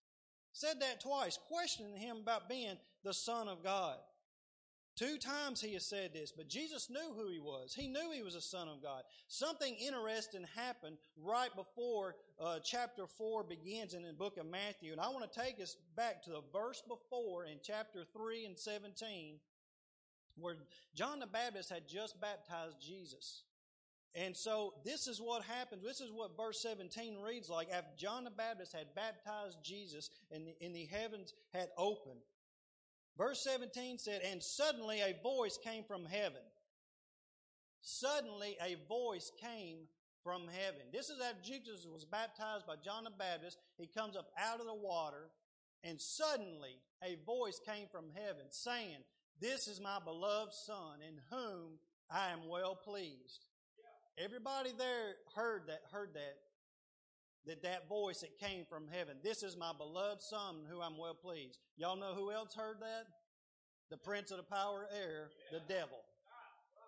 Said 0.54 0.80
that 0.80 1.02
twice, 1.02 1.38
questioning 1.50 1.98
him 1.98 2.18
about 2.18 2.48
being 2.48 2.78
the 3.04 3.14
Son 3.14 3.50
of 3.50 3.64
God. 3.64 3.98
Two 4.96 5.18
times 5.18 5.60
he 5.60 5.74
has 5.74 5.86
said 5.86 6.14
this, 6.14 6.32
but 6.32 6.48
Jesus 6.48 6.90
knew 6.90 7.14
who 7.16 7.30
he 7.30 7.40
was. 7.40 7.74
He 7.74 7.88
knew 7.88 8.12
he 8.14 8.24
was 8.24 8.36
a 8.36 8.42
son 8.42 8.70
of 8.70 8.82
God. 8.82 9.04
Something 9.28 9.76
interesting 9.76 10.46
happened 10.56 10.98
right 11.22 11.54
before 11.54 12.16
uh, 12.40 12.60
chapter 12.64 13.06
4 13.06 13.44
begins 13.44 13.94
in 13.94 14.04
the 14.04 14.14
book 14.14 14.38
of 14.38 14.46
Matthew. 14.46 14.94
And 14.94 15.02
I 15.02 15.10
want 15.10 15.30
to 15.30 15.40
take 15.40 15.60
us 15.62 15.76
back 15.98 16.24
to 16.24 16.30
the 16.30 16.44
verse 16.54 16.82
before 16.88 17.44
in 17.44 17.58
chapter 17.62 18.06
3 18.14 18.46
and 18.46 18.58
17 18.58 19.40
where 20.38 20.56
John 20.96 21.20
the 21.20 21.28
Baptist 21.28 21.70
had 21.70 21.88
just 21.88 22.20
baptized 22.20 22.78
Jesus. 22.82 23.44
And 24.14 24.36
so 24.36 24.76
this 24.86 25.08
is 25.08 25.20
what 25.20 25.44
happens. 25.44 25.84
This 25.84 26.00
is 26.00 26.12
what 26.12 26.38
verse 26.38 26.62
17 26.62 27.22
reads 27.22 27.50
like. 27.50 27.70
After 27.70 27.92
John 27.98 28.24
the 28.24 28.30
Baptist 28.30 28.74
had 28.74 28.96
baptized 28.96 29.58
Jesus 29.62 30.10
and 30.32 30.48
the, 30.48 30.56
and 30.66 30.74
the 30.74 30.86
heavens 30.86 31.34
had 31.54 31.68
opened. 31.78 32.22
Verse 33.18 33.44
17 33.44 33.98
said, 33.98 34.22
And 34.30 34.42
suddenly 34.42 35.00
a 35.00 35.16
voice 35.24 35.58
came 35.64 35.84
from 35.84 36.06
heaven. 36.06 36.42
Suddenly 37.82 38.58
a 38.62 38.76
voice 38.90 39.32
came 39.42 39.88
from 40.24 40.44
heaven. 40.48 40.82
This 40.92 41.10
is 41.10 41.22
after 41.22 41.44
Jesus 41.44 41.86
was 41.92 42.04
baptized 42.04 42.66
by 42.66 42.76
John 42.84 43.04
the 43.04 43.12
Baptist. 43.12 43.58
He 43.78 43.88
comes 43.88 44.16
up 44.16 44.32
out 44.40 44.60
of 44.60 44.66
the 44.66 44.74
water, 44.74 45.30
and 45.84 46.02
suddenly 46.02 46.82
a 47.04 47.18
voice 47.26 47.60
came 47.66 47.88
from 47.92 48.06
heaven 48.16 48.48
saying, 48.50 48.98
this 49.42 49.68
is 49.68 49.82
my 49.82 50.00
beloved 50.04 50.54
Son 50.54 51.00
in 51.06 51.20
whom 51.30 51.74
I 52.10 52.32
am 52.32 52.48
well 52.48 52.76
pleased. 52.76 53.46
Everybody 54.18 54.72
there 54.78 55.16
heard 55.36 55.64
that, 55.68 55.82
heard 55.92 56.14
that, 56.14 56.38
that 57.48 57.64
that 57.64 57.88
voice 57.88 58.22
that 58.22 58.40
came 58.40 58.66
from 58.66 58.88
heaven. 58.88 59.18
This 59.24 59.44
is 59.44 59.58
my 59.58 59.72
beloved 59.78 60.22
Son 60.22 60.66
who 60.70 60.82
I'm 60.82 60.98
well 60.98 61.14
pleased. 61.14 61.60
Y'all 61.78 61.96
know 61.96 62.14
who 62.16 62.32
else 62.32 62.54
heard 62.56 62.78
that? 62.82 63.06
The 63.92 63.98
prince 63.98 64.32
of 64.32 64.38
the 64.38 64.44
power 64.44 64.84
of 64.84 64.98
air, 64.98 65.30
the 65.52 65.62
devil. 65.72 66.00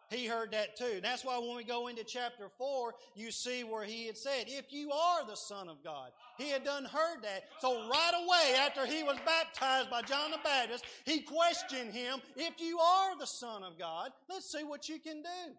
He 0.09 0.25
heard 0.25 0.51
that 0.51 0.77
too. 0.77 0.99
That's 1.01 1.25
why 1.25 1.37
when 1.37 1.55
we 1.57 1.65
go 1.65 1.87
into 1.87 2.03
chapter 2.03 2.47
4, 2.57 2.93
you 3.15 3.29
see 3.29 3.63
where 3.63 3.83
he 3.83 4.07
had 4.07 4.17
said, 4.17 4.45
if 4.47 4.71
you 4.71 4.91
are 4.91 5.25
the 5.25 5.35
Son 5.35 5.67
of 5.67 5.83
God. 5.83 6.11
He 6.37 6.49
had 6.49 6.63
done 6.63 6.85
heard 6.85 7.23
that. 7.23 7.43
So 7.59 7.89
right 7.89 8.13
away 8.15 8.57
after 8.57 8.85
he 8.85 9.03
was 9.03 9.17
baptized 9.25 9.89
by 9.89 10.03
John 10.03 10.31
the 10.31 10.39
Baptist, 10.43 10.85
he 11.05 11.19
questioned 11.21 11.91
him, 11.91 12.21
if 12.37 12.61
you 12.61 12.79
are 12.79 13.17
the 13.19 13.27
Son 13.27 13.63
of 13.63 13.77
God, 13.77 14.11
let's 14.29 14.49
see 14.49 14.63
what 14.63 14.87
you 14.87 14.97
can 14.99 15.21
do. 15.21 15.53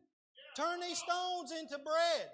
Turn 0.57 0.81
these 0.81 0.99
stones 0.99 1.53
into 1.53 1.79
bread. 1.79 2.31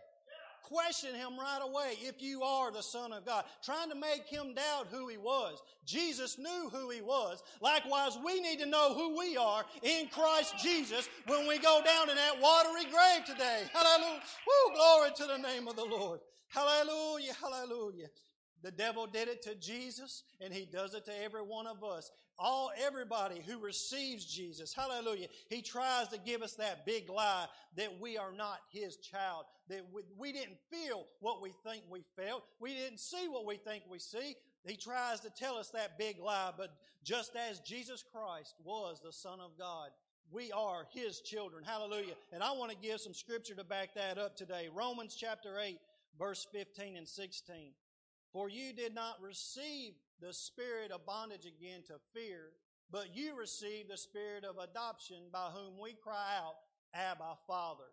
Questioning 0.64 1.16
him 1.16 1.38
right 1.38 1.60
away 1.62 1.94
if 2.02 2.20
you 2.20 2.42
are 2.42 2.72
the 2.72 2.82
Son 2.82 3.12
of 3.12 3.24
God, 3.24 3.44
trying 3.62 3.88
to 3.90 3.94
make 3.94 4.26
him 4.26 4.54
doubt 4.54 4.88
who 4.90 5.08
he 5.08 5.16
was. 5.16 5.62
Jesus 5.86 6.38
knew 6.38 6.68
who 6.72 6.90
he 6.90 7.00
was. 7.00 7.42
Likewise, 7.60 8.18
we 8.24 8.40
need 8.40 8.58
to 8.58 8.66
know 8.66 8.94
who 8.94 9.18
we 9.18 9.36
are 9.36 9.64
in 9.82 10.08
Christ 10.08 10.54
Jesus 10.62 11.08
when 11.26 11.46
we 11.46 11.58
go 11.58 11.80
down 11.84 12.10
in 12.10 12.16
that 12.16 12.40
watery 12.40 12.84
grave 12.84 13.24
today. 13.26 13.62
Hallelujah. 13.72 14.20
Woo, 14.46 14.74
glory 14.74 15.10
to 15.16 15.24
the 15.26 15.38
name 15.38 15.68
of 15.68 15.76
the 15.76 15.84
Lord. 15.84 16.20
Hallelujah, 16.48 17.32
hallelujah. 17.40 18.08
The 18.62 18.70
devil 18.70 19.06
did 19.06 19.28
it 19.28 19.42
to 19.42 19.54
Jesus, 19.54 20.22
and 20.40 20.52
he 20.52 20.64
does 20.64 20.94
it 20.94 21.04
to 21.04 21.22
every 21.22 21.42
one 21.42 21.66
of 21.66 21.84
us. 21.84 22.10
All 22.38 22.70
everybody 22.84 23.40
who 23.46 23.58
receives 23.58 24.24
Jesus, 24.24 24.74
hallelujah. 24.74 25.28
He 25.48 25.62
tries 25.62 26.08
to 26.08 26.18
give 26.18 26.42
us 26.42 26.54
that 26.54 26.84
big 26.84 27.08
lie 27.08 27.46
that 27.76 28.00
we 28.00 28.18
are 28.18 28.32
not 28.32 28.58
his 28.72 28.96
child, 28.96 29.44
that 29.68 29.82
we, 29.92 30.02
we 30.18 30.32
didn't 30.32 30.58
feel 30.70 31.06
what 31.20 31.40
we 31.40 31.52
think 31.64 31.82
we 31.88 32.02
felt, 32.16 32.44
we 32.60 32.74
didn't 32.74 32.98
see 33.00 33.28
what 33.28 33.46
we 33.46 33.56
think 33.56 33.84
we 33.88 33.98
see. 33.98 34.34
He 34.66 34.76
tries 34.76 35.20
to 35.20 35.30
tell 35.30 35.56
us 35.56 35.70
that 35.70 35.98
big 35.98 36.18
lie, 36.18 36.50
but 36.56 36.74
just 37.04 37.36
as 37.36 37.60
Jesus 37.60 38.02
Christ 38.02 38.54
was 38.64 39.00
the 39.04 39.12
Son 39.12 39.38
of 39.38 39.58
God, 39.58 39.90
we 40.30 40.50
are 40.52 40.86
His 40.92 41.20
children. 41.20 41.64
Hallelujah. 41.64 42.14
And 42.32 42.42
I 42.42 42.52
want 42.52 42.70
to 42.72 42.76
give 42.76 43.00
some 43.00 43.14
scripture 43.14 43.54
to 43.54 43.64
back 43.64 43.94
that 43.94 44.18
up 44.18 44.36
today. 44.36 44.68
Romans 44.74 45.14
chapter 45.14 45.60
8, 45.60 45.78
verse 46.18 46.46
15 46.50 46.96
and 46.96 47.06
16. 47.06 47.72
For 48.32 48.48
you 48.48 48.72
did 48.72 48.94
not 48.94 49.22
receive 49.22 49.92
the 50.20 50.32
spirit 50.32 50.90
of 50.90 51.06
bondage 51.06 51.46
again 51.46 51.82
to 51.86 51.94
fear, 52.12 52.52
but 52.90 53.16
you 53.16 53.36
received 53.36 53.90
the 53.90 53.96
spirit 53.96 54.44
of 54.44 54.58
adoption 54.58 55.28
by 55.32 55.50
whom 55.52 55.80
we 55.80 55.94
cry 55.94 56.36
out, 56.38 56.54
Abba, 56.94 57.36
Father. 57.46 57.90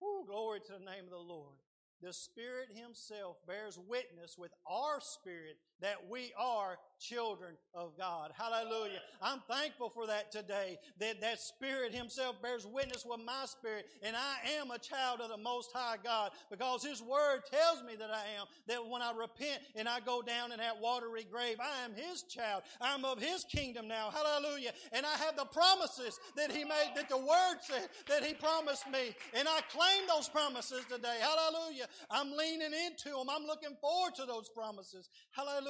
Woo, 0.00 0.24
glory 0.26 0.60
to 0.60 0.72
the 0.72 0.90
name 0.90 1.04
of 1.04 1.10
the 1.10 1.18
Lord. 1.18 1.56
The 2.02 2.12
Spirit 2.12 2.68
Himself 2.74 3.38
bears 3.46 3.78
witness 3.78 4.36
with 4.36 4.52
our 4.66 5.00
spirit 5.00 5.56
that 5.80 6.08
we 6.08 6.32
are 6.38 6.78
children 6.98 7.54
of 7.74 7.96
God. 7.98 8.32
Hallelujah. 8.34 9.00
I'm 9.20 9.40
thankful 9.50 9.90
for 9.90 10.06
that 10.06 10.32
today, 10.32 10.78
that 10.98 11.20
that 11.20 11.40
Spirit 11.40 11.94
Himself 11.94 12.40
bears 12.42 12.66
witness 12.66 13.04
with 13.06 13.20
my 13.24 13.44
spirit, 13.46 13.86
and 14.02 14.16
I 14.16 14.58
am 14.58 14.70
a 14.70 14.78
child 14.78 15.20
of 15.20 15.28
the 15.28 15.36
Most 15.36 15.70
High 15.74 15.96
God 16.02 16.30
because 16.50 16.82
His 16.82 17.02
Word 17.02 17.40
tells 17.50 17.82
me 17.84 17.96
that 17.98 18.10
I 18.10 18.24
am, 18.40 18.46
that 18.68 18.88
when 18.88 19.02
I 19.02 19.12
repent 19.12 19.60
and 19.74 19.88
I 19.88 20.00
go 20.00 20.22
down 20.22 20.52
in 20.52 20.58
that 20.58 20.80
watery 20.80 21.26
grave, 21.30 21.58
I 21.60 21.84
am 21.84 21.92
His 21.94 22.22
child. 22.22 22.62
I'm 22.80 23.04
of 23.04 23.20
His 23.20 23.44
kingdom 23.44 23.88
now. 23.88 24.10
Hallelujah. 24.10 24.72
And 24.92 25.04
I 25.04 25.16
have 25.24 25.36
the 25.36 25.44
promises 25.44 26.18
that 26.36 26.50
He 26.50 26.64
made, 26.64 26.92
that 26.96 27.10
the 27.10 27.18
Word 27.18 27.58
said 27.60 27.88
that 28.08 28.24
He 28.24 28.32
promised 28.32 28.90
me, 28.90 29.14
and 29.34 29.46
I 29.46 29.60
claim 29.70 30.06
those 30.08 30.28
promises 30.28 30.84
today. 30.90 31.18
Hallelujah. 31.20 31.86
I'm 32.10 32.32
leaning 32.34 32.72
into 32.86 33.10
them. 33.10 33.28
I'm 33.30 33.46
looking 33.46 33.76
forward 33.80 34.14
to 34.16 34.24
those 34.24 34.48
promises. 34.48 35.10
Hallelujah. 35.32 35.65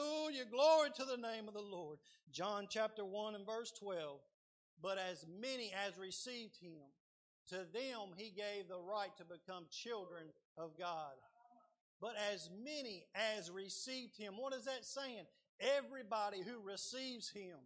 Glory 0.50 0.90
to 0.96 1.04
the 1.04 1.16
name 1.16 1.48
of 1.48 1.54
the 1.54 1.60
Lord. 1.60 1.98
John 2.30 2.66
chapter 2.68 3.04
1 3.04 3.34
and 3.34 3.46
verse 3.46 3.72
12. 3.72 4.20
But 4.82 4.98
as 4.98 5.26
many 5.40 5.72
as 5.86 5.98
received 5.98 6.56
him, 6.60 6.82
to 7.48 7.56
them 7.56 8.12
he 8.16 8.30
gave 8.30 8.68
the 8.68 8.78
right 8.78 9.14
to 9.16 9.24
become 9.24 9.66
children 9.70 10.26
of 10.58 10.78
God. 10.78 11.14
But 12.00 12.14
as 12.32 12.50
many 12.62 13.04
as 13.14 13.50
received 13.50 14.16
him, 14.16 14.34
what 14.36 14.54
is 14.54 14.64
that 14.64 14.84
saying? 14.84 15.24
Everybody 15.60 16.42
who 16.42 16.60
receives 16.60 17.30
him. 17.30 17.56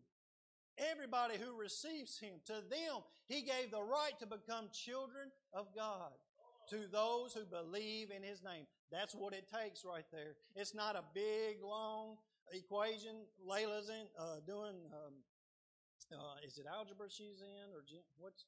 Everybody 0.79 1.35
who 1.37 1.61
receives 1.61 2.19
him. 2.19 2.35
To 2.47 2.55
them 2.55 3.03
he 3.27 3.43
gave 3.43 3.71
the 3.71 3.83
right 3.83 4.19
to 4.21 4.27
become 4.27 4.69
children 4.73 5.31
of 5.53 5.67
God 5.75 6.13
to 6.71 6.87
those 6.91 7.35
who 7.35 7.45
believe 7.45 8.11
in 8.11 8.23
his 8.23 8.43
name. 8.43 8.67
That's 8.91 9.15
what 9.15 9.33
it 9.35 9.47
takes 9.47 9.85
right 9.85 10.05
there. 10.11 10.35
It's 10.57 10.75
not 10.75 10.97
a 10.97 11.05
big, 11.15 11.63
long 11.63 12.17
equation. 12.53 13.23
Layla's 13.39 13.89
in, 13.89 14.07
uh, 14.19 14.43
doing, 14.47 14.75
um, 14.93 15.15
uh, 16.13 16.47
is 16.47 16.59
it 16.59 16.67
algebra 16.67 17.07
she's 17.09 17.41
in 17.41 17.71
or 17.73 17.85
what's, 18.19 18.45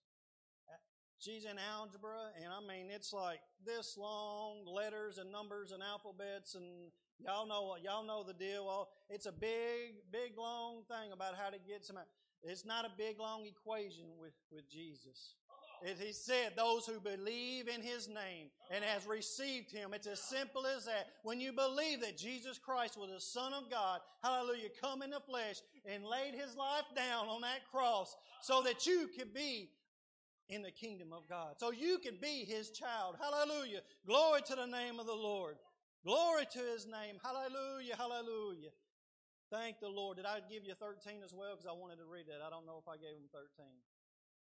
she's 1.18 1.44
in 1.44 1.56
algebra 1.58 2.34
and 2.42 2.52
I 2.52 2.58
mean, 2.60 2.90
it's 2.90 3.12
like 3.12 3.38
this 3.64 3.96
long 3.96 4.66
letters 4.66 5.18
and 5.18 5.30
numbers 5.30 5.70
and 5.70 5.80
alphabets 5.80 6.56
and 6.56 6.90
y'all 7.20 7.46
know, 7.46 7.76
y'all 7.82 8.04
know 8.04 8.24
the 8.24 8.34
deal. 8.34 8.66
Well, 8.66 8.88
It's 9.08 9.26
a 9.26 9.32
big, 9.32 10.02
big, 10.10 10.36
long 10.36 10.82
thing 10.88 11.12
about 11.12 11.34
how 11.38 11.50
to 11.50 11.58
get 11.58 11.84
some, 11.84 11.98
it's 12.42 12.66
not 12.66 12.84
a 12.84 12.90
big, 12.98 13.20
long 13.20 13.46
equation 13.46 14.18
with, 14.18 14.34
with 14.50 14.68
Jesus 14.68 15.36
he 15.82 16.12
said, 16.12 16.52
those 16.56 16.86
who 16.86 17.00
believe 17.00 17.68
in 17.68 17.82
his 17.82 18.08
name 18.08 18.48
and 18.70 18.84
has 18.84 19.06
received 19.06 19.72
him. 19.72 19.92
It's 19.94 20.06
as 20.06 20.22
simple 20.22 20.66
as 20.66 20.84
that. 20.84 21.08
When 21.24 21.40
you 21.40 21.52
believe 21.52 22.00
that 22.02 22.16
Jesus 22.16 22.58
Christ 22.58 22.96
was 22.96 23.10
the 23.10 23.20
Son 23.20 23.52
of 23.52 23.70
God, 23.70 24.00
hallelujah, 24.22 24.68
come 24.80 25.02
in 25.02 25.10
the 25.10 25.20
flesh 25.20 25.56
and 25.84 26.04
laid 26.04 26.34
his 26.34 26.56
life 26.56 26.84
down 26.94 27.28
on 27.28 27.40
that 27.40 27.68
cross 27.70 28.14
so 28.40 28.62
that 28.62 28.86
you 28.86 29.08
could 29.18 29.34
be 29.34 29.70
in 30.48 30.62
the 30.62 30.70
kingdom 30.70 31.12
of 31.12 31.28
God. 31.28 31.54
So 31.58 31.72
you 31.72 31.98
can 31.98 32.16
be 32.20 32.44
his 32.44 32.70
child. 32.70 33.16
Hallelujah. 33.20 33.80
Glory 34.06 34.42
to 34.42 34.54
the 34.54 34.66
name 34.66 35.00
of 35.00 35.06
the 35.06 35.14
Lord. 35.14 35.56
Glory 36.04 36.44
to 36.52 36.58
his 36.58 36.86
name. 36.86 37.18
Hallelujah. 37.22 37.96
Hallelujah. 37.96 38.70
Thank 39.50 39.80
the 39.80 39.88
Lord. 39.88 40.16
Did 40.16 40.26
I 40.26 40.40
give 40.48 40.64
you 40.64 40.74
13 40.74 41.22
as 41.24 41.34
well? 41.34 41.52
Because 41.52 41.66
I 41.66 41.72
wanted 41.72 41.96
to 41.96 42.06
read 42.06 42.26
that. 42.28 42.40
I 42.44 42.50
don't 42.50 42.66
know 42.66 42.80
if 42.80 42.88
I 42.88 42.96
gave 42.96 43.16
him 43.16 43.28
13. 43.32 43.66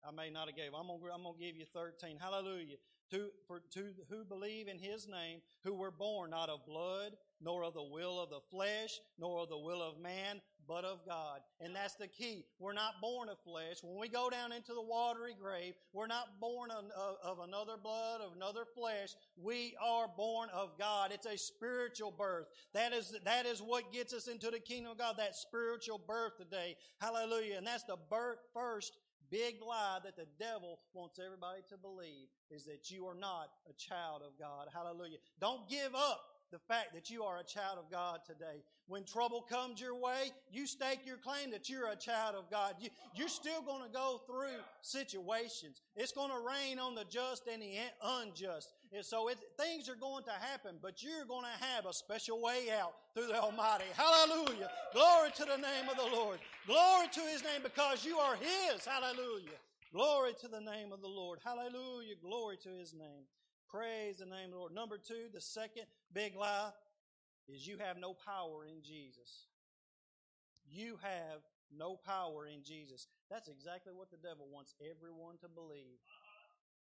I 0.07 0.13
may 0.13 0.31
not 0.31 0.47
have 0.47 0.57
gave. 0.57 0.73
I'm 0.79 0.87
gonna, 0.87 1.13
I'm 1.13 1.23
gonna 1.25 1.39
give 1.39 1.57
you 1.57 1.67
13. 1.73 2.19
Hallelujah. 2.21 2.77
To, 3.11 3.29
for, 3.47 3.61
to 3.75 3.91
who 4.11 4.25
believe 4.25 4.69
in 4.69 4.79
his 4.79 5.07
name, 5.09 5.41
who 5.65 5.75
were 5.75 5.91
born 5.91 6.31
not 6.31 6.49
of 6.49 6.67
blood, 6.67 7.13
nor 7.41 7.65
of 7.65 7.75
the 7.75 7.83
will 7.83 8.21
of 8.21 8.31
the 8.31 8.41
flesh, 8.51 8.99
nor 9.19 9.41
of 9.41 9.49
the 9.49 9.59
will 9.59 9.83
of 9.83 10.01
man, 10.01 10.41
but 10.67 10.85
of 10.85 11.07
God. 11.07 11.41
And 11.61 11.75
that's 11.75 11.95
the 11.95 12.09
key. 12.09 12.45
We're 12.59 12.73
not 12.73 13.01
born 13.01 13.29
of 13.29 13.39
flesh. 13.45 13.77
When 13.83 14.01
we 14.01 14.09
go 14.09 14.29
down 14.31 14.53
into 14.53 14.75
the 14.75 14.83
watery 14.83 15.37
grave, 15.41 15.75
we're 15.93 16.07
not 16.07 16.41
born 16.41 16.71
of, 16.71 16.85
of, 17.23 17.39
another 17.39 17.77
blood, 17.81 18.21
of 18.21 18.33
another 18.35 18.65
flesh. 18.75 19.11
We 19.37 19.77
are 19.81 20.09
born 20.17 20.49
of 20.53 20.79
God. 20.79 21.13
It's 21.13 21.27
a 21.27 21.39
spiritual 21.39 22.11
birth. 22.11 22.47
That 22.75 22.93
is, 22.93 23.15
that 23.25 23.47
is 23.47 23.61
what 23.61 23.93
gets 23.93 24.13
us 24.13 24.27
into 24.27 24.51
the 24.51 24.59
kingdom 24.59 24.93
of 24.93 24.99
God, 24.99 25.17
that 25.19 25.37
spiritual 25.37 26.01
birth 26.05 26.37
today. 26.39 26.77
Hallelujah. 27.01 27.59
And 27.59 27.67
that's 27.67 27.85
the 27.85 27.99
birth 28.11 28.39
first 28.53 28.93
big 29.31 29.57
lie 29.61 29.99
that 30.05 30.17
the 30.17 30.27
devil 30.39 30.79
wants 30.95 31.19
everybody 31.25 31.63
to 31.69 31.77
believe 31.77 32.29
is 32.51 32.65
that 32.65 32.91
you 32.91 33.07
are 33.07 33.15
not 33.15 33.51
a 33.69 33.73
child 33.75 34.23
of 34.23 34.39
God. 34.39 34.69
Hallelujah. 34.73 35.19
Don't 35.41 35.69
give 35.69 35.95
up 35.95 36.21
the 36.53 36.59
fact 36.59 36.95
that 36.95 37.11
you 37.11 37.25
are 37.25 37.39
a 37.39 37.45
child 37.45 37.79
of 37.79 37.91
God 37.91 38.21
today. 38.25 38.63
When 38.87 39.05
trouble 39.05 39.43
comes 39.43 39.81
your 39.81 39.97
way, 39.97 40.31
you 40.51 40.67
stake 40.67 41.01
your 41.05 41.17
claim 41.17 41.51
that 41.51 41.69
you're 41.69 41.91
a 41.91 41.97
child 41.97 42.37
of 42.37 42.49
God. 42.51 42.77
You, 42.79 42.89
you're 43.15 43.29
still 43.29 43.63
going 43.63 43.83
to 43.83 43.93
go 43.93 44.21
through 44.27 44.63
situations. 44.81 45.83
It's 45.97 46.13
going 46.13 46.31
to 46.31 46.39
rain 46.39 46.79
on 46.79 46.95
the 46.95 47.05
just 47.05 47.49
and 47.53 47.61
the 47.61 47.75
unjust. 48.03 48.73
And 48.93 49.05
so 49.05 49.29
it, 49.29 49.39
things 49.59 49.89
are 49.89 49.97
going 49.97 50.25
to 50.25 50.31
happen, 50.31 50.77
but 50.81 51.03
you're 51.03 51.25
going 51.25 51.45
to 51.45 51.65
have 51.65 51.87
a 51.87 51.93
special 51.93 52.41
way 52.41 52.69
out 52.71 52.93
through 53.17 53.29
the 53.29 53.41
Almighty. 53.41 53.87
Hallelujah. 53.97 54.69
Glory 54.93 55.31
to 55.37 55.45
the 55.47 55.57
name 55.57 55.89
of 55.91 55.97
the 55.97 56.15
Lord. 56.15 56.39
Glory 56.67 57.09
to 57.15 57.21
His 57.21 57.43
name 57.43 57.63
because 57.63 58.05
you 58.05 58.19
are 58.19 58.37
His. 58.37 58.85
Hallelujah. 58.85 59.57
Glory 59.91 60.33
to 60.43 60.49
the 60.49 60.61
name 60.61 60.93
of 60.93 61.01
the 61.01 61.09
Lord. 61.09 61.39
Hallelujah. 61.43 62.15
Glory 62.21 62.59
to 62.63 62.69
His 62.69 62.93
name. 62.93 63.25
Praise 63.71 64.19
the 64.19 64.27
name 64.27 64.47
of 64.47 64.51
the 64.51 64.57
Lord. 64.59 64.75
Number 64.75 64.99
two, 64.99 65.33
the 65.33 65.41
second 65.41 65.85
big 66.13 66.37
lie 66.37 66.71
is 67.49 67.67
you 67.67 67.79
have 67.79 67.97
no 67.97 68.13
power 68.13 68.67
in 68.67 68.83
Jesus. 68.83 69.47
You 70.69 70.99
have 71.01 71.41
no 71.75 71.97
power 71.97 72.47
in 72.47 72.63
Jesus. 72.65 73.07
That's 73.31 73.49
exactly 73.49 73.95
what 73.95 74.11
the 74.11 74.19
devil 74.19 74.47
wants 74.53 74.75
everyone 74.79 75.39
to 75.39 75.49
believe. 75.49 76.05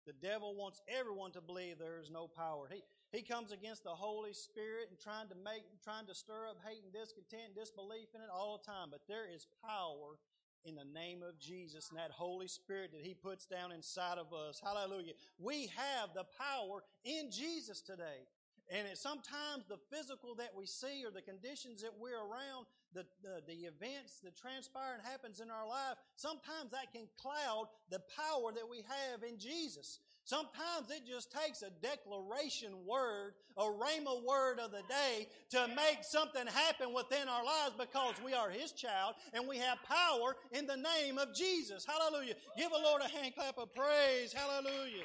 The 0.07 0.13
devil 0.13 0.57
wants 0.57 0.81
everyone 0.89 1.31
to 1.33 1.41
believe 1.41 1.79
there 1.79 2.01
is 2.01 2.11
no 2.11 2.27
power. 2.27 2.69
He, 2.73 2.83
he 3.17 3.23
comes 3.23 3.51
against 3.51 3.83
the 3.83 3.97
Holy 3.97 4.35
Spirit 4.35 4.89
and 4.91 5.01
trying 5.01 5.29
to 5.29 5.35
make, 5.35 5.65
trying 5.83 6.05
to 6.07 6.15
stir 6.15 6.53
up 6.53 6.59
hate 6.69 6.85
and 6.85 6.93
discontent 6.93 7.49
and 7.49 7.57
disbelief 7.57 8.13
in 8.15 8.21
it 8.21 8.29
all 8.29 8.61
the 8.61 8.71
time. 8.71 8.89
But 8.91 9.01
there 9.09 9.25
is 9.25 9.47
power 9.65 10.21
in 10.67 10.75
the 10.75 10.85
name 10.85 11.23
of 11.23 11.39
Jesus 11.41 11.89
and 11.89 11.99
that 11.99 12.11
Holy 12.11 12.47
Spirit 12.47 12.93
that 12.93 13.01
He 13.01 13.15
puts 13.15 13.47
down 13.47 13.73
inside 13.73 14.19
of 14.19 14.35
us. 14.35 14.61
Hallelujah. 14.63 15.15
We 15.39 15.73
have 15.73 16.13
the 16.13 16.27
power 16.37 16.85
in 17.05 17.31
Jesus 17.31 17.81
today. 17.81 18.29
And 18.69 18.87
it, 18.89 18.99
sometimes 18.99 19.65
the 19.69 19.79
physical 19.95 20.35
that 20.37 20.51
we 20.57 20.67
see 20.67 21.05
or 21.07 21.11
the 21.11 21.23
conditions 21.23 21.83
that 21.83 21.95
we're 21.99 22.19
around, 22.19 22.67
the, 22.93 23.07
the, 23.23 23.41
the 23.47 23.65
events 23.65 24.19
that 24.25 24.37
transpire 24.37 24.95
and 24.99 25.07
happens 25.07 25.41
in 25.41 25.51
our 25.51 25.67
life, 25.67 25.97
sometimes 26.17 26.73
that 26.73 26.93
can 26.93 27.07
cloud 27.17 27.69
the 27.91 28.03
power 28.13 28.53
that 28.53 28.69
we 28.69 28.79
have 28.79 29.23
in 29.23 29.39
Jesus. 29.39 30.01
Sometimes 30.27 30.91
it 30.91 31.07
just 31.07 31.31
takes 31.31 31.63
a 31.63 31.71
declaration 31.81 32.73
word, 32.85 33.35
a 33.57 33.63
rhema 33.63 34.25
word 34.25 34.59
of 34.59 34.73
the 34.73 34.83
day 34.89 35.29
to 35.51 35.69
make 35.69 35.99
something 36.03 36.49
happen 36.49 36.93
within 36.93 37.29
our 37.29 37.45
lives 37.45 37.77
because 37.79 38.15
we 38.25 38.35
are 38.35 38.51
His 38.51 38.73
child 38.73 39.15
and 39.33 39.47
we 39.47 39.57
have 39.59 39.79
power 39.85 40.35
in 40.51 40.67
the 40.67 40.77
name 40.77 41.17
of 41.17 41.33
Jesus. 41.33 41.87
Hallelujah. 41.87 42.35
Give 42.59 42.73
the 42.73 42.77
Lord 42.77 43.03
a 43.03 43.09
hand 43.09 43.37
clap 43.37 43.57
of 43.57 43.73
praise. 43.73 44.33
Hallelujah. 44.33 45.05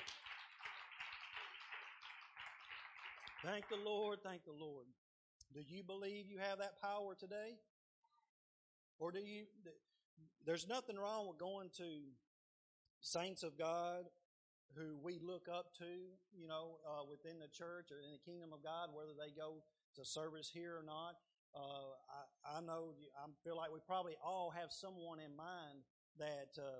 Thank 3.46 3.70
the 3.70 3.78
Lord, 3.86 4.24
thank 4.24 4.44
the 4.44 4.58
Lord. 4.60 4.88
Do 5.54 5.60
you 5.68 5.84
believe 5.84 6.26
you 6.32 6.40
have 6.40 6.58
that 6.58 6.82
power 6.82 7.14
today? 7.20 7.60
Or 8.98 9.12
do 9.12 9.20
you, 9.20 9.44
there's 10.48 10.68
nothing 10.68 10.98
wrong 10.98 11.28
with 11.28 11.38
going 11.38 11.70
to 11.78 12.00
saints 13.02 13.44
of 13.44 13.56
God 13.56 14.06
who 14.76 14.98
we 15.04 15.20
look 15.20 15.48
up 15.52 15.74
to, 15.80 16.16
you 16.32 16.48
know, 16.48 16.80
uh, 16.88 17.04
within 17.10 17.40
the 17.40 17.48
church 17.48 17.92
or 17.92 18.00
in 18.00 18.12
the 18.12 18.24
kingdom 18.24 18.54
of 18.54 18.64
God, 18.64 18.90
whether 18.94 19.12
they 19.18 19.32
go 19.36 19.64
to 19.96 20.06
service 20.06 20.50
here 20.54 20.78
or 20.78 20.84
not. 20.84 21.20
Uh, 21.52 21.92
I, 22.08 22.58
I 22.58 22.62
know, 22.62 22.96
I 23.20 23.28
feel 23.44 23.58
like 23.58 23.74
we 23.74 23.80
probably 23.86 24.16
all 24.24 24.52
have 24.56 24.72
someone 24.72 25.20
in 25.20 25.36
mind 25.36 25.84
that 26.18 26.56
uh, 26.58 26.80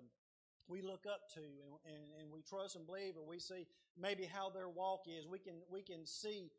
we 0.68 0.82
look 0.82 1.04
up 1.04 1.28
to 1.36 1.44
and, 1.44 1.76
and, 1.84 2.06
and, 2.22 2.32
we 2.32 2.42
trust 2.42 2.76
and 2.76 2.86
believe, 2.86 3.18
or 3.18 3.28
we 3.28 3.40
see 3.40 3.68
maybe 4.00 4.24
how 4.24 4.50
their 4.50 4.70
walk 4.70 5.04
is. 5.08 5.28
We 5.28 5.40
can 5.40 5.56
we 5.70 5.82
can 5.82 6.06
see 6.06 6.52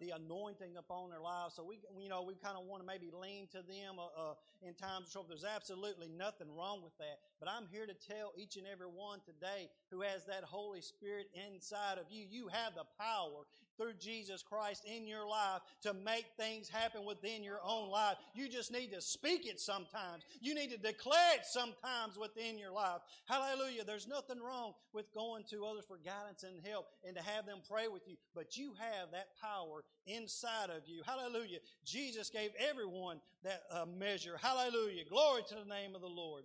the 0.00 0.10
anointing 0.16 0.76
upon 0.76 1.10
their 1.10 1.20
lives. 1.20 1.54
So 1.54 1.64
we, 1.64 1.78
you 1.98 2.08
know, 2.08 2.22
we 2.22 2.34
kind 2.34 2.56
of 2.56 2.64
want 2.66 2.82
to 2.82 2.86
maybe 2.86 3.10
lean 3.12 3.46
to 3.52 3.58
them 3.58 3.98
uh, 3.98 4.32
uh, 4.32 4.34
in 4.62 4.74
times 4.74 5.06
of 5.06 5.12
trouble. 5.12 5.28
There's 5.28 5.44
absolutely 5.44 6.08
nothing 6.08 6.48
wrong 6.56 6.82
with 6.82 6.96
that. 6.98 7.18
But 7.38 7.48
I'm 7.48 7.66
here 7.70 7.86
to 7.86 7.94
tell 7.94 8.32
each 8.36 8.56
and 8.56 8.66
every 8.66 8.86
one 8.86 9.20
today 9.24 9.68
who 9.90 10.02
has 10.02 10.24
that 10.26 10.44
Holy 10.44 10.80
Spirit 10.80 11.26
inside 11.34 11.98
of 11.98 12.06
you, 12.10 12.24
you 12.28 12.48
have 12.48 12.74
the 12.74 12.84
power 12.98 13.44
through 13.80 13.94
Jesus 13.94 14.42
Christ 14.42 14.84
in 14.84 15.06
your 15.06 15.26
life 15.26 15.62
to 15.82 15.94
make 15.94 16.26
things 16.38 16.68
happen 16.68 17.06
within 17.06 17.42
your 17.42 17.60
own 17.66 17.88
life. 17.90 18.16
You 18.34 18.48
just 18.48 18.70
need 18.70 18.92
to 18.92 19.00
speak 19.00 19.46
it 19.46 19.58
sometimes. 19.58 20.24
You 20.40 20.54
need 20.54 20.70
to 20.70 20.76
declare 20.76 21.34
it 21.34 21.46
sometimes 21.46 22.18
within 22.18 22.58
your 22.58 22.72
life. 22.72 23.00
Hallelujah. 23.26 23.84
There's 23.84 24.06
nothing 24.06 24.38
wrong 24.40 24.74
with 24.92 25.12
going 25.14 25.44
to 25.50 25.64
others 25.64 25.84
for 25.88 25.96
guidance 25.96 26.42
and 26.42 26.64
help 26.66 26.86
and 27.06 27.16
to 27.16 27.22
have 27.22 27.46
them 27.46 27.58
pray 27.68 27.88
with 27.88 28.02
you, 28.06 28.16
but 28.34 28.56
you 28.56 28.72
have 28.78 29.12
that 29.12 29.28
power 29.40 29.82
inside 30.06 30.68
of 30.68 30.82
you. 30.86 31.02
Hallelujah. 31.06 31.58
Jesus 31.84 32.28
gave 32.28 32.50
everyone 32.58 33.20
that 33.44 33.62
uh, 33.72 33.86
measure. 33.86 34.36
Hallelujah. 34.40 35.04
Glory 35.08 35.42
to 35.48 35.54
the 35.54 35.64
name 35.64 35.94
of 35.94 36.02
the 36.02 36.06
Lord. 36.06 36.44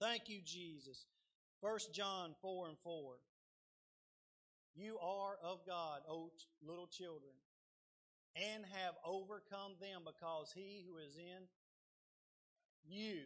Thank 0.00 0.28
you, 0.28 0.40
Jesus. 0.44 1.06
First 1.60 1.92
John 1.92 2.34
4 2.42 2.68
and 2.68 2.78
4. 2.78 3.14
You 4.76 4.98
are 4.98 5.38
of 5.42 5.60
God, 5.66 6.00
O 6.08 6.30
little 6.62 6.86
children, 6.86 7.32
and 8.36 8.64
have 8.64 8.94
overcome 9.04 9.72
them 9.80 10.02
because 10.04 10.52
he 10.54 10.84
who 10.86 10.98
is 10.98 11.16
in 11.16 11.46
you, 12.86 13.22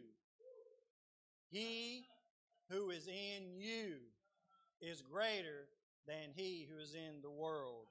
he 1.49 2.05
who 2.69 2.89
is 2.89 3.07
in 3.07 3.57
you 3.57 3.95
is 4.81 5.01
greater 5.01 5.67
than 6.07 6.31
he 6.33 6.67
who 6.71 6.81
is 6.81 6.95
in 6.95 7.21
the 7.21 7.29
world. 7.29 7.87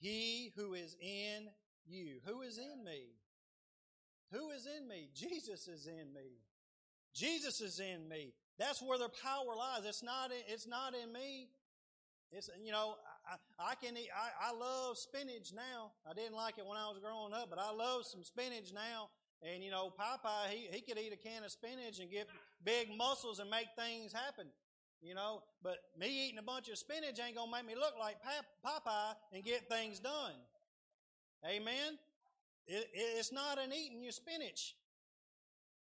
He 0.00 0.52
who 0.56 0.74
is 0.74 0.96
in 1.00 1.48
you. 1.86 2.16
Who 2.26 2.42
is 2.42 2.58
in 2.58 2.84
me? 2.84 3.06
Who 4.32 4.50
is 4.50 4.66
in 4.66 4.88
me? 4.88 5.08
Jesus 5.14 5.68
is 5.68 5.86
in 5.86 6.12
me. 6.12 6.40
Jesus 7.14 7.60
is 7.60 7.78
in 7.78 8.08
me. 8.08 8.34
That's 8.58 8.82
where 8.82 8.98
the 8.98 9.10
power 9.22 9.56
lies. 9.56 9.84
It's 9.84 10.02
not 10.02 10.30
in, 10.30 10.42
it's 10.48 10.66
not 10.66 10.94
in 10.94 11.12
me. 11.12 11.48
It's, 12.32 12.50
you 12.64 12.72
know, 12.72 12.96
I, 13.28 13.72
I 13.72 13.74
can 13.74 13.96
eat, 13.96 14.08
I, 14.14 14.50
I 14.50 14.52
love 14.52 14.98
spinach 14.98 15.52
now. 15.54 15.92
I 16.08 16.14
didn't 16.14 16.34
like 16.34 16.58
it 16.58 16.66
when 16.66 16.76
I 16.76 16.88
was 16.88 16.98
growing 16.98 17.32
up, 17.32 17.48
but 17.50 17.58
I 17.58 17.72
love 17.72 18.04
some 18.04 18.24
spinach 18.24 18.72
now. 18.74 19.08
And, 19.42 19.62
you 19.62 19.70
know, 19.70 19.92
Popeye, 19.98 20.50
he, 20.50 20.66
he 20.70 20.80
could 20.80 20.98
eat 20.98 21.12
a 21.12 21.16
can 21.16 21.44
of 21.44 21.50
spinach 21.50 22.00
and 22.00 22.10
get 22.10 22.28
big 22.64 22.88
muscles 22.96 23.38
and 23.38 23.50
make 23.50 23.68
things 23.76 24.12
happen. 24.12 24.46
You 25.02 25.14
know, 25.14 25.42
but 25.62 25.76
me 25.98 26.26
eating 26.26 26.38
a 26.38 26.42
bunch 26.42 26.70
of 26.70 26.78
spinach 26.78 27.20
ain't 27.24 27.36
to 27.36 27.46
make 27.50 27.66
me 27.66 27.74
look 27.74 27.94
like 28.00 28.16
Popeye 28.64 29.14
and 29.34 29.44
get 29.44 29.68
things 29.68 29.98
done. 29.98 30.32
Amen? 31.46 31.98
It, 32.66 32.88
it's 32.94 33.30
not 33.30 33.58
in 33.58 33.70
eating 33.72 34.02
your 34.02 34.12
spinach. 34.12 34.74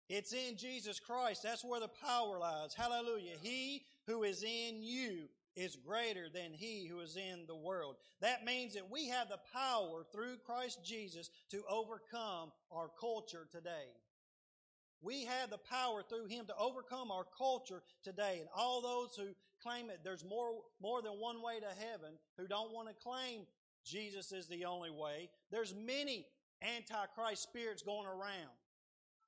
It's 0.10 0.34
in 0.34 0.58
Jesus 0.58 1.00
Christ. 1.00 1.44
That's 1.44 1.64
where 1.64 1.80
the 1.80 1.88
power 1.88 2.38
lies. 2.40 2.74
Hallelujah. 2.74 3.32
He 3.42 3.84
who 4.06 4.24
is 4.24 4.44
in 4.44 4.84
you 4.84 5.30
is 5.56 5.76
greater 5.76 6.28
than 6.34 6.54
he 6.54 6.88
who 6.88 7.00
is 7.00 7.16
in 7.16 7.46
the 7.48 7.56
world. 7.56 7.96
That 8.22 8.46
means 8.46 8.74
that 8.74 8.92
we 8.92 9.10
have 9.10 9.30
the 9.30 9.40
power 9.54 10.06
through 10.12 10.38
Christ 10.46 10.80
Jesus 10.84 11.30
to 11.52 11.64
overcome 11.70 12.52
our 12.72 12.90
culture 13.00 13.48
today. 13.52 13.88
We 15.02 15.26
have 15.26 15.50
the 15.50 15.60
power 15.60 16.04
through 16.04 16.28
him 16.28 16.46
to 16.48 16.58
overcome 16.58 17.12
our 17.12 17.26
culture 17.38 17.84
today. 18.04 18.38
And 18.40 18.50
all 18.56 18.82
those 18.82 19.16
who 19.16 19.34
claim 19.62 19.88
that 19.88 20.04
there's 20.04 20.26
more, 20.26 20.62
more 20.82 21.02
than 21.02 21.14
one 21.14 21.42
way 21.42 21.60
to 21.60 21.86
heaven, 21.86 22.14
who 22.38 22.48
don't 22.48 22.74
want 22.74 22.88
to 22.88 22.96
claim 22.96 23.42
Jesus 23.86 24.32
is 24.32 24.48
the 24.48 24.66
only 24.66 24.90
way, 24.90 25.30
there's 25.52 25.76
many 25.76 26.26
antichrist 26.62 27.44
spirits 27.44 27.84
going 27.84 28.08
around. 28.08 28.50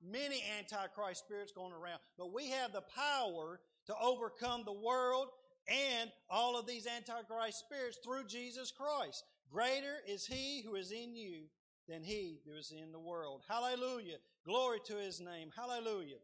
Many 0.04 0.44
antichrist 0.58 1.24
spirits 1.26 1.52
going 1.52 1.74
around. 1.74 2.00
But 2.18 2.34
we 2.34 2.50
have 2.50 2.72
the 2.72 2.84
power 2.96 3.60
to 3.88 3.96
overcome 4.02 4.64
the 4.66 4.74
world 4.74 5.28
and 5.68 6.12
all 6.30 6.58
of 6.58 6.66
these 6.66 6.88
antichrist 6.88 7.60
spirits 7.60 7.98
through 8.04 8.26
Jesus 8.26 8.72
Christ. 8.72 9.24
Greater 9.52 9.98
is 10.08 10.26
he 10.26 10.62
who 10.62 10.76
is 10.76 10.92
in 10.92 11.16
you 11.16 11.44
than 11.88 12.04
he 12.04 12.40
who 12.46 12.58
is 12.58 12.72
in 12.72 12.92
the 12.92 13.00
world. 13.00 13.44
Hallelujah. 13.48 14.18
Glory 14.46 14.80
to 14.86 14.96
his 14.98 15.20
name. 15.20 15.52
Hallelujah. 15.56 16.20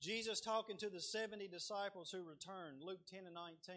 Jesus 0.00 0.40
talking 0.40 0.76
to 0.78 0.90
the 0.90 1.00
70 1.00 1.48
disciples 1.48 2.10
who 2.10 2.22
returned, 2.28 2.82
Luke 2.82 3.06
10 3.08 3.20
and 3.26 3.34
19. 3.34 3.76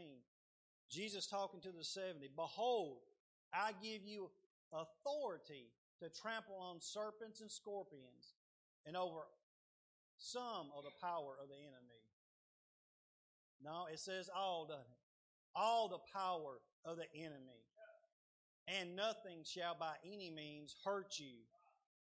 Jesus 0.89 1.27
talking 1.27 1.61
to 1.61 1.71
the 1.71 1.83
70, 1.83 2.29
Behold, 2.35 2.97
I 3.53 3.71
give 3.81 4.01
you 4.05 4.29
authority 4.73 5.67
to 5.99 6.09
trample 6.09 6.57
on 6.59 6.81
serpents 6.81 7.41
and 7.41 7.51
scorpions 7.51 8.33
and 8.85 8.97
over 8.97 9.27
some 10.17 10.71
of 10.75 10.83
the 10.83 10.95
power 11.01 11.35
of 11.41 11.47
the 11.47 11.55
enemy. 11.55 11.94
No, 13.63 13.85
it 13.91 13.99
says 13.99 14.29
all, 14.35 14.65
doesn't 14.67 14.81
it? 14.81 14.97
All 15.55 15.87
the 15.87 15.99
power 16.13 16.59
of 16.85 16.97
the 16.97 17.07
enemy. 17.15 17.63
And 18.67 18.95
nothing 18.95 19.43
shall 19.43 19.75
by 19.79 19.93
any 20.05 20.31
means 20.31 20.75
hurt 20.83 21.19
you. 21.19 21.37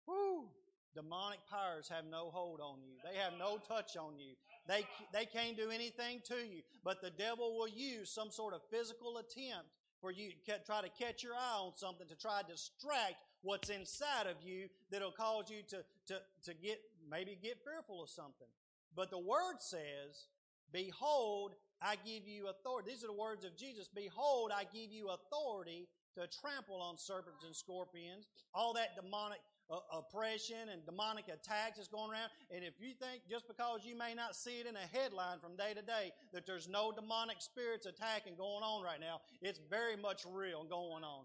Woo! 0.08 0.50
Demonic 0.96 1.40
powers 1.50 1.90
have 1.90 2.06
no 2.10 2.30
hold 2.32 2.62
on 2.62 2.80
you. 2.82 2.96
They 3.04 3.20
have 3.20 3.34
no 3.38 3.58
touch 3.58 3.98
on 3.98 4.18
you. 4.18 4.36
They, 4.68 4.86
they 5.12 5.26
can't 5.26 5.58
do 5.58 5.70
anything 5.70 6.22
to 6.26 6.36
you. 6.36 6.62
But 6.84 7.02
the 7.02 7.10
devil 7.10 7.58
will 7.58 7.68
use 7.68 8.10
some 8.10 8.32
sort 8.32 8.54
of 8.54 8.62
physical 8.72 9.18
attempt 9.18 9.68
for 10.00 10.12
you 10.12 10.32
to 10.46 10.60
try 10.66 10.82
to 10.82 11.04
catch 11.04 11.24
your 11.24 11.34
eye 11.34 11.60
on 11.60 11.76
something 11.76 12.08
to 12.08 12.16
try 12.16 12.42
to 12.42 12.48
distract 12.48 13.16
what's 13.42 13.70
inside 13.70 14.28
of 14.28 14.38
you 14.44 14.68
that'll 14.90 15.12
cause 15.12 15.50
you 15.50 15.64
to, 15.70 15.84
to, 16.08 16.22
to 16.44 16.54
get, 16.54 16.80
maybe 17.10 17.38
get 17.42 17.58
fearful 17.64 18.04
of 18.04 18.10
something. 18.10 18.48
But 18.96 19.10
the 19.10 19.20
word 19.20 19.60
says, 19.60 20.28
Behold, 20.76 21.56
I 21.82 21.96
give 22.04 22.28
you 22.28 22.50
authority. 22.50 22.92
These 22.92 23.04
are 23.06 23.08
the 23.08 23.14
words 23.14 23.46
of 23.46 23.56
Jesus. 23.56 23.88
Behold, 23.88 24.52
I 24.52 24.66
give 24.76 24.92
you 24.92 25.08
authority 25.08 25.88
to 26.20 26.28
trample 26.28 26.82
on 26.82 26.98
serpents 26.98 27.46
and 27.46 27.56
scorpions, 27.56 28.28
all 28.54 28.74
that 28.74 28.92
demonic 29.00 29.40
uh, 29.72 29.80
oppression 29.94 30.68
and 30.72 30.86
demonic 30.86 31.32
attacks 31.32 31.78
that's 31.78 31.88
going 31.88 32.12
around. 32.12 32.30
And 32.54 32.64
if 32.64 32.74
you 32.80 32.92
think 32.92 33.24
just 33.30 33.48
because 33.48 33.82
you 33.86 33.98
may 33.98 34.14
not 34.14 34.36
see 34.36 34.60
it 34.60 34.68
in 34.68 34.76
a 34.76 34.88
headline 34.92 35.40
from 35.40 35.56
day 35.56 35.74
to 35.74 35.82
day 35.82 36.12
that 36.34 36.46
there's 36.46 36.68
no 36.68 36.92
demonic 36.92 37.38
spirits 37.40 37.86
attacking 37.86 38.36
going 38.36 38.64
on 38.64 38.84
right 38.84 39.00
now, 39.00 39.22
it's 39.42 39.60
very 39.70 39.96
much 39.96 40.24
real 40.30 40.66
going 40.66 41.06
on. 41.06 41.24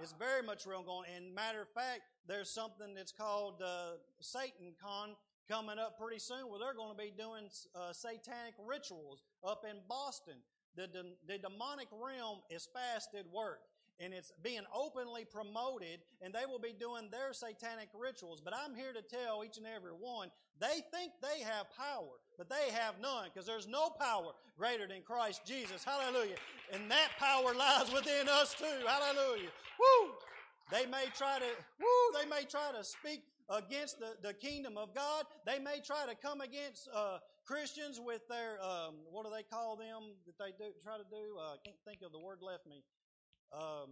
It's 0.00 0.14
very 0.18 0.42
much 0.42 0.66
real 0.66 0.82
going. 0.82 1.06
on. 1.10 1.16
And 1.16 1.34
matter 1.34 1.62
of 1.62 1.68
fact, 1.68 2.00
there's 2.26 2.50
something 2.50 2.94
that's 2.94 3.12
called 3.12 3.62
uh, 3.62 4.02
Satan 4.18 4.74
Con 4.82 5.14
coming 5.48 5.78
up 5.78 5.98
pretty 5.98 6.18
soon 6.18 6.48
where 6.48 6.58
they're 6.58 6.74
going 6.74 6.90
to 6.90 6.98
be 6.98 7.12
doing 7.16 7.48
uh, 7.74 7.92
satanic 7.92 8.54
rituals 8.58 9.22
up 9.46 9.64
in 9.68 9.76
Boston. 9.88 10.36
The, 10.76 10.86
the, 10.86 11.04
the 11.26 11.38
demonic 11.38 11.88
realm 11.92 12.38
is 12.50 12.68
fasted 12.72 13.26
work 13.32 13.60
and 14.00 14.14
it's 14.14 14.32
being 14.42 14.62
openly 14.74 15.24
promoted 15.24 16.00
and 16.22 16.32
they 16.32 16.46
will 16.46 16.58
be 16.58 16.72
doing 16.72 17.08
their 17.10 17.32
satanic 17.32 17.88
rituals. 17.94 18.40
But 18.40 18.54
I'm 18.56 18.74
here 18.74 18.92
to 18.92 19.02
tell 19.02 19.44
each 19.44 19.58
and 19.58 19.66
every 19.66 19.92
one, 19.92 20.30
they 20.58 20.80
think 20.90 21.12
they 21.20 21.42
have 21.42 21.66
power, 21.76 22.16
but 22.38 22.48
they 22.48 22.72
have 22.72 22.94
none 23.00 23.28
because 23.32 23.46
there's 23.46 23.68
no 23.68 23.90
power 23.90 24.32
greater 24.56 24.88
than 24.88 25.02
Christ 25.02 25.42
Jesus. 25.46 25.84
Hallelujah. 25.84 26.36
And 26.72 26.90
that 26.90 27.10
power 27.18 27.54
lies 27.54 27.92
within 27.92 28.28
us 28.28 28.54
too. 28.54 28.86
Hallelujah. 28.86 29.50
Woo! 29.78 30.12
They 30.70 30.86
may 30.86 31.06
try 31.16 31.38
to, 31.38 31.44
woo, 31.80 32.20
they 32.20 32.28
may 32.28 32.44
try 32.44 32.70
to 32.76 32.84
speak 32.84 33.22
against 33.50 33.98
the, 33.98 34.14
the 34.22 34.32
kingdom 34.32 34.76
of 34.78 34.94
God. 34.94 35.24
They 35.46 35.58
may 35.58 35.80
try 35.84 36.06
to 36.06 36.14
come 36.14 36.40
against 36.40 36.88
uh, 36.94 37.18
Christians 37.44 38.00
with 38.00 38.22
their, 38.28 38.62
um, 38.62 38.94
what 39.10 39.24
do 39.24 39.30
they 39.34 39.42
call 39.42 39.76
them 39.76 40.14
that 40.26 40.38
they 40.38 40.52
do 40.56 40.70
try 40.82 40.96
to 40.96 41.06
do? 41.10 41.36
Uh, 41.38 41.54
I 41.54 41.56
can't 41.64 41.80
think 41.84 42.02
of 42.02 42.12
the 42.12 42.18
word 42.20 42.38
left 42.42 42.66
me. 42.66 42.84
Um, 43.52 43.90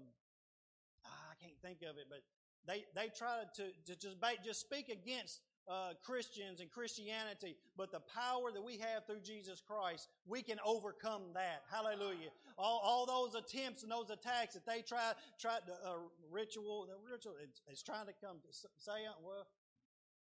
I 1.05 1.35
can't 1.43 1.59
think 1.63 1.83
of 1.83 1.99
it, 1.99 2.07
but 2.09 2.23
they, 2.67 2.85
they 2.95 3.11
try 3.11 3.43
to, 3.57 3.65
to 3.87 3.99
just, 3.99 4.17
just 4.45 4.61
speak 4.61 4.89
against 4.89 5.41
uh, 5.69 5.93
Christians 6.03 6.61
and 6.61 6.71
Christianity, 6.71 7.57
but 7.77 7.93
the 7.93 8.01
power 8.01 8.51
that 8.53 8.63
we 8.63 8.79
have 8.79 9.07
through 9.07 9.21
Jesus 9.21 9.61
Christ, 9.61 10.09
we 10.27 10.43
can 10.43 10.59
overcome 10.65 11.23
that. 11.35 11.63
Hallelujah. 11.71 12.31
All, 12.57 12.81
all 12.83 13.07
those 13.07 13.35
attempts 13.35 13.83
and 13.83 13.93
those 13.93 14.11
attacks 14.11 14.55
that 14.55 14.67
they 14.67 14.83
try, 14.83 15.13
try 15.39 15.59
the 15.67 15.75
uh, 15.75 15.97
ritual, 16.31 16.87
the 16.87 16.97
ritual, 17.11 17.35
it's, 17.43 17.61
it's 17.69 17.83
trying 17.83 18.07
to 18.07 18.15
come 18.25 18.39
to 18.41 18.53
say, 18.53 19.05
uh, 19.07 19.13
well, 19.23 19.47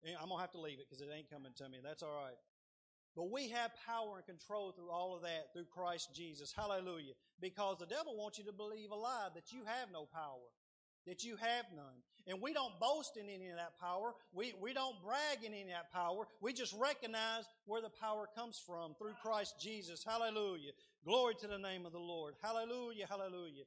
I'm 0.04 0.28
going 0.28 0.38
to 0.38 0.40
have 0.40 0.52
to 0.52 0.60
leave 0.60 0.78
it 0.78 0.86
because 0.88 1.00
it 1.00 1.08
ain't 1.14 1.30
coming 1.30 1.52
to 1.56 1.68
me. 1.68 1.78
That's 1.82 2.02
all 2.02 2.14
right. 2.14 2.36
But 3.16 3.30
we 3.30 3.48
have 3.48 3.72
power 3.86 4.16
and 4.16 4.26
control 4.26 4.72
through 4.72 4.90
all 4.90 5.16
of 5.16 5.22
that 5.22 5.52
through 5.52 5.66
Christ 5.66 6.14
Jesus. 6.14 6.52
Hallelujah. 6.56 7.14
Because 7.40 7.78
the 7.78 7.86
devil 7.86 8.16
wants 8.16 8.38
you 8.38 8.44
to 8.44 8.52
believe 8.52 8.92
a 8.92 8.94
lie 8.94 9.28
that 9.34 9.52
you 9.52 9.64
have 9.64 9.90
no 9.92 10.06
power, 10.06 10.46
that 11.06 11.24
you 11.24 11.36
have 11.36 11.66
none. 11.74 12.02
And 12.26 12.40
we 12.40 12.52
don't 12.52 12.78
boast 12.78 13.16
in 13.16 13.28
any 13.28 13.48
of 13.48 13.56
that 13.56 13.78
power. 13.80 14.14
We, 14.32 14.54
we 14.60 14.72
don't 14.72 14.94
brag 15.02 15.44
in 15.44 15.52
any 15.52 15.62
of 15.62 15.68
that 15.68 15.92
power. 15.92 16.26
We 16.40 16.52
just 16.52 16.74
recognize 16.78 17.44
where 17.66 17.82
the 17.82 17.90
power 17.90 18.28
comes 18.36 18.62
from 18.64 18.94
through 18.98 19.14
Christ 19.22 19.54
Jesus. 19.60 20.04
Hallelujah. 20.04 20.72
Glory 21.04 21.34
to 21.40 21.48
the 21.48 21.58
name 21.58 21.86
of 21.86 21.92
the 21.92 21.98
Lord. 21.98 22.34
Hallelujah. 22.42 23.06
Hallelujah. 23.08 23.64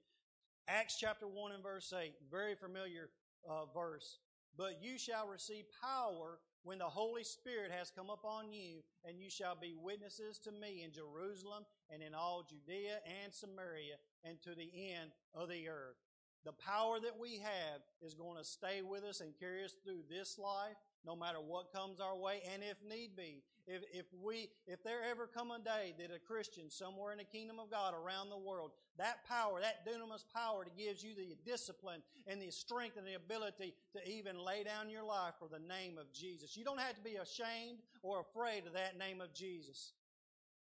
Acts 0.67 0.97
chapter 0.97 1.27
1 1.27 1.51
and 1.51 1.63
verse 1.63 1.91
8, 1.91 2.13
very 2.31 2.55
familiar 2.55 3.09
uh, 3.49 3.65
verse. 3.73 4.19
But 4.57 4.81
you 4.81 4.97
shall 4.97 5.27
receive 5.27 5.65
power 5.81 6.39
when 6.63 6.77
the 6.77 6.85
Holy 6.85 7.23
Spirit 7.23 7.71
has 7.71 7.91
come 7.91 8.09
upon 8.09 8.53
you, 8.53 8.79
and 9.03 9.19
you 9.19 9.29
shall 9.29 9.57
be 9.59 9.75
witnesses 9.75 10.39
to 10.39 10.51
me 10.51 10.83
in 10.85 10.93
Jerusalem 10.93 11.65
and 11.89 12.01
in 12.01 12.13
all 12.13 12.47
Judea 12.47 12.99
and 13.23 13.33
Samaria 13.33 13.95
and 14.23 14.41
to 14.43 14.51
the 14.55 14.71
end 14.73 15.11
of 15.33 15.49
the 15.49 15.67
earth. 15.67 15.97
The 16.45 16.51
power 16.51 16.99
that 16.99 17.17
we 17.19 17.39
have 17.39 17.81
is 18.01 18.13
going 18.13 18.37
to 18.37 18.43
stay 18.43 18.81
with 18.81 19.03
us 19.03 19.21
and 19.21 19.33
carry 19.39 19.63
us 19.63 19.75
through 19.83 20.01
this 20.09 20.37
life, 20.37 20.75
no 21.05 21.15
matter 21.15 21.39
what 21.39 21.71
comes 21.71 21.99
our 21.99 22.17
way, 22.17 22.41
and 22.53 22.61
if 22.63 22.77
need 22.87 23.15
be, 23.15 23.43
if, 23.65 23.81
if 23.93 24.05
we, 24.21 24.49
if 24.67 24.83
there 24.83 24.99
ever 25.09 25.25
come 25.25 25.51
a 25.51 25.59
day 25.59 25.93
that 25.97 26.13
a 26.13 26.19
Christian 26.19 26.69
somewhere 26.69 27.13
in 27.13 27.17
the 27.17 27.23
kingdom 27.23 27.59
of 27.59 27.71
God 27.71 27.93
around 27.93 28.29
the 28.29 28.37
world, 28.37 28.71
that 28.97 29.25
power, 29.25 29.61
that 29.61 29.87
dunamis 29.87 30.25
power 30.33 30.65
that 30.65 30.77
gives 30.77 31.01
you 31.01 31.15
the 31.15 31.37
discipline 31.49 32.01
and 32.27 32.41
the 32.41 32.51
strength 32.51 32.97
and 32.97 33.07
the 33.07 33.15
ability 33.15 33.73
to 33.95 34.09
even 34.09 34.37
lay 34.37 34.63
down 34.63 34.89
your 34.89 35.03
life 35.03 35.35
for 35.39 35.47
the 35.47 35.65
name 35.65 35.97
of 35.97 36.11
Jesus. 36.11 36.57
You 36.57 36.65
don't 36.65 36.79
have 36.79 36.95
to 36.95 37.01
be 37.01 37.15
ashamed 37.15 37.79
or 38.01 38.19
afraid 38.19 38.67
of 38.67 38.73
that 38.73 38.97
name 38.97 39.21
of 39.21 39.33
Jesus. 39.33 39.93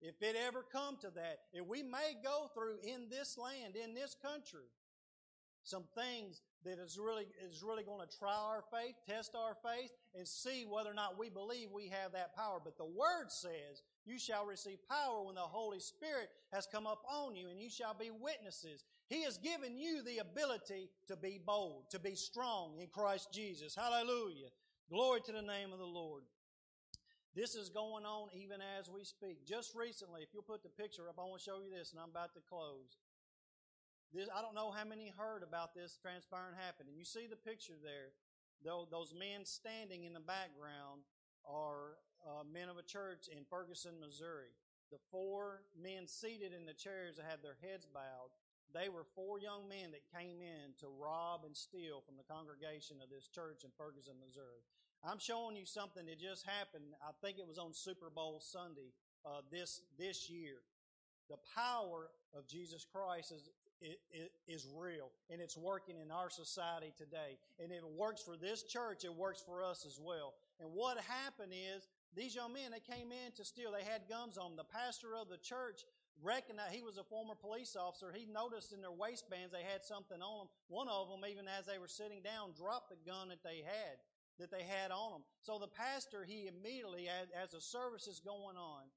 If 0.00 0.22
it 0.22 0.36
ever 0.46 0.62
come 0.62 0.96
to 1.00 1.10
that, 1.10 1.40
if 1.52 1.66
we 1.66 1.82
may 1.82 2.14
go 2.22 2.50
through 2.54 2.76
in 2.84 3.08
this 3.10 3.36
land, 3.36 3.74
in 3.74 3.94
this 3.94 4.14
country, 4.14 4.68
some 5.66 5.84
things 5.96 6.42
that 6.64 6.78
is 6.78 6.96
really 6.96 7.26
is 7.42 7.62
really 7.62 7.82
going 7.82 8.06
to 8.06 8.18
try 8.18 8.32
our 8.32 8.62
faith, 8.70 8.94
test 9.04 9.34
our 9.34 9.56
faith, 9.62 9.90
and 10.14 10.26
see 10.26 10.64
whether 10.64 10.90
or 10.90 10.94
not 10.94 11.18
we 11.18 11.28
believe 11.28 11.70
we 11.72 11.88
have 11.88 12.12
that 12.12 12.36
power. 12.36 12.60
But 12.62 12.78
the 12.78 12.84
Word 12.84 13.30
says, 13.30 13.82
"You 14.04 14.18
shall 14.18 14.46
receive 14.46 14.78
power 14.88 15.22
when 15.22 15.34
the 15.34 15.40
Holy 15.40 15.80
Spirit 15.80 16.30
has 16.52 16.66
come 16.66 16.86
upon 16.86 17.34
you, 17.34 17.48
and 17.48 17.60
you 17.60 17.68
shall 17.68 17.94
be 17.94 18.10
witnesses." 18.10 18.84
He 19.08 19.22
has 19.22 19.38
given 19.38 19.76
you 19.76 20.02
the 20.02 20.18
ability 20.18 20.88
to 21.08 21.16
be 21.16 21.38
bold, 21.38 21.90
to 21.90 21.98
be 21.98 22.14
strong 22.14 22.78
in 22.80 22.88
Christ 22.88 23.32
Jesus. 23.32 23.74
Hallelujah! 23.74 24.50
Glory 24.88 25.20
to 25.22 25.32
the 25.32 25.42
name 25.42 25.72
of 25.72 25.80
the 25.80 25.84
Lord. 25.84 26.22
This 27.34 27.54
is 27.54 27.68
going 27.68 28.06
on 28.06 28.30
even 28.32 28.62
as 28.78 28.88
we 28.88 29.04
speak. 29.04 29.44
Just 29.44 29.74
recently, 29.74 30.22
if 30.22 30.32
you'll 30.32 30.42
put 30.42 30.62
the 30.62 30.70
picture 30.70 31.08
up, 31.08 31.18
I 31.18 31.24
want 31.24 31.42
to 31.42 31.44
show 31.44 31.60
you 31.60 31.70
this, 31.70 31.90
and 31.90 32.00
I'm 32.00 32.10
about 32.10 32.32
to 32.34 32.40
close. 32.40 32.96
This, 34.14 34.28
I 34.34 34.40
don't 34.42 34.54
know 34.54 34.70
how 34.70 34.84
many 34.84 35.12
heard 35.16 35.42
about 35.42 35.74
this 35.74 35.98
transpiring 36.00 36.54
happening. 36.56 36.94
You 36.96 37.04
see 37.04 37.26
the 37.26 37.36
picture 37.36 37.76
there. 37.82 38.14
Those 38.64 39.12
men 39.12 39.44
standing 39.44 40.04
in 40.04 40.14
the 40.14 40.24
background 40.24 41.02
are 41.44 41.98
uh, 42.24 42.42
men 42.42 42.68
of 42.68 42.78
a 42.78 42.82
church 42.82 43.28
in 43.30 43.44
Ferguson, 43.48 44.00
Missouri. 44.00 44.54
The 44.90 44.98
four 45.10 45.62
men 45.74 46.06
seated 46.06 46.54
in 46.54 46.64
the 46.64 46.74
chairs 46.74 47.16
that 47.16 47.26
had 47.26 47.42
their 47.42 47.58
heads 47.60 47.86
bowed, 47.86 48.30
they 48.74 48.88
were 48.88 49.06
four 49.14 49.38
young 49.38 49.68
men 49.68 49.92
that 49.92 50.04
came 50.12 50.42
in 50.42 50.74
to 50.80 50.88
rob 50.88 51.44
and 51.44 51.56
steal 51.56 52.02
from 52.04 52.16
the 52.16 52.26
congregation 52.26 52.98
of 53.02 53.10
this 53.10 53.28
church 53.28 53.64
in 53.64 53.70
Ferguson, 53.78 54.14
Missouri. 54.18 54.60
I'm 55.04 55.18
showing 55.18 55.56
you 55.56 55.64
something 55.64 56.06
that 56.06 56.18
just 56.18 56.44
happened. 56.44 56.96
I 57.00 57.12
think 57.22 57.38
it 57.38 57.46
was 57.46 57.58
on 57.58 57.72
Super 57.72 58.10
Bowl 58.10 58.40
Sunday 58.42 58.92
uh, 59.24 59.42
this 59.50 59.82
this 59.98 60.28
year. 60.28 60.60
The 61.30 61.38
power 61.54 62.10
of 62.34 62.46
Jesus 62.46 62.84
Christ 62.84 63.32
is 63.32 63.48
is 64.48 64.66
real 64.76 65.10
and 65.30 65.40
it's 65.40 65.56
working 65.56 65.96
in 66.02 66.10
our 66.10 66.30
society 66.30 66.92
today. 66.96 67.38
And 67.62 67.70
if 67.70 67.78
it 67.78 67.92
works 67.96 68.22
for 68.22 68.36
this 68.36 68.62
church, 68.62 69.04
it 69.04 69.14
works 69.14 69.42
for 69.44 69.62
us 69.62 69.84
as 69.86 69.98
well. 70.00 70.34
And 70.60 70.70
what 70.72 70.98
happened 70.98 71.52
is 71.52 71.86
these 72.14 72.34
young 72.34 72.52
men, 72.52 72.72
they 72.72 72.80
came 72.80 73.12
in 73.12 73.32
to 73.36 73.44
steal. 73.44 73.72
They 73.72 73.84
had 73.84 74.08
guns 74.08 74.38
on 74.38 74.56
them. 74.56 74.56
The 74.56 74.72
pastor 74.72 75.16
of 75.20 75.28
the 75.28 75.36
church 75.36 75.84
recognized, 76.22 76.72
he 76.72 76.82
was 76.82 76.96
a 76.96 77.04
former 77.04 77.34
police 77.34 77.76
officer. 77.76 78.12
He 78.14 78.24
noticed 78.24 78.72
in 78.72 78.80
their 78.80 78.92
waistbands 78.92 79.52
they 79.52 79.66
had 79.66 79.84
something 79.84 80.22
on 80.22 80.46
them. 80.46 80.48
One 80.68 80.88
of 80.88 81.08
them, 81.08 81.28
even 81.28 81.44
as 81.46 81.66
they 81.66 81.78
were 81.78 81.88
sitting 81.88 82.22
down, 82.22 82.56
dropped 82.56 82.88
the 82.88 83.00
gun 83.04 83.28
that 83.28 83.44
they 83.44 83.60
had, 83.60 84.00
that 84.40 84.50
they 84.50 84.64
had 84.64 84.90
on 84.90 85.12
them. 85.12 85.24
So 85.42 85.58
the 85.58 85.68
pastor, 85.68 86.24
he 86.24 86.48
immediately, 86.48 87.08
as, 87.08 87.28
as 87.36 87.50
the 87.52 87.60
service 87.60 88.06
is 88.06 88.20
going 88.20 88.56
on, 88.56 88.88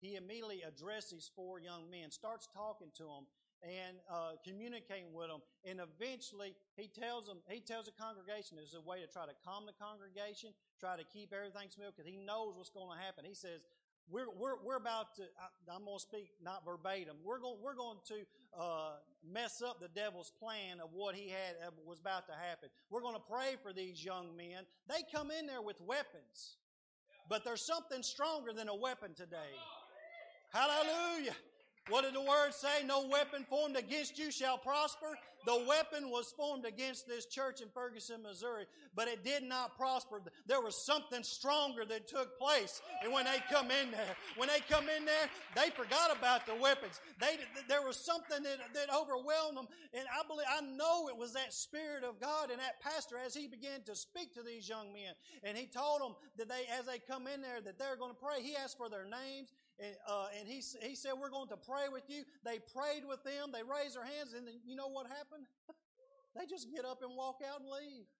he 0.00 0.14
immediately 0.14 0.62
addressed 0.62 1.10
these 1.10 1.30
four 1.34 1.58
young 1.58 1.90
men, 1.90 2.12
starts 2.12 2.46
talking 2.46 2.94
to 2.98 3.02
them, 3.02 3.26
and 3.62 3.98
uh, 4.06 4.38
communicating 4.46 5.12
with 5.12 5.28
them. 5.28 5.42
And 5.64 5.80
eventually, 5.82 6.54
he 6.76 6.88
tells 6.88 7.26
them, 7.26 7.38
he 7.48 7.60
tells 7.60 7.86
the 7.86 7.96
congregation 7.96 8.56
there's 8.56 8.74
a 8.74 8.84
way 8.84 9.00
to 9.00 9.08
try 9.10 9.26
to 9.26 9.34
calm 9.44 9.66
the 9.66 9.76
congregation, 9.76 10.50
try 10.78 10.96
to 10.96 11.04
keep 11.04 11.34
everything 11.34 11.68
smooth, 11.70 11.94
because 11.96 12.08
he 12.08 12.16
knows 12.16 12.54
what's 12.56 12.70
going 12.70 12.90
to 12.90 12.98
happen. 12.98 13.24
He 13.26 13.34
says, 13.34 13.66
we're, 14.10 14.30
we're, 14.38 14.56
we're 14.64 14.76
about 14.76 15.14
to, 15.16 15.22
I, 15.36 15.76
am 15.76 15.84
going 15.84 15.98
to 15.98 16.02
speak 16.02 16.30
not 16.42 16.64
verbatim, 16.64 17.16
we're 17.24 17.40
going, 17.40 17.58
we're 17.62 17.76
going 17.76 17.98
to 18.08 18.24
uh, 18.58 18.92
mess 19.20 19.60
up 19.60 19.80
the 19.80 19.88
devil's 19.88 20.32
plan 20.40 20.80
of 20.80 20.90
what 20.92 21.14
he 21.14 21.28
had, 21.28 21.56
uh, 21.66 21.70
was 21.84 22.00
about 22.00 22.26
to 22.28 22.32
happen. 22.32 22.70
We're 22.90 23.02
going 23.02 23.16
to 23.16 23.26
pray 23.28 23.56
for 23.62 23.72
these 23.72 24.02
young 24.02 24.36
men. 24.36 24.64
They 24.88 25.04
come 25.14 25.30
in 25.30 25.46
there 25.46 25.62
with 25.62 25.80
weapons, 25.80 26.56
but 27.28 27.44
there's 27.44 27.66
something 27.66 28.02
stronger 28.02 28.52
than 28.52 28.68
a 28.68 28.76
weapon 28.76 29.12
today. 29.14 29.52
Hallelujah. 30.50 31.36
What 31.88 32.04
did 32.04 32.14
the 32.14 32.20
word 32.20 32.52
say? 32.52 32.84
No 32.84 33.06
weapon 33.06 33.46
formed 33.48 33.76
against 33.76 34.18
you 34.18 34.30
shall 34.30 34.58
prosper. 34.58 35.16
The 35.46 35.64
weapon 35.66 36.10
was 36.10 36.32
formed 36.36 36.66
against 36.66 37.06
this 37.06 37.24
church 37.24 37.60
in 37.60 37.68
Ferguson, 37.68 38.22
Missouri, 38.22 38.66
but 38.94 39.08
it 39.08 39.24
did 39.24 39.42
not 39.42 39.76
prosper. 39.78 40.20
There 40.46 40.60
was 40.60 40.84
something 40.84 41.22
stronger 41.22 41.84
that 41.86 42.08
took 42.08 42.38
place. 42.38 42.82
And 43.02 43.12
when 43.12 43.24
they 43.24 43.38
come 43.50 43.70
in 43.70 43.90
there, 43.90 44.16
when 44.36 44.48
they 44.48 44.60
come 44.68 44.88
in 44.88 45.04
there, 45.04 45.30
they 45.54 45.70
forgot 45.70 46.14
about 46.16 46.44
the 46.46 46.54
weapons. 46.54 47.00
They, 47.20 47.38
there 47.68 47.82
was 47.82 47.96
something 47.96 48.42
that, 48.42 48.58
that 48.74 48.94
overwhelmed 48.94 49.56
them. 49.56 49.68
And 49.94 50.04
I 50.12 50.26
believe, 50.26 50.46
I 50.50 50.60
know 50.60 51.08
it 51.08 51.16
was 51.16 51.32
that 51.32 51.54
Spirit 51.54 52.04
of 52.04 52.20
God 52.20 52.50
and 52.50 52.58
that 52.60 52.82
pastor 52.82 53.16
as 53.16 53.34
he 53.34 53.46
began 53.46 53.82
to 53.86 53.94
speak 53.94 54.34
to 54.34 54.42
these 54.42 54.68
young 54.68 54.92
men. 54.92 55.14
And 55.44 55.56
he 55.56 55.66
told 55.66 56.02
them 56.02 56.14
that 56.36 56.48
they, 56.48 56.66
as 56.78 56.86
they 56.86 56.98
come 56.98 57.26
in 57.26 57.40
there, 57.40 57.60
that 57.64 57.78
they're 57.78 57.96
going 57.96 58.12
to 58.12 58.20
pray. 58.20 58.42
He 58.42 58.56
asked 58.56 58.76
for 58.76 58.90
their 58.90 59.04
names. 59.04 59.48
And, 59.78 59.94
uh, 60.10 60.26
and 60.34 60.50
he, 60.50 60.58
he 60.82 60.98
said, 60.98 61.14
We're 61.14 61.30
going 61.30 61.48
to 61.54 61.60
pray 61.60 61.86
with 61.86 62.10
you. 62.10 62.26
They 62.42 62.58
prayed 62.58 63.06
with 63.06 63.22
them. 63.22 63.54
They 63.54 63.62
raised 63.62 63.94
their 63.94 64.06
hands. 64.06 64.34
And 64.34 64.42
then, 64.46 64.58
you 64.66 64.74
know 64.74 64.90
what 64.90 65.06
happened? 65.06 65.46
they 66.34 66.50
just 66.50 66.66
get 66.74 66.82
up 66.82 66.98
and 67.06 67.14
walk 67.14 67.38
out 67.46 67.62
and 67.62 67.70
leave. 67.70 68.10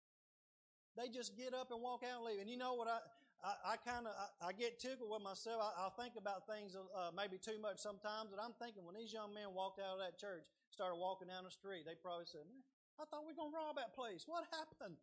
They 0.95 1.11
just 1.11 1.35
get 1.35 1.55
up 1.55 1.75
and 1.75 1.83
walk 1.83 2.07
out 2.07 2.23
and 2.23 2.27
leave. 2.31 2.39
And 2.39 2.51
you 2.51 2.59
know 2.59 2.79
what 2.79 2.87
I, 2.87 3.03
I, 3.43 3.75
I 3.75 3.77
kind 3.83 4.07
of, 4.07 4.15
I, 4.15 4.51
I, 4.51 4.53
get 4.55 4.79
tickled 4.79 5.11
with 5.11 5.23
myself. 5.23 5.59
I, 5.63 5.87
will 5.87 5.95
think 5.99 6.15
about 6.15 6.47
things 6.47 6.75
uh, 6.75 7.11
maybe 7.15 7.39
too 7.39 7.59
much 7.59 7.83
sometimes. 7.83 8.31
And 8.31 8.39
I'm 8.39 8.55
thinking 8.63 8.87
when 8.87 8.95
these 8.95 9.11
young 9.11 9.35
men 9.35 9.51
walked 9.51 9.83
out 9.83 9.99
of 9.99 10.03
that 10.03 10.19
church, 10.19 10.47
started 10.71 10.99
walking 10.99 11.27
down 11.27 11.43
the 11.43 11.55
street, 11.55 11.87
they 11.87 11.99
probably 11.99 12.27
said, 12.27 12.47
man, 12.47 12.63
I 12.99 13.07
thought 13.07 13.27
we 13.27 13.35
were 13.35 13.39
going 13.39 13.55
to 13.55 13.59
rob 13.59 13.79
that 13.79 13.95
place. 13.95 14.27
What 14.27 14.47
happened? 14.51 14.99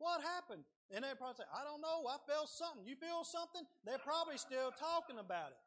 What 0.00 0.24
happened? 0.24 0.64
And 0.88 1.04
they 1.04 1.12
probably 1.12 1.44
say, 1.44 1.48
I 1.52 1.60
don't 1.64 1.84
know. 1.84 2.08
I 2.08 2.16
felt 2.24 2.48
something. 2.48 2.88
You 2.88 2.96
feel 2.96 3.20
something? 3.24 3.64
They're 3.84 4.00
probably 4.00 4.40
still 4.40 4.72
talking 4.72 5.20
about 5.20 5.52
it 5.52 5.60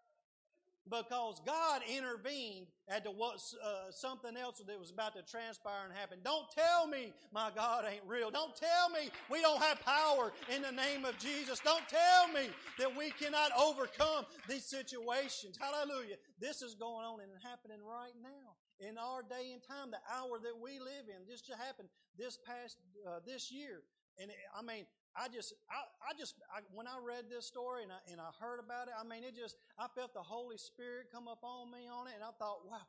because 0.90 1.42
God 1.46 1.82
intervened 1.88 2.68
at 2.90 3.04
the 3.04 3.12
what 3.12 3.36
uh, 3.64 3.92
something 3.92 4.36
else 4.36 4.62
that 4.66 4.80
was 4.80 4.92
about 4.92 5.16
to 5.16 5.22
transpire 5.24 5.86
and 5.86 5.94
happen. 5.94 6.20
Don't 6.24 6.46
tell 6.52 6.88
me 6.88 7.14
my 7.34 7.50
God 7.56 7.86
ain't 7.90 8.04
real. 8.06 8.30
Don't 8.30 8.56
tell 8.56 8.90
me 8.90 9.10
we 9.32 9.42
don't 9.42 9.62
have 9.62 9.80
power 9.82 10.34
in 10.54 10.62
the 10.62 10.72
name 10.72 11.06
of 11.06 11.18
Jesus. 11.18 11.60
Don't 11.64 11.88
tell 11.88 12.28
me 12.34 12.50
that 12.80 12.96
we 12.96 13.12
cannot 13.12 13.52
overcome 13.58 14.26
these 14.50 14.66
situations. 14.66 15.58
Hallelujah. 15.60 16.16
This 16.40 16.62
is 16.62 16.76
going 16.76 17.06
on 17.06 17.22
and 17.22 17.32
happening 17.42 17.80
right 17.84 18.16
now 18.22 18.56
in 18.80 18.98
our 18.98 19.24
day 19.24 19.54
and 19.54 19.62
time, 19.64 19.92
the 19.92 20.04
hour 20.12 20.40
that 20.44 20.58
we 20.62 20.80
live 20.80 21.08
in. 21.08 21.28
This 21.28 21.42
just 21.42 21.60
happened 21.60 21.88
this 22.18 22.38
past 22.46 22.78
uh, 23.08 23.20
this 23.26 23.52
year. 23.52 23.84
And 24.20 24.30
I 24.58 24.62
mean, 24.62 24.86
I 25.14 25.30
just, 25.30 25.54
I, 25.70 25.86
I 26.10 26.18
just, 26.18 26.36
I, 26.50 26.66
when 26.74 26.88
I 26.88 26.98
read 26.98 27.30
this 27.30 27.46
story 27.46 27.84
and 27.84 27.92
I, 27.94 28.02
and 28.10 28.18
I 28.20 28.34
heard 28.42 28.58
about 28.58 28.90
it, 28.90 28.98
I 28.98 29.06
mean, 29.06 29.22
it 29.24 29.38
just, 29.38 29.58
I 29.78 29.86
felt 29.94 30.14
the 30.14 30.26
Holy 30.26 30.58
Spirit 30.58 31.14
come 31.14 31.28
up 31.30 31.46
on 31.46 31.70
me 31.70 31.86
on 31.86 32.10
it, 32.10 32.18
and 32.18 32.26
I 32.26 32.34
thought, 32.42 32.66
wow, 32.66 32.82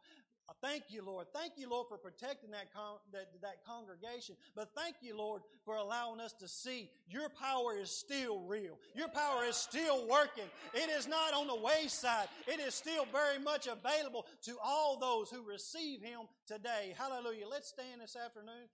I 0.46 0.52
thank 0.60 0.84
you, 0.90 1.02
Lord. 1.02 1.28
Thank 1.32 1.54
you, 1.56 1.70
Lord, 1.70 1.86
for 1.88 1.96
protecting 1.96 2.50
that, 2.50 2.72
con- 2.74 2.98
that, 3.12 3.28
that 3.40 3.64
congregation. 3.66 4.36
But 4.54 4.68
thank 4.76 4.96
you, 5.00 5.16
Lord, 5.16 5.40
for 5.64 5.76
allowing 5.76 6.20
us 6.20 6.34
to 6.34 6.48
see 6.48 6.90
your 7.08 7.30
power 7.30 7.74
is 7.74 7.90
still 7.90 8.40
real. 8.40 8.78
Your 8.94 9.08
power 9.08 9.44
is 9.44 9.56
still 9.56 10.06
working. 10.06 10.44
It 10.74 10.90
is 10.90 11.08
not 11.08 11.32
on 11.32 11.46
the 11.46 11.56
wayside. 11.56 12.28
It 12.46 12.60
is 12.60 12.74
still 12.74 13.06
very 13.10 13.38
much 13.38 13.66
available 13.66 14.26
to 14.42 14.58
all 14.62 14.98
those 14.98 15.30
who 15.30 15.42
receive 15.42 16.02
Him 16.02 16.20
today. 16.46 16.94
Hallelujah. 16.98 17.48
Let's 17.50 17.68
stand 17.68 18.02
this 18.02 18.16
afternoon. 18.16 18.68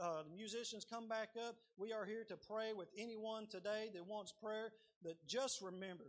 Uh, 0.00 0.24
the 0.24 0.36
musicians 0.36 0.84
come 0.84 1.08
back 1.08 1.30
up. 1.48 1.54
We 1.76 1.92
are 1.92 2.04
here 2.04 2.24
to 2.30 2.36
pray 2.36 2.72
with 2.76 2.88
anyone 2.98 3.46
today 3.46 3.90
that 3.94 4.06
wants 4.06 4.32
prayer. 4.32 4.72
That 5.04 5.16
just 5.26 5.62
remember, 5.62 6.04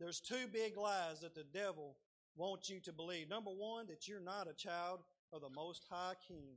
there's 0.00 0.20
two 0.20 0.46
big 0.52 0.76
lies 0.76 1.20
that 1.20 1.34
the 1.34 1.44
devil 1.52 1.96
wants 2.36 2.70
you 2.70 2.80
to 2.80 2.92
believe. 2.92 3.28
Number 3.28 3.50
one, 3.50 3.86
that 3.88 4.06
you're 4.06 4.20
not 4.20 4.48
a 4.48 4.54
child 4.54 5.00
of 5.32 5.40
the 5.40 5.50
Most 5.50 5.84
High 5.90 6.14
King, 6.28 6.56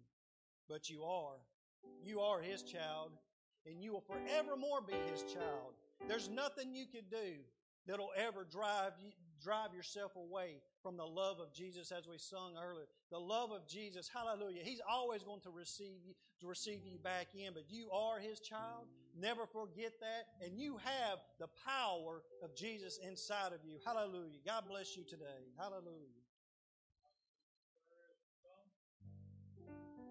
but 0.67 0.89
you 0.89 1.03
are. 1.03 1.37
You 2.03 2.19
are 2.19 2.41
His 2.41 2.61
child, 2.61 3.11
and 3.65 3.81
you 3.81 3.93
will 3.93 4.01
forevermore 4.01 4.81
be 4.81 4.95
His 5.11 5.23
child. 5.23 5.73
There's 6.07 6.29
nothing 6.29 6.73
you 6.73 6.85
can 6.85 7.03
do 7.09 7.39
that'll 7.87 8.11
ever 8.15 8.45
drive 8.49 8.93
you, 9.01 9.11
drive 9.41 9.73
yourself 9.73 10.15
away 10.15 10.61
from 10.83 10.97
the 10.97 11.05
love 11.05 11.39
of 11.39 11.53
Jesus, 11.53 11.91
as 11.91 12.07
we 12.07 12.17
sung 12.17 12.53
earlier. 12.61 12.85
The 13.11 13.19
love 13.19 13.51
of 13.51 13.67
Jesus, 13.67 14.09
hallelujah. 14.13 14.61
He's 14.63 14.81
always 14.89 15.23
going 15.23 15.41
to 15.41 15.49
receive 15.49 16.03
you, 16.05 16.13
to 16.41 16.47
receive 16.47 16.85
you 16.85 16.97
back 16.99 17.27
in, 17.33 17.53
but 17.53 17.63
you 17.69 17.89
are 17.91 18.19
His 18.19 18.39
child. 18.39 18.85
Never 19.21 19.45
forget 19.45 19.99
that, 19.99 20.45
and 20.45 20.57
you 20.57 20.77
have 20.77 21.19
the 21.39 21.47
power 21.65 22.21
of 22.41 22.55
Jesus 22.55 22.99
inside 23.05 23.51
of 23.51 23.59
you. 23.65 23.77
Hallelujah. 23.85 24.39
God 24.45 24.63
bless 24.69 24.95
you 24.95 25.03
today. 25.03 25.25
Hallelujah. 25.57 26.07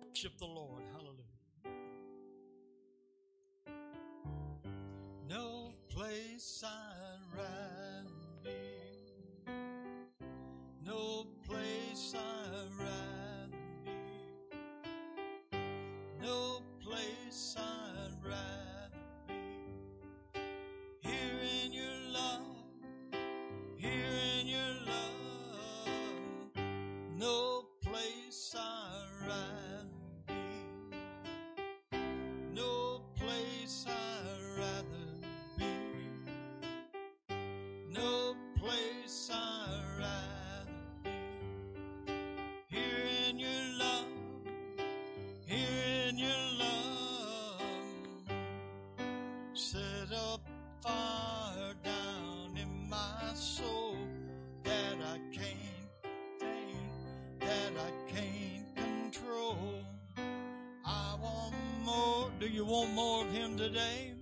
Worship 0.06 0.36
the 0.38 0.44
Lord. 0.46 0.82
Hallelujah. 0.92 1.22
No 5.26 5.70
place 5.88 6.64
I'd 6.66 7.38
rather 7.38 8.10
be. 8.44 9.52
No 10.84 11.26
place 11.46 12.14
I'd 12.14 12.72
rather 12.78 13.56
be. 13.84 15.58
No 16.20 16.60
place 16.80 17.56
I'd 17.56 18.28
rather 18.28 18.67
You 62.50 62.64
want 62.64 62.92
more 62.94 63.24
of 63.24 63.30
Him 63.30 63.56
today? 63.56 64.17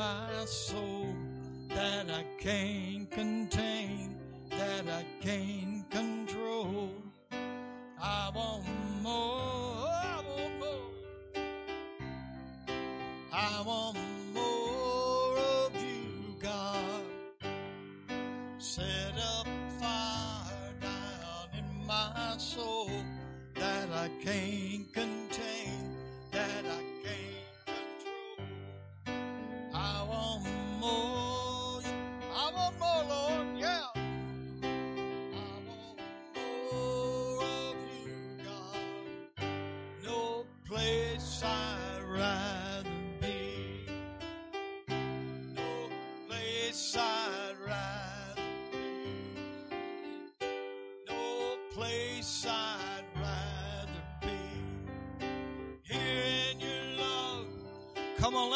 My 0.00 0.46
soul 0.46 1.08
that 1.68 2.06
I 2.10 2.24
can't 2.42 3.10
contain, 3.10 3.39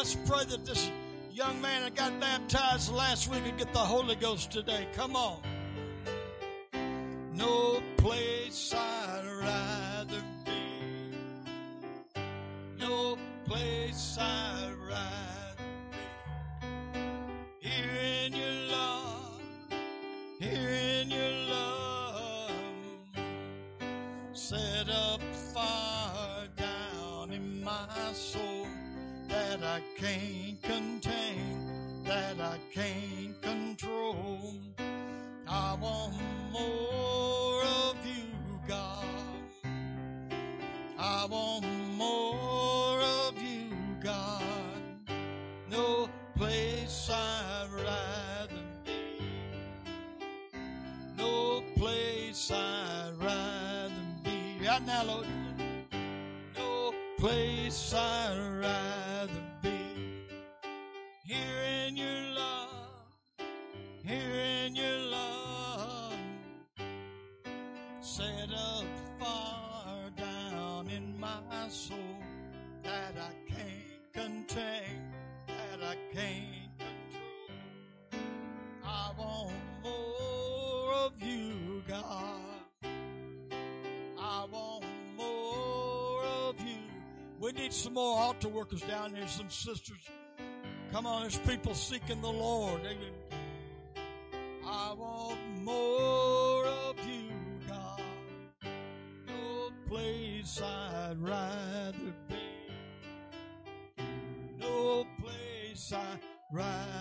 let's 0.04 0.16
pray 0.28 0.44
that 0.44 0.66
this 0.66 0.90
young 1.32 1.58
man 1.62 1.80
that 1.80 1.94
got 1.94 2.20
baptized 2.20 2.92
last 2.92 3.30
week 3.30 3.40
and 3.46 3.56
get 3.56 3.72
the 3.72 3.78
Holy 3.78 4.14
Ghost 4.16 4.50
today. 4.52 4.86
Come 4.92 5.16
on. 5.16 5.40
Workers 88.74 88.88
down 88.88 89.12
there, 89.12 89.26
some 89.26 89.50
sisters. 89.50 90.08
Come 90.92 91.06
on, 91.06 91.22
there's 91.22 91.38
people 91.38 91.74
seeking 91.74 92.20
the 92.20 92.30
Lord. 92.30 92.80
I 94.66 94.94
want 94.96 95.38
more 95.62 96.66
of 96.66 96.96
you, 97.06 97.30
God. 97.68 98.02
No 99.26 99.70
place 99.88 100.60
I'd 100.62 101.16
rather 101.18 102.14
be. 102.28 104.04
No 104.58 105.06
place 105.22 105.92
I'd 105.92 106.18
rather 106.52 106.93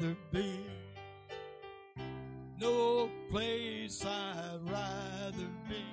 rather 0.00 0.16
be. 0.32 0.66
No 2.58 3.10
place 3.30 4.04
I'd 4.04 4.58
rather 4.62 5.48
be. 5.68 5.84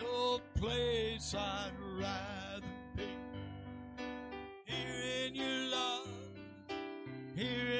No 0.00 0.40
place 0.56 1.34
I'd 1.34 1.72
rather 1.98 2.66
be. 2.96 3.04
Here 4.64 5.26
in 5.26 5.34
your 5.34 5.70
love. 5.70 6.08
Here 7.34 7.79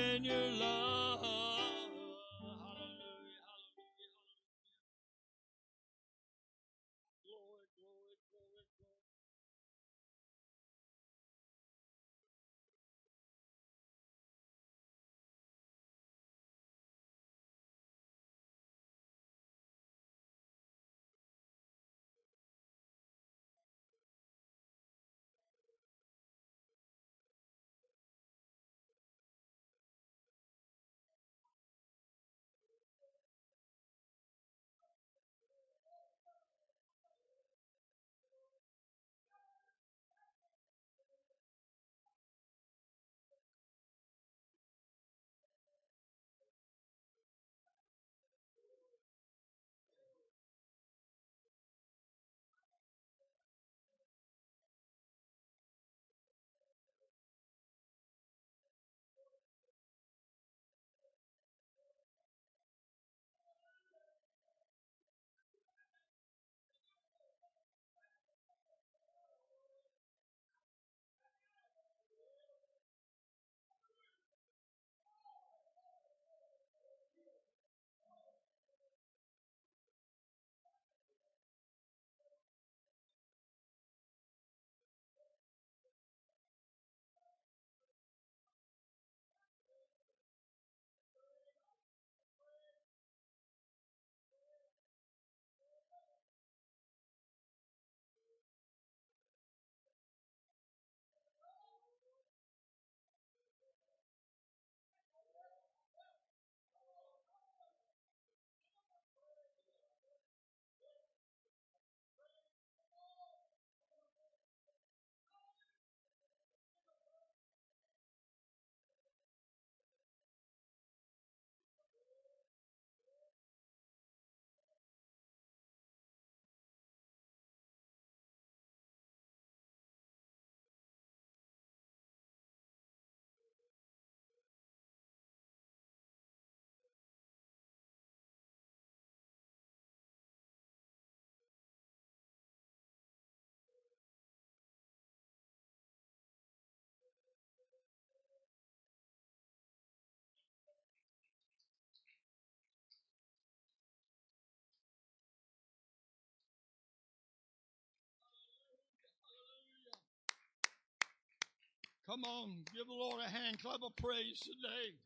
Come 162.11 162.27
on, 162.27 162.67
give 162.75 162.91
the 162.91 162.99
Lord 162.99 163.23
a 163.23 163.31
hand 163.31 163.63
clap 163.63 163.87
of 163.87 163.95
praise 163.95 164.43
today. 164.43 164.99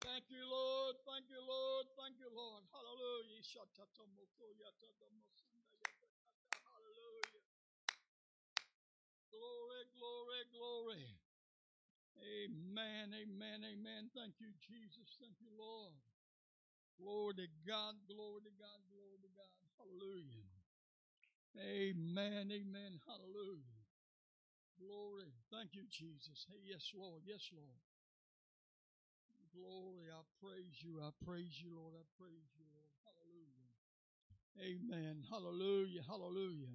Thank 0.00 0.24
you, 0.32 0.40
Lord. 0.48 0.96
Thank 1.04 1.28
you, 1.28 1.44
Lord. 1.44 1.84
Thank 1.92 2.16
you, 2.16 2.32
Lord. 2.32 2.64
Hallelujah. 2.72 3.44
Hallelujah. 6.64 7.44
Glory, 9.28 9.82
glory, 9.92 10.40
glory. 10.56 11.04
Amen, 12.16 13.12
amen, 13.12 13.60
amen. 13.60 14.08
Thank 14.16 14.40
you, 14.40 14.56
Jesus. 14.64 15.20
Thank 15.20 15.36
you, 15.36 15.52
Lord. 15.52 15.92
Glory 16.96 17.44
to 17.44 17.46
God, 17.68 18.00
glory 18.08 18.40
to 18.40 18.52
God, 18.56 18.80
glory 18.88 19.20
to 19.20 19.28
God. 19.36 19.52
Hallelujah. 19.76 20.48
Amen, 21.60 22.48
amen, 22.56 23.04
hallelujah. 23.04 23.77
Glory. 24.78 25.34
Thank 25.50 25.74
you, 25.74 25.84
Jesus. 25.90 26.46
Hey, 26.48 26.62
yes, 26.70 26.92
Lord. 26.94 27.22
Yes, 27.26 27.50
Lord. 27.52 27.78
glory. 29.58 30.06
I 30.14 30.22
praise 30.38 30.76
you. 30.82 31.00
I 31.02 31.10
praise 31.24 31.58
you, 31.62 31.74
Lord. 31.74 31.94
I 31.98 32.04
praise 32.18 32.48
you, 32.54 32.64
Lord. 32.70 32.92
Hallelujah. 33.02 33.66
Amen. 34.62 35.24
Hallelujah. 35.28 36.02
Hallelujah. 36.06 36.70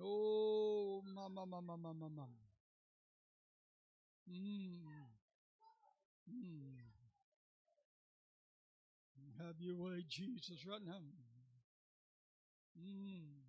Oh, 0.00 1.02
my, 1.14 1.28
my, 1.28 1.44
my, 1.44 1.60
my, 1.60 1.76
my, 1.76 1.92
my, 1.92 2.08
my. 2.08 2.24
Mm. 4.30 4.80
Mm. 6.32 6.80
Have 9.38 9.56
your 9.60 9.76
way, 9.76 10.04
Jesus, 10.08 10.64
right 10.66 10.80
now. 10.86 11.02
Mm. 12.78 13.41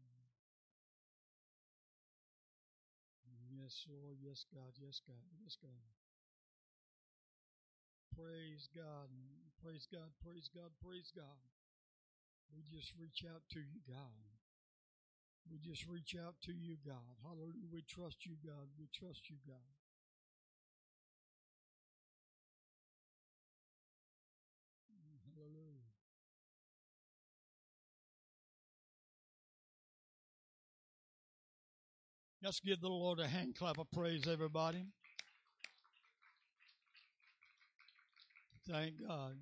Yes, 3.64 3.88
Lord. 3.88 4.20
Yes, 4.20 4.44
God. 4.52 4.76
Yes, 4.76 5.00
God. 5.08 5.24
Yes, 5.40 5.56
God. 5.56 5.88
Praise 8.12 8.68
God. 8.76 9.08
Praise 9.64 9.88
God. 9.88 10.12
Praise 10.20 10.52
God. 10.52 10.76
Praise 10.84 11.16
God. 11.16 11.40
We 12.52 12.60
just 12.68 12.92
reach 13.00 13.24
out 13.24 13.48
to 13.56 13.64
you, 13.64 13.80
God. 13.88 14.36
We 15.48 15.64
just 15.64 15.88
reach 15.88 16.12
out 16.20 16.36
to 16.44 16.52
you, 16.52 16.76
God. 16.84 17.16
Hallelujah. 17.24 17.72
We 17.72 17.88
trust 17.88 18.28
you, 18.28 18.36
God. 18.44 18.68
We 18.76 18.92
trust 18.92 19.32
you, 19.32 19.40
God. 19.48 19.72
Let's 32.44 32.60
give 32.60 32.82
the 32.82 32.90
Lord 32.90 33.22
a 33.22 33.28
hand 33.28 33.56
clap 33.56 33.78
of 33.78 33.90
praise, 33.92 34.28
everybody. 34.28 34.86
Thank 38.70 38.96
God. 39.08 39.36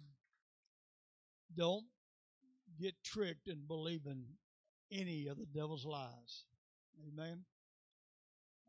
Don't 1.58 1.86
get 2.80 2.94
tricked 3.04 3.48
in 3.48 3.64
believing 3.68 4.26
any 4.92 5.26
of 5.26 5.40
the 5.40 5.48
devil's 5.48 5.84
lies. 5.84 6.46
Amen. 7.08 7.40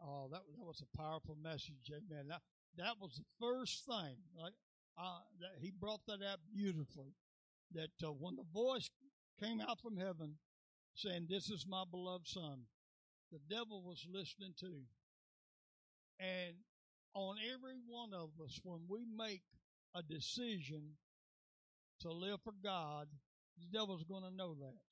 Oh, 0.03 0.29
that, 0.33 0.41
that 0.57 0.65
was 0.65 0.83
a 0.83 0.97
powerful 0.97 1.37
message. 1.43 1.91
Amen. 1.91 2.29
That, 2.29 2.41
that 2.79 2.95
was 2.99 3.17
the 3.17 3.25
first 3.39 3.85
thing. 3.85 4.17
Like, 4.35 4.55
uh, 4.97 5.21
that 5.41 5.61
he 5.61 5.73
brought 5.79 6.07
that 6.07 6.21
out 6.27 6.39
beautifully. 6.55 7.13
That 7.75 7.91
uh, 8.03 8.13
when 8.13 8.37
the 8.37 8.47
voice 8.51 8.89
came 9.39 9.61
out 9.61 9.83
from 9.83 9.99
heaven 9.99 10.37
saying, 10.95 11.27
This 11.29 11.51
is 11.51 11.67
my 11.69 11.85
beloved 11.91 12.27
son, 12.27 12.63
the 13.33 13.41
devil 13.49 13.83
was 13.83 14.07
listening 14.13 14.53
to. 14.61 14.83
And 16.21 16.55
on 17.15 17.37
every 17.53 17.75
one 17.89 18.13
of 18.13 18.31
us, 18.45 18.61
when 18.63 18.81
we 18.89 19.05
make 19.17 19.43
a 19.95 20.03
decision 20.03 20.97
to 22.01 22.13
live 22.13 22.41
for 22.45 22.53
God, 22.63 23.09
the 23.59 23.67
devil's 23.79 24.05
going 24.05 24.25
to 24.25 24.35
know 24.35 24.55
that. 24.55 24.85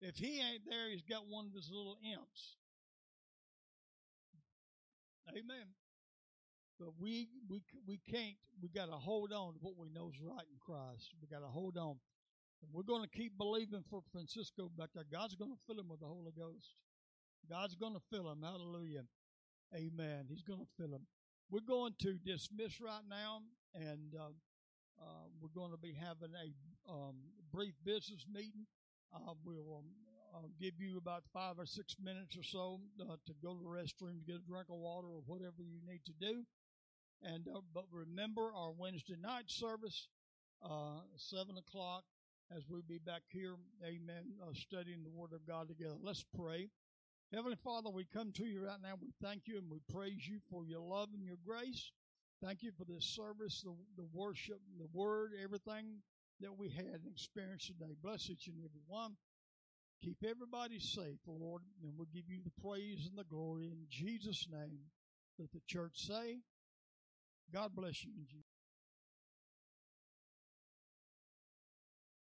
If 0.00 0.16
he 0.16 0.40
ain't 0.40 0.62
there, 0.68 0.90
he's 0.90 1.02
got 1.02 1.26
one 1.28 1.46
of 1.46 1.54
his 1.54 1.70
little 1.70 1.96
imps. 2.04 2.56
Amen. 5.30 5.72
But 6.78 7.00
we 7.00 7.28
we 7.48 7.62
we 7.86 8.00
can't. 8.10 8.36
We 8.60 8.68
got 8.68 8.86
to 8.86 8.96
hold 8.96 9.32
on 9.32 9.54
to 9.54 9.58
what 9.60 9.78
we 9.78 9.88
know 9.88 10.10
is 10.12 10.20
right 10.20 10.44
in 10.50 10.58
Christ. 10.60 11.14
We 11.22 11.28
got 11.28 11.40
to 11.40 11.50
hold 11.50 11.78
on. 11.78 11.96
And 12.62 12.70
we're 12.72 12.82
going 12.82 13.02
to 13.02 13.08
keep 13.08 13.38
believing 13.38 13.84
for 13.90 14.02
Francisco 14.12 14.70
back 14.76 14.90
there. 14.94 15.04
God's 15.10 15.34
going 15.36 15.52
to 15.52 15.58
fill 15.66 15.80
him 15.80 15.88
with 15.88 16.00
the 16.00 16.06
Holy 16.06 16.32
Ghost. 16.36 16.74
God's 17.48 17.74
going 17.74 17.94
to 17.94 18.02
fill 18.10 18.30
him. 18.30 18.42
Hallelujah. 18.42 19.04
Amen. 19.74 20.26
He's 20.28 20.42
going 20.42 20.60
to 20.60 20.68
fill 20.78 20.94
him. 20.94 21.06
We're 21.50 21.66
going 21.66 21.92
to 22.00 22.14
dismiss 22.24 22.80
right 22.80 23.04
now, 23.08 23.40
and 23.74 24.14
uh, 24.18 24.32
uh, 25.00 25.24
we're 25.40 25.54
going 25.54 25.72
to 25.72 25.78
be 25.78 25.92
having 25.92 26.32
a 26.32 26.90
um, 26.90 27.16
brief 27.52 27.74
business 27.84 28.24
meeting. 28.32 28.66
Uh, 29.14 29.34
we'll 29.44 29.78
um, 29.78 29.84
uh, 30.34 30.48
give 30.60 30.74
you 30.78 30.96
about 30.96 31.22
five 31.32 31.58
or 31.58 31.66
six 31.66 31.96
minutes 32.02 32.36
or 32.36 32.42
so 32.42 32.80
uh, 33.00 33.16
to 33.26 33.34
go 33.42 33.54
to 33.54 33.62
the 33.62 33.68
restroom 33.68 34.18
to 34.18 34.24
get 34.26 34.36
a 34.36 34.48
drink 34.48 34.66
of 34.70 34.78
water 34.78 35.06
or 35.06 35.22
whatever 35.26 35.62
you 35.62 35.80
need 35.86 36.00
to 36.06 36.12
do. 36.18 36.42
And 37.22 37.46
uh, 37.48 37.60
but 37.72 37.84
remember 37.92 38.52
our 38.54 38.72
Wednesday 38.72 39.16
night 39.20 39.44
service, 39.48 40.08
uh, 40.62 41.00
seven 41.16 41.56
o'clock, 41.58 42.04
as 42.54 42.64
we'll 42.68 42.82
be 42.88 42.98
back 42.98 43.22
here, 43.28 43.54
Amen, 43.84 44.32
studying 44.54 45.02
the 45.02 45.10
Word 45.10 45.32
of 45.32 45.46
God 45.46 45.68
together. 45.68 45.96
Let's 46.02 46.24
pray. 46.34 46.68
Heavenly 47.32 47.56
Father, 47.64 47.90
we 47.90 48.04
come 48.12 48.32
to 48.32 48.44
you 48.44 48.64
right 48.64 48.80
now. 48.82 48.94
We 49.00 49.12
thank 49.22 49.42
you 49.46 49.58
and 49.58 49.70
we 49.70 49.80
praise 49.92 50.28
you 50.28 50.38
for 50.50 50.64
your 50.64 50.80
love 50.80 51.08
and 51.14 51.24
your 51.24 51.38
grace. 51.44 51.90
Thank 52.42 52.62
you 52.62 52.72
for 52.76 52.84
this 52.84 53.04
service, 53.04 53.62
the, 53.64 53.74
the 53.96 54.06
worship, 54.12 54.60
the 54.78 54.86
word, 54.92 55.32
everything 55.42 56.02
that 56.40 56.56
we 56.56 56.68
had 56.68 56.86
and 56.86 57.10
experienced 57.10 57.66
today. 57.68 57.94
Bless 58.02 58.28
each 58.28 58.46
and 58.46 58.56
every 58.58 58.82
one. 58.86 59.16
Keep 60.02 60.18
everybody 60.28 60.78
safe, 60.78 61.18
Lord, 61.26 61.62
and 61.82 61.92
we'll 61.96 62.08
give 62.12 62.28
you 62.28 62.40
the 62.44 62.62
praise 62.62 63.08
and 63.08 63.16
the 63.16 63.24
glory 63.24 63.66
in 63.66 63.86
Jesus' 63.88 64.46
name. 64.52 64.78
Let 65.38 65.50
the 65.52 65.62
church 65.66 66.06
say, 66.06 66.40
God 67.52 67.70
bless 67.74 68.04
you. 68.04 68.12